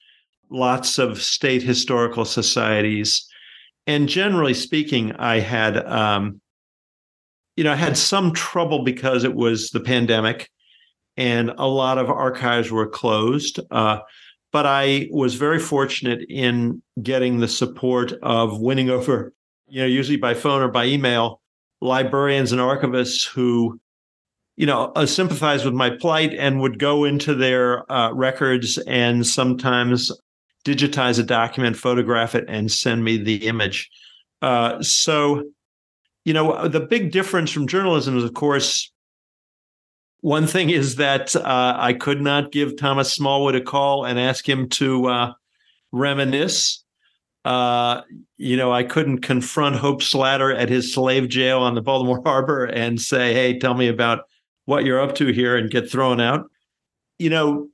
lots 0.50 1.00
of 1.00 1.22
state 1.22 1.64
historical 1.64 2.26
societies. 2.26 3.28
And 3.88 4.08
generally 4.08 4.54
speaking, 4.54 5.14
I 5.14 5.39
had, 5.39 5.78
um, 5.86 6.41
you 7.56 7.64
know, 7.64 7.72
I 7.72 7.76
had 7.76 7.97
some 7.97 8.34
trouble 8.34 8.84
because 8.84 9.24
it 9.24 9.34
was 9.34 9.72
the 9.72 9.80
pandemic 9.80 10.50
and 11.20 11.51
a 11.57 11.67
lot 11.67 11.97
of 11.97 12.09
archives 12.09 12.72
were 12.72 12.88
closed. 12.88 13.59
Uh, 13.70 13.99
but 14.51 14.65
I 14.65 15.09
was 15.11 15.36
very 15.36 15.59
fortunate 15.59 16.26
in 16.30 16.82
getting 17.03 17.39
the 17.39 17.47
support 17.47 18.13
of 18.24 18.59
winning 18.59 18.89
over, 18.89 19.34
you 19.67 19.82
know, 19.82 19.86
usually 19.86 20.17
by 20.17 20.34
phone 20.34 20.61
or 20.61 20.70
by 20.70 20.86
email, 20.86 21.41
librarians 21.82 22.53
and 22.53 22.61
archivists 22.61 23.28
who, 23.28 23.80
you 24.55 24.65
know, 24.65 24.93
uh, 24.95 25.05
sympathized 25.05 25.65
with 25.65 25.74
my 25.74 25.89
plight 25.89 26.34
and 26.34 26.61
would 26.61 26.80
go 26.80 27.03
into 27.03 27.36
their 27.36 27.89
uh, 27.91 28.11
records 28.13 28.78
and 28.80 29.28
sometimes 29.28 30.11
digitize 30.65 31.20
a 31.20 31.24
document, 31.24 31.76
photograph 31.76 32.34
it, 32.34 32.45
and 32.47 32.72
send 32.72 33.03
me 33.03 33.17
the 33.17 33.45
image. 33.45 33.89
Uh, 34.41 34.82
so, 34.82 35.43
you 36.24 36.34
know, 36.34 36.67
the 36.67 36.80
big 36.80 37.11
difference 37.11 37.51
from 37.51 37.67
journalism 37.67 38.17
is, 38.17 38.24
of 38.24 38.34
course, 38.34 38.89
one 40.22 40.47
thing 40.47 40.70
is 40.70 40.95
that 40.95 41.36
uh, 41.36 41.76
I 41.78 41.93
could 41.93 42.22
not 42.22 42.51
give 42.51 42.78
Thomas 42.78 43.13
Smallwood 43.13 43.55
a 43.55 43.61
call 43.61 44.05
and 44.05 44.20
ask 44.20 44.47
him 44.47 44.67
to 44.70 45.07
uh, 45.07 45.34
reminisce. 45.91 46.84
Uh, 47.45 48.01
you 48.38 48.57
know, 48.57 48.72
I 48.72 48.84
couldn't 48.84 49.20
confront 49.20 49.78
Hope 49.78 50.03
Slatter 50.03 50.51
at 50.53 50.70
his 50.70 50.93
slave 50.93 51.30
jail 51.30 51.59
on 51.59 51.76
the 51.76 51.82
Baltimore 51.82 52.22
Harbor 52.26 52.65
and 52.65 53.01
say, 53.01 53.34
"Hey, 53.34 53.57
tell 53.57 53.76
me 53.76 53.88
about 53.88 54.26
what 54.65 54.84
you're 54.84 55.01
up 55.01 55.15
to 55.15 55.28
here," 55.28 55.55
and 55.55 55.72
get 55.72 55.89
thrown 55.89 56.20
out. 56.20 56.49
You 57.17 57.30
know, 57.30 57.70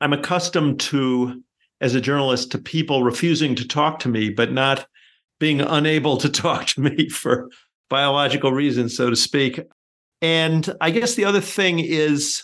I'm 0.00 0.12
accustomed 0.12 0.78
to, 0.80 1.42
as 1.80 1.94
a 1.94 2.00
journalist, 2.02 2.52
to 2.52 2.58
people 2.58 3.02
refusing 3.02 3.54
to 3.54 3.66
talk 3.66 3.98
to 4.00 4.08
me, 4.08 4.28
but 4.28 4.52
not 4.52 4.86
being 5.38 5.62
unable 5.62 6.18
to 6.18 6.28
talk 6.28 6.66
to 6.66 6.82
me 6.82 7.08
for 7.08 7.48
biological 7.88 8.52
reasons, 8.52 8.94
so 8.94 9.08
to 9.08 9.16
speak. 9.16 9.60
And 10.22 10.68
I 10.80 10.90
guess 10.90 11.14
the 11.14 11.24
other 11.24 11.40
thing 11.40 11.78
is, 11.78 12.42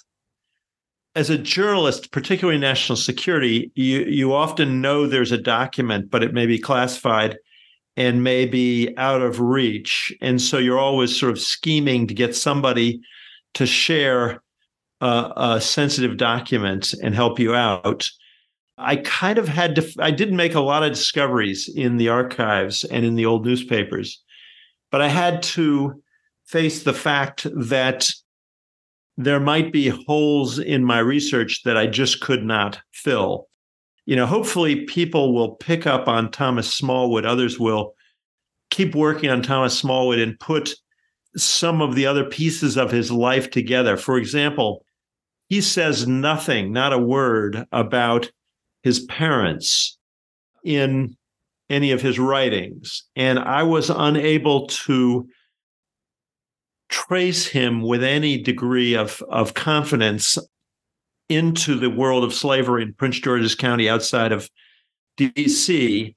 as 1.14 1.31
a 1.31 1.39
journalist, 1.39 2.12
particularly 2.12 2.59
national 2.61 2.97
security, 2.97 3.70
you 3.74 4.01
you 4.05 4.35
often 4.35 4.81
know 4.81 5.07
there's 5.07 5.33
a 5.33 5.39
document, 5.39 6.11
but 6.11 6.22
it 6.22 6.35
may 6.35 6.47
be 6.47 6.59
classified 6.59 7.39
and 7.97 8.22
may 8.22 8.45
be 8.45 8.95
out 8.99 9.22
of 9.22 9.41
reach, 9.41 10.14
and 10.20 10.41
so 10.41 10.59
you're 10.59 10.79
always 10.79 11.18
sort 11.18 11.33
of 11.33 11.41
scheming 11.41 12.07
to 12.07 12.14
get 12.14 12.37
somebody 12.37 13.01
to 13.55 13.64
share 13.66 14.43
a, 15.01 15.33
a 15.37 15.61
sensitive 15.61 16.18
document 16.18 16.93
and 17.03 17.14
help 17.14 17.39
you 17.39 17.55
out. 17.55 18.07
I 18.79 18.97
kind 18.97 19.39
of 19.39 19.49
had 19.49 19.77
to. 19.77 19.91
I 19.99 20.11
did 20.11 20.33
make 20.33 20.55
a 20.55 20.61
lot 20.61 20.83
of 20.83 20.93
discoveries 20.93 21.68
in 21.74 21.97
the 21.97 22.11
archives 22.11 22.85
and 22.85 23.05
in 23.05 23.14
the 23.14 23.24
old 23.24 23.47
newspapers, 23.47 24.22
but 24.91 25.01
I 25.01 25.09
had 25.09 25.43
to 25.45 26.03
face 26.47 26.82
the 26.82 26.94
fact 26.94 27.47
that 27.55 28.11
there 29.16 29.40
might 29.40 29.72
be 29.72 29.88
holes 29.88 30.59
in 30.59 30.84
my 30.84 30.99
research 30.99 31.62
that 31.64 31.76
I 31.76 31.86
just 31.86 32.20
could 32.20 32.44
not 32.44 32.78
fill. 32.92 33.49
You 34.05 34.14
know, 34.16 34.26
hopefully 34.26 34.84
people 34.84 35.34
will 35.34 35.57
pick 35.57 35.86
up 35.86 36.07
on 36.07 36.30
Thomas 36.30 36.72
Smallwood, 36.72 37.24
others 37.24 37.59
will 37.59 37.94
keep 38.70 38.94
working 38.94 39.30
on 39.30 39.42
Thomas 39.42 39.78
Smallwood 39.78 40.18
and 40.18 40.38
put 40.38 40.74
some 41.36 41.82
of 41.82 41.94
the 41.94 42.07
other 42.07 42.24
pieces 42.24 42.76
of 42.76 42.90
his 42.90 43.11
life 43.11 43.51
together. 43.51 43.97
For 43.97 44.16
example, 44.16 44.84
he 45.49 45.61
says 45.61 46.07
nothing, 46.07 46.72
not 46.72 46.92
a 46.92 46.99
word 46.99 47.66
about 47.72 48.30
his 48.82 49.01
parents 49.01 49.99
in 50.64 51.16
any 51.68 51.90
of 51.92 52.01
his 52.01 52.18
writings. 52.18 53.05
And 53.16 53.38
I 53.38 53.62
was 53.62 53.90
unable 53.90 54.66
to 54.68 55.28
trace 56.89 57.47
him 57.47 57.82
with 57.82 58.03
any 58.03 58.41
degree 58.41 58.95
of, 58.95 59.22
of 59.28 59.55
confidence 59.55 60.39
into 61.28 61.78
the 61.78 61.91
world 61.91 62.24
of 62.24 62.32
slavery 62.32 62.82
in 62.82 62.95
Prince 62.95 63.18
George's 63.18 63.55
County 63.55 63.89
outside 63.89 64.32
of 64.32 64.49
DC 65.18 66.14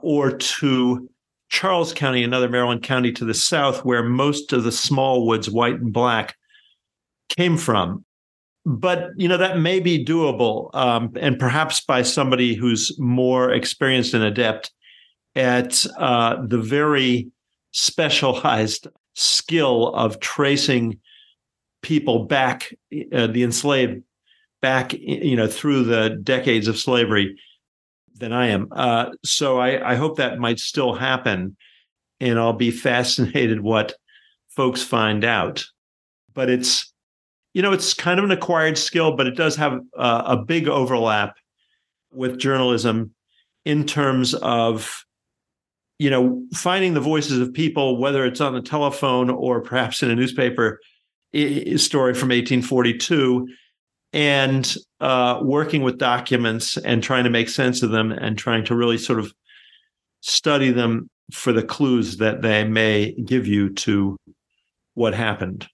or 0.00 0.30
to 0.30 1.08
Charles 1.50 1.92
County, 1.92 2.22
another 2.22 2.48
Maryland 2.48 2.82
county 2.82 3.12
to 3.12 3.24
the 3.24 3.34
south, 3.34 3.84
where 3.84 4.02
most 4.02 4.52
of 4.52 4.64
the 4.64 4.70
Smallwoods, 4.70 5.50
white 5.50 5.80
and 5.80 5.92
black, 5.92 6.36
came 7.28 7.56
from. 7.56 8.04
But 8.64 9.10
you 9.16 9.28
know 9.28 9.38
that 9.38 9.58
may 9.58 9.80
be 9.80 10.04
doable, 10.04 10.74
um, 10.74 11.12
and 11.18 11.38
perhaps 11.38 11.80
by 11.80 12.02
somebody 12.02 12.54
who's 12.54 12.94
more 12.98 13.50
experienced 13.50 14.12
and 14.12 14.22
adept 14.22 14.72
at 15.34 15.84
uh, 15.96 16.36
the 16.46 16.58
very 16.58 17.30
specialized 17.72 18.88
skill 19.18 19.88
of 19.94 20.20
tracing 20.20 21.00
people 21.82 22.24
back, 22.24 22.72
uh, 23.12 23.26
the 23.26 23.42
enslaved 23.42 24.02
back, 24.62 24.92
you 24.92 25.34
know, 25.34 25.48
through 25.48 25.84
the 25.84 26.10
decades 26.22 26.68
of 26.68 26.78
slavery 26.78 27.36
than 28.14 28.32
I 28.32 28.48
am. 28.48 28.68
Uh, 28.70 29.10
so 29.24 29.58
I, 29.58 29.92
I 29.92 29.94
hope 29.96 30.16
that 30.16 30.38
might 30.38 30.60
still 30.60 30.94
happen, 30.94 31.56
and 32.20 32.38
I'll 32.38 32.52
be 32.52 32.70
fascinated 32.70 33.60
what 33.60 33.94
folks 34.48 34.82
find 34.82 35.24
out. 35.24 35.64
But 36.32 36.48
it's, 36.48 36.92
you 37.54 37.62
know, 37.62 37.72
it's 37.72 37.94
kind 37.94 38.18
of 38.18 38.24
an 38.24 38.30
acquired 38.30 38.78
skill, 38.78 39.16
but 39.16 39.26
it 39.26 39.36
does 39.36 39.56
have 39.56 39.80
a 39.94 40.36
big 40.36 40.68
overlap 40.68 41.36
with 42.12 42.38
journalism 42.38 43.12
in 43.64 43.84
terms 43.84 44.34
of 44.34 45.04
you 45.98 46.10
know, 46.10 46.42
finding 46.54 46.94
the 46.94 47.00
voices 47.00 47.40
of 47.40 47.52
people, 47.52 47.98
whether 47.98 48.24
it's 48.24 48.40
on 48.40 48.54
the 48.54 48.62
telephone 48.62 49.30
or 49.30 49.60
perhaps 49.60 50.02
in 50.02 50.10
a 50.10 50.14
newspaper 50.14 50.80
story 51.32 52.14
from 52.14 52.28
1842, 52.28 53.48
and 54.12 54.76
uh, 55.00 55.40
working 55.42 55.82
with 55.82 55.98
documents 55.98 56.76
and 56.78 57.02
trying 57.02 57.24
to 57.24 57.30
make 57.30 57.48
sense 57.48 57.82
of 57.82 57.90
them 57.90 58.12
and 58.12 58.38
trying 58.38 58.64
to 58.64 58.74
really 58.74 58.96
sort 58.96 59.18
of 59.18 59.32
study 60.20 60.70
them 60.70 61.10
for 61.32 61.52
the 61.52 61.62
clues 61.62 62.16
that 62.16 62.42
they 62.42 62.64
may 62.64 63.12
give 63.24 63.46
you 63.46 63.68
to 63.74 64.16
what 64.94 65.14
happened. 65.14 65.68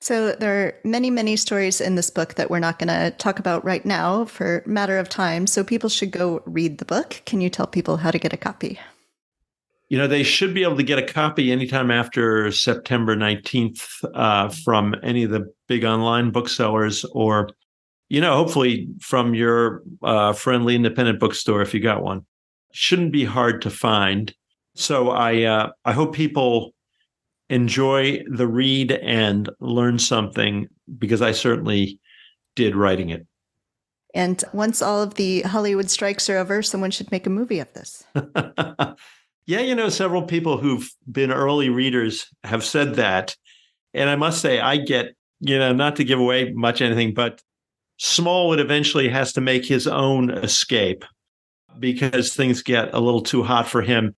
So 0.00 0.32
there 0.32 0.64
are 0.64 0.74
many, 0.82 1.10
many 1.10 1.36
stories 1.36 1.80
in 1.80 1.94
this 1.94 2.08
book 2.08 2.34
that 2.34 2.50
we're 2.50 2.58
not 2.58 2.78
going 2.78 2.88
to 2.88 3.14
talk 3.18 3.38
about 3.38 3.62
right 3.64 3.84
now 3.84 4.24
for 4.24 4.62
matter 4.64 4.96
of 4.96 5.10
time. 5.10 5.46
So 5.46 5.62
people 5.62 5.90
should 5.90 6.10
go 6.10 6.42
read 6.46 6.78
the 6.78 6.86
book. 6.86 7.20
Can 7.26 7.42
you 7.42 7.50
tell 7.50 7.66
people 7.66 7.98
how 7.98 8.10
to 8.10 8.18
get 8.18 8.32
a 8.32 8.38
copy? 8.38 8.80
You 9.90 9.98
know 9.98 10.06
they 10.06 10.22
should 10.22 10.54
be 10.54 10.62
able 10.62 10.76
to 10.76 10.82
get 10.82 10.98
a 10.98 11.02
copy 11.02 11.52
anytime 11.52 11.90
after 11.90 12.50
september 12.50 13.14
19th 13.14 14.04
uh, 14.14 14.48
from 14.48 14.94
any 15.02 15.24
of 15.24 15.30
the 15.30 15.52
big 15.68 15.84
online 15.84 16.30
booksellers 16.30 17.04
or 17.12 17.50
you 18.10 18.20
know 18.20 18.36
hopefully 18.36 18.88
from 19.00 19.34
your 19.34 19.82
uh, 20.02 20.34
friendly 20.34 20.74
independent 20.74 21.18
bookstore 21.18 21.62
if 21.62 21.72
you 21.72 21.80
got 21.80 22.02
one. 22.02 22.26
Shouldn't 22.72 23.12
be 23.12 23.24
hard 23.24 23.62
to 23.62 23.70
find. 23.70 24.34
So 24.74 25.10
i 25.10 25.44
uh, 25.44 25.70
i 25.86 25.92
hope 25.92 26.14
people 26.14 26.74
enjoy 27.48 28.22
the 28.30 28.46
read 28.46 28.92
and 28.92 29.48
learn 29.60 29.98
something 29.98 30.68
because 30.98 31.22
i 31.22 31.32
certainly 31.32 31.98
did 32.54 32.76
writing 32.76 33.10
it. 33.10 33.26
And 34.12 34.42
once 34.52 34.82
all 34.82 35.02
of 35.02 35.14
the 35.14 35.42
hollywood 35.42 35.88
strikes 35.88 36.28
are 36.28 36.36
over 36.36 36.62
someone 36.62 36.90
should 36.90 37.10
make 37.10 37.26
a 37.26 37.30
movie 37.30 37.60
of 37.60 37.72
this 37.74 38.04
Yeah, 39.50 39.62
you 39.62 39.74
know, 39.74 39.88
several 39.88 40.22
people 40.22 40.58
who've 40.58 40.88
been 41.10 41.32
early 41.32 41.70
readers 41.70 42.28
have 42.44 42.64
said 42.64 42.94
that. 42.94 43.34
And 43.92 44.08
I 44.08 44.14
must 44.14 44.40
say, 44.40 44.60
I 44.60 44.76
get, 44.76 45.16
you 45.40 45.58
know, 45.58 45.72
not 45.72 45.96
to 45.96 46.04
give 46.04 46.20
away 46.20 46.52
much 46.52 46.80
anything, 46.80 47.14
but 47.14 47.42
Smallwood 47.96 48.60
eventually 48.60 49.08
has 49.08 49.32
to 49.32 49.40
make 49.40 49.64
his 49.64 49.88
own 49.88 50.30
escape 50.30 51.04
because 51.80 52.32
things 52.32 52.62
get 52.62 52.94
a 52.94 53.00
little 53.00 53.22
too 53.22 53.42
hot 53.42 53.66
for 53.66 53.82
him, 53.82 54.14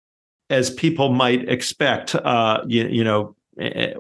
as 0.51 0.69
people 0.69 1.15
might 1.15 1.49
expect. 1.49 2.15
Uh, 2.15 2.61
you, 2.67 2.87
you 2.89 3.03
know, 3.03 3.35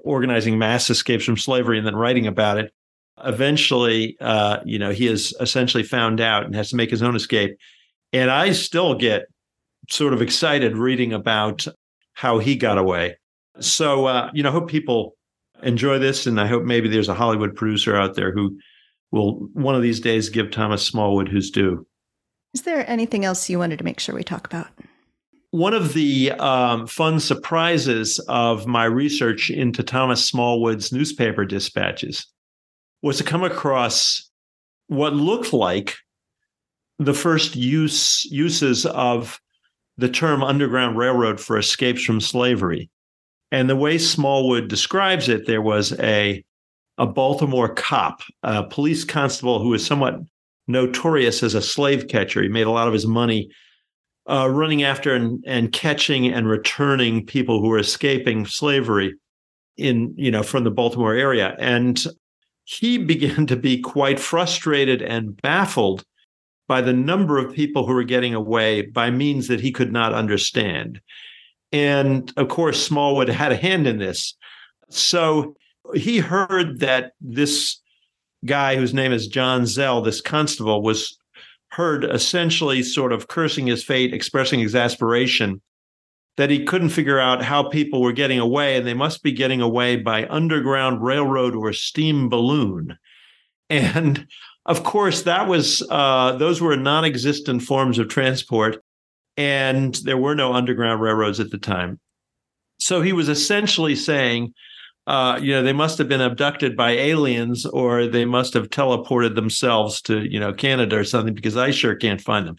organizing 0.04 0.58
mass 0.58 0.90
escapes 0.90 1.24
from 1.24 1.38
slavery 1.38 1.78
and 1.78 1.86
then 1.86 1.96
writing 1.96 2.26
about 2.26 2.58
it. 2.58 2.74
Eventually, 3.24 4.18
uh, 4.20 4.58
you 4.66 4.78
know, 4.78 4.90
he 4.90 5.06
is 5.06 5.34
essentially 5.40 5.82
found 5.82 6.20
out 6.20 6.44
and 6.44 6.54
has 6.54 6.68
to 6.68 6.76
make 6.76 6.90
his 6.90 7.02
own 7.02 7.16
escape. 7.16 7.56
And 8.12 8.30
I 8.30 8.52
still 8.52 8.94
get 8.94 9.31
sort 9.90 10.12
of 10.12 10.22
excited 10.22 10.76
reading 10.76 11.12
about 11.12 11.66
how 12.14 12.38
he 12.38 12.56
got 12.56 12.78
away. 12.78 13.16
So, 13.60 14.06
uh, 14.06 14.30
you 14.32 14.42
know, 14.42 14.50
I 14.50 14.52
hope 14.52 14.68
people 14.68 15.16
enjoy 15.62 15.98
this, 15.98 16.26
and 16.26 16.40
I 16.40 16.46
hope 16.46 16.64
maybe 16.64 16.88
there's 16.88 17.08
a 17.08 17.14
Hollywood 17.14 17.54
producer 17.54 17.96
out 17.96 18.14
there 18.14 18.32
who 18.32 18.58
will 19.10 19.48
one 19.52 19.74
of 19.74 19.82
these 19.82 20.00
days 20.00 20.28
give 20.28 20.50
Thomas 20.50 20.86
Smallwood 20.86 21.28
his 21.28 21.50
due. 21.50 21.86
Is 22.54 22.62
there 22.62 22.88
anything 22.90 23.24
else 23.24 23.48
you 23.48 23.58
wanted 23.58 23.78
to 23.78 23.84
make 23.84 24.00
sure 24.00 24.14
we 24.14 24.24
talk 24.24 24.46
about? 24.46 24.68
One 25.50 25.74
of 25.74 25.92
the 25.92 26.32
um, 26.32 26.86
fun 26.86 27.20
surprises 27.20 28.18
of 28.28 28.66
my 28.66 28.84
research 28.84 29.50
into 29.50 29.82
Thomas 29.82 30.24
Smallwood's 30.24 30.92
newspaper 30.92 31.44
dispatches 31.44 32.26
was 33.02 33.18
to 33.18 33.24
come 33.24 33.44
across 33.44 34.30
what 34.86 35.14
looked 35.14 35.52
like 35.52 35.96
the 36.98 37.14
first 37.14 37.56
use 37.56 38.24
uses 38.30 38.86
of 38.86 39.40
the 40.02 40.08
term 40.08 40.42
Underground 40.42 40.98
Railroad 40.98 41.38
for 41.38 41.56
escapes 41.56 42.02
from 42.02 42.20
slavery. 42.20 42.90
And 43.52 43.70
the 43.70 43.76
way 43.76 43.98
Smallwood 43.98 44.66
describes 44.66 45.28
it, 45.28 45.46
there 45.46 45.62
was 45.62 45.92
a 46.00 46.44
a 46.98 47.06
Baltimore 47.06 47.72
cop, 47.72 48.20
a 48.42 48.64
police 48.64 49.04
constable 49.04 49.62
who 49.62 49.70
was 49.70 49.86
somewhat 49.86 50.20
notorious 50.66 51.42
as 51.42 51.54
a 51.54 51.62
slave 51.62 52.08
catcher. 52.08 52.42
He 52.42 52.48
made 52.48 52.66
a 52.66 52.70
lot 52.70 52.86
of 52.88 52.92
his 52.92 53.06
money 53.06 53.48
uh, 54.28 54.50
running 54.50 54.82
after 54.82 55.14
and, 55.14 55.42
and 55.46 55.72
catching 55.72 56.26
and 56.26 56.48
returning 56.48 57.24
people 57.24 57.60
who 57.60 57.68
were 57.68 57.78
escaping 57.78 58.44
slavery 58.44 59.14
in 59.76 60.12
you 60.16 60.32
know 60.32 60.42
from 60.42 60.64
the 60.64 60.70
Baltimore 60.72 61.14
area. 61.14 61.54
And 61.60 62.04
he 62.64 62.98
began 63.12 63.46
to 63.46 63.56
be 63.56 63.80
quite 63.80 64.18
frustrated 64.18 65.00
and 65.00 65.40
baffled 65.40 66.04
by 66.72 66.80
the 66.80 66.94
number 66.94 67.36
of 67.36 67.52
people 67.52 67.86
who 67.86 67.92
were 67.92 68.02
getting 68.02 68.32
away 68.32 68.80
by 68.80 69.10
means 69.10 69.46
that 69.46 69.60
he 69.60 69.70
could 69.70 69.92
not 69.92 70.14
understand. 70.14 71.02
And 71.70 72.32
of 72.38 72.48
course, 72.48 72.82
Smallwood 72.82 73.28
had 73.28 73.52
a 73.52 73.56
hand 73.56 73.86
in 73.86 73.98
this. 73.98 74.34
So 74.88 75.54
he 75.92 76.16
heard 76.16 76.80
that 76.80 77.12
this 77.20 77.78
guy 78.46 78.76
whose 78.76 78.94
name 78.94 79.12
is 79.12 79.26
John 79.26 79.66
Zell, 79.66 80.00
this 80.00 80.22
constable, 80.22 80.80
was 80.80 81.18
heard 81.68 82.06
essentially 82.06 82.82
sort 82.82 83.12
of 83.12 83.28
cursing 83.28 83.66
his 83.66 83.84
fate, 83.84 84.14
expressing 84.14 84.62
exasperation 84.62 85.60
that 86.38 86.48
he 86.48 86.64
couldn't 86.64 86.88
figure 86.88 87.20
out 87.20 87.42
how 87.42 87.68
people 87.68 88.00
were 88.00 88.14
getting 88.14 88.38
away, 88.38 88.78
and 88.78 88.86
they 88.86 88.94
must 88.94 89.22
be 89.22 89.32
getting 89.32 89.60
away 89.60 89.96
by 89.96 90.26
underground 90.28 91.02
railroad 91.02 91.54
or 91.54 91.74
steam 91.74 92.30
balloon. 92.30 92.96
And 93.68 94.26
of 94.66 94.84
course, 94.84 95.22
that 95.22 95.48
was 95.48 95.86
uh, 95.90 96.36
those 96.36 96.60
were 96.60 96.76
non-existent 96.76 97.62
forms 97.62 97.98
of 97.98 98.08
transport, 98.08 98.76
and 99.36 99.94
there 100.04 100.18
were 100.18 100.34
no 100.34 100.52
underground 100.52 101.00
railroads 101.00 101.40
at 101.40 101.50
the 101.50 101.58
time. 101.58 101.98
So 102.78 103.02
he 103.02 103.12
was 103.12 103.28
essentially 103.28 103.96
saying, 103.96 104.52
uh, 105.06 105.38
you 105.42 105.52
know, 105.52 105.62
they 105.62 105.72
must 105.72 105.98
have 105.98 106.08
been 106.08 106.20
abducted 106.20 106.76
by 106.76 106.92
aliens, 106.92 107.66
or 107.66 108.06
they 108.06 108.24
must 108.24 108.54
have 108.54 108.70
teleported 108.70 109.34
themselves 109.34 110.00
to, 110.02 110.28
you 110.28 110.38
know, 110.38 110.52
Canada 110.52 110.96
or 110.96 111.04
something, 111.04 111.34
because 111.34 111.56
I 111.56 111.70
sure 111.70 111.94
can't 111.94 112.20
find 112.20 112.46
them. 112.46 112.56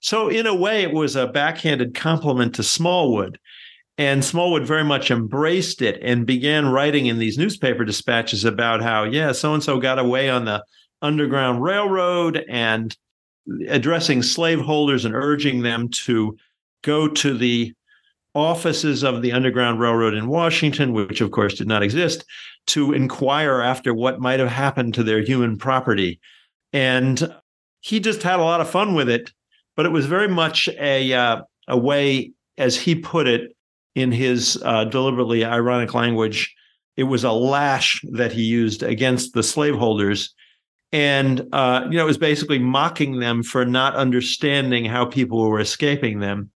So 0.00 0.28
in 0.28 0.46
a 0.46 0.54
way, 0.54 0.82
it 0.82 0.92
was 0.92 1.14
a 1.16 1.26
backhanded 1.26 1.94
compliment 1.94 2.54
to 2.54 2.62
Smallwood. 2.62 3.38
And 3.98 4.24
Smallwood 4.24 4.66
very 4.66 4.84
much 4.84 5.10
embraced 5.10 5.82
it 5.82 6.00
and 6.02 6.26
began 6.26 6.68
writing 6.68 7.06
in 7.06 7.18
these 7.18 7.36
newspaper 7.36 7.84
dispatches 7.84 8.44
about 8.44 8.80
how, 8.80 9.04
yeah, 9.04 9.32
so 9.32 9.52
and 9.52 9.62
so 9.62 9.78
got 9.78 9.98
away 9.98 10.30
on 10.30 10.46
the 10.46 10.64
Underground 11.02 11.62
Railroad 11.62 12.44
and 12.48 12.96
addressing 13.68 14.22
slaveholders 14.22 15.04
and 15.04 15.14
urging 15.14 15.62
them 15.62 15.88
to 15.88 16.36
go 16.82 17.08
to 17.08 17.36
the 17.36 17.74
offices 18.34 19.02
of 19.02 19.22
the 19.22 19.32
Underground 19.32 19.80
Railroad 19.80 20.14
in 20.14 20.28
Washington, 20.28 20.92
which 20.92 21.20
of 21.20 21.30
course 21.30 21.54
did 21.54 21.66
not 21.66 21.82
exist, 21.82 22.24
to 22.68 22.92
inquire 22.92 23.60
after 23.60 23.92
what 23.92 24.20
might 24.20 24.40
have 24.40 24.48
happened 24.48 24.94
to 24.94 25.02
their 25.02 25.20
human 25.20 25.56
property. 25.56 26.20
And 26.72 27.34
he 27.80 27.98
just 27.98 28.22
had 28.22 28.38
a 28.38 28.44
lot 28.44 28.60
of 28.60 28.70
fun 28.70 28.94
with 28.94 29.08
it, 29.08 29.32
but 29.76 29.86
it 29.86 29.92
was 29.92 30.06
very 30.06 30.28
much 30.28 30.68
a 30.78 31.12
uh, 31.12 31.42
a 31.66 31.76
way, 31.76 32.32
as 32.58 32.76
he 32.76 32.94
put 32.94 33.26
it 33.26 33.56
in 33.94 34.12
his 34.12 34.60
uh, 34.64 34.84
deliberately 34.84 35.44
ironic 35.44 35.94
language, 35.94 36.54
it 36.96 37.04
was 37.04 37.24
a 37.24 37.32
lash 37.32 38.04
that 38.12 38.32
he 38.32 38.42
used 38.42 38.82
against 38.82 39.32
the 39.32 39.42
slaveholders 39.42 40.34
and 40.92 41.46
uh, 41.52 41.86
you 41.90 41.96
know 41.96 42.02
it 42.02 42.06
was 42.06 42.18
basically 42.18 42.58
mocking 42.58 43.20
them 43.20 43.42
for 43.42 43.64
not 43.64 43.94
understanding 43.94 44.84
how 44.84 45.04
people 45.04 45.48
were 45.48 45.60
escaping 45.60 46.20
them. 46.20 46.50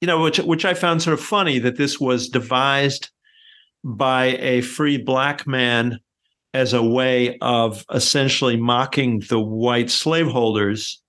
You 0.00 0.06
know 0.06 0.20
which 0.20 0.38
which 0.38 0.64
i 0.64 0.74
found 0.74 1.02
sort 1.02 1.14
of 1.14 1.24
funny 1.24 1.58
that 1.60 1.76
this 1.76 1.98
was 1.98 2.28
devised 2.28 3.10
by 3.82 4.36
a 4.38 4.60
free 4.60 4.98
black 4.98 5.46
man 5.46 6.00
as 6.54 6.72
a 6.72 6.82
way 6.82 7.38
of 7.40 7.84
essentially 7.92 8.56
mocking 8.56 9.20
the 9.28 9.40
white 9.40 9.90
slaveholders. 9.90 11.02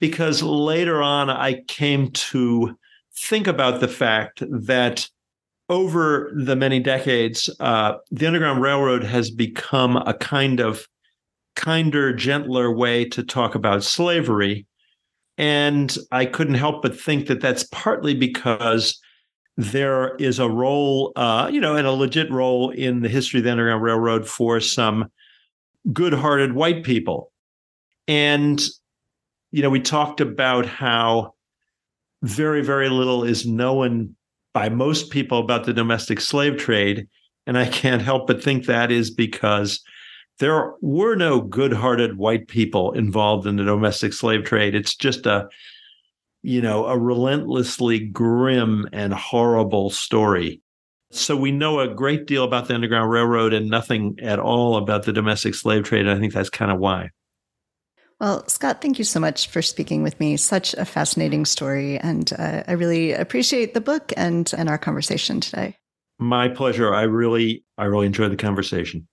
Because 0.00 0.42
later 0.42 1.02
on 1.02 1.30
i 1.30 1.62
came 1.68 2.10
to 2.12 2.76
think 3.18 3.46
about 3.46 3.80
the 3.80 3.88
fact 3.88 4.42
that 4.50 5.08
over 5.68 6.32
the 6.36 6.54
many 6.54 6.78
decades 6.78 7.50
uh, 7.60 7.94
the 8.10 8.26
underground 8.26 8.62
railroad 8.62 9.02
has 9.02 9.30
become 9.30 9.96
a 9.96 10.14
kind 10.14 10.60
of 10.60 10.86
kinder, 11.56 12.12
gentler 12.12 12.70
way 12.70 13.04
to 13.06 13.22
talk 13.22 13.54
about 13.54 13.82
slavery. 13.82 14.66
And 15.38 15.96
I 16.12 16.26
couldn't 16.26 16.54
help 16.54 16.82
but 16.82 16.98
think 16.98 17.26
that 17.26 17.40
that's 17.40 17.64
partly 17.64 18.14
because 18.14 19.00
there 19.56 20.14
is 20.16 20.38
a 20.38 20.48
role, 20.48 21.12
uh, 21.16 21.50
you 21.52 21.60
know, 21.60 21.76
and 21.76 21.86
a 21.86 21.92
legit 21.92 22.30
role 22.30 22.70
in 22.70 23.02
the 23.02 23.08
history 23.08 23.40
of 23.40 23.44
the 23.44 23.50
Underground 23.50 23.82
Railroad 23.82 24.28
for 24.28 24.60
some 24.60 25.10
good 25.92 26.12
hearted 26.12 26.52
white 26.52 26.84
people. 26.84 27.32
And, 28.06 28.62
you 29.50 29.62
know, 29.62 29.70
we 29.70 29.80
talked 29.80 30.20
about 30.20 30.66
how 30.66 31.34
very, 32.22 32.62
very 32.62 32.88
little 32.88 33.24
is 33.24 33.46
known 33.46 34.14
by 34.52 34.68
most 34.68 35.10
people 35.10 35.38
about 35.38 35.64
the 35.64 35.72
domestic 35.72 36.20
slave 36.20 36.56
trade. 36.56 37.08
And 37.46 37.56
I 37.56 37.66
can't 37.66 38.02
help 38.02 38.26
but 38.26 38.42
think 38.42 38.66
that 38.66 38.90
is 38.90 39.10
because 39.10 39.82
there 40.38 40.74
were 40.80 41.16
no 41.16 41.40
good-hearted 41.40 42.18
white 42.18 42.48
people 42.48 42.92
involved 42.92 43.46
in 43.46 43.56
the 43.56 43.64
domestic 43.64 44.12
slave 44.12 44.44
trade. 44.44 44.74
It's 44.74 44.94
just 44.94 45.26
a 45.26 45.48
you 46.46 46.62
know, 46.62 46.86
a 46.86 46.96
relentlessly 46.96 47.98
grim 47.98 48.88
and 48.92 49.12
horrible 49.12 49.90
story. 49.90 50.62
So 51.10 51.36
we 51.36 51.50
know 51.50 51.80
a 51.80 51.92
great 51.92 52.26
deal 52.26 52.44
about 52.44 52.68
the 52.68 52.74
Underground 52.74 53.10
Railroad 53.10 53.52
and 53.52 53.68
nothing 53.68 54.16
at 54.22 54.38
all 54.38 54.76
about 54.76 55.02
the 55.02 55.12
domestic 55.12 55.56
slave 55.56 55.82
trade. 55.82 56.06
And 56.06 56.10
I 56.10 56.20
think 56.20 56.32
that's 56.32 56.48
kind 56.48 56.70
of 56.70 56.78
why. 56.78 57.10
Well, 58.20 58.46
Scott, 58.46 58.80
thank 58.80 58.98
you 58.98 59.04
so 59.04 59.18
much 59.18 59.48
for 59.48 59.60
speaking 59.60 60.04
with 60.04 60.20
me. 60.20 60.36
Such 60.36 60.72
a 60.74 60.84
fascinating 60.84 61.46
story. 61.46 61.98
And 61.98 62.32
uh, 62.38 62.62
I 62.68 62.72
really 62.72 63.12
appreciate 63.12 63.74
the 63.74 63.80
book 63.80 64.12
and, 64.16 64.52
and 64.56 64.68
our 64.68 64.78
conversation 64.78 65.40
today. 65.40 65.76
My 66.20 66.46
pleasure. 66.48 66.94
I 66.94 67.02
really, 67.02 67.64
I 67.76 67.86
really 67.86 68.06
enjoyed 68.06 68.30
the 68.30 68.36
conversation. 68.36 69.08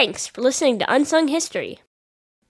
Thanks 0.00 0.26
for 0.26 0.40
listening 0.40 0.78
to 0.78 0.90
Unsung 0.90 1.28
History. 1.28 1.80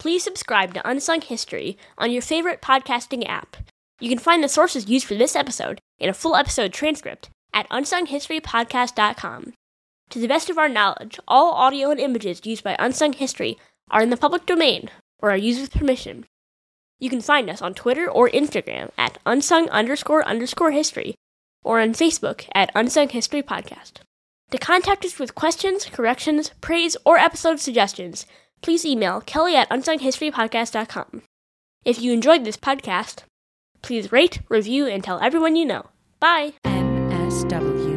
Please 0.00 0.24
subscribe 0.24 0.72
to 0.72 0.88
Unsung 0.88 1.20
History 1.20 1.76
on 1.98 2.10
your 2.10 2.22
favorite 2.22 2.62
podcasting 2.62 3.28
app. 3.28 3.58
You 4.00 4.08
can 4.08 4.18
find 4.18 4.42
the 4.42 4.48
sources 4.48 4.88
used 4.88 5.04
for 5.04 5.14
this 5.14 5.36
episode 5.36 5.78
and 6.00 6.08
a 6.08 6.14
full 6.14 6.34
episode 6.34 6.72
transcript 6.72 7.28
at 7.52 7.68
unsunghistorypodcast.com. 7.68 9.52
To 10.08 10.18
the 10.18 10.26
best 10.26 10.48
of 10.48 10.56
our 10.56 10.70
knowledge, 10.70 11.20
all 11.28 11.52
audio 11.52 11.90
and 11.90 12.00
images 12.00 12.40
used 12.44 12.64
by 12.64 12.76
Unsung 12.78 13.12
History 13.12 13.58
are 13.90 14.00
in 14.00 14.08
the 14.08 14.16
public 14.16 14.46
domain 14.46 14.88
or 15.18 15.32
are 15.32 15.36
used 15.36 15.60
with 15.60 15.74
permission. 15.74 16.24
You 16.98 17.10
can 17.10 17.20
find 17.20 17.50
us 17.50 17.60
on 17.60 17.74
Twitter 17.74 18.10
or 18.10 18.30
Instagram 18.30 18.92
at 18.96 19.18
unsung 19.26 19.68
underscore 19.68 20.26
underscore 20.26 20.70
history 20.70 21.14
or 21.62 21.78
on 21.78 21.92
Facebook 21.92 22.46
at 22.54 22.72
Unsung 22.74 23.10
History 23.10 23.42
Podcast. 23.42 23.98
To 24.50 24.56
contact 24.56 25.04
us 25.04 25.18
with 25.18 25.34
questions, 25.34 25.84
corrections, 25.84 26.52
praise, 26.62 26.96
or 27.04 27.18
episode 27.18 27.60
suggestions, 27.60 28.24
please 28.60 28.84
email 28.84 29.20
kelly 29.20 29.56
at 29.56 29.68
unsunghistorypodcast.com. 29.70 31.22
If 31.84 32.00
you 32.00 32.12
enjoyed 32.12 32.44
this 32.44 32.56
podcast, 32.56 33.22
please 33.82 34.12
rate, 34.12 34.40
review, 34.48 34.86
and 34.86 35.02
tell 35.02 35.20
everyone 35.20 35.56
you 35.56 35.64
know. 35.64 35.86
Bye! 36.20 36.54
NSW 36.64 37.89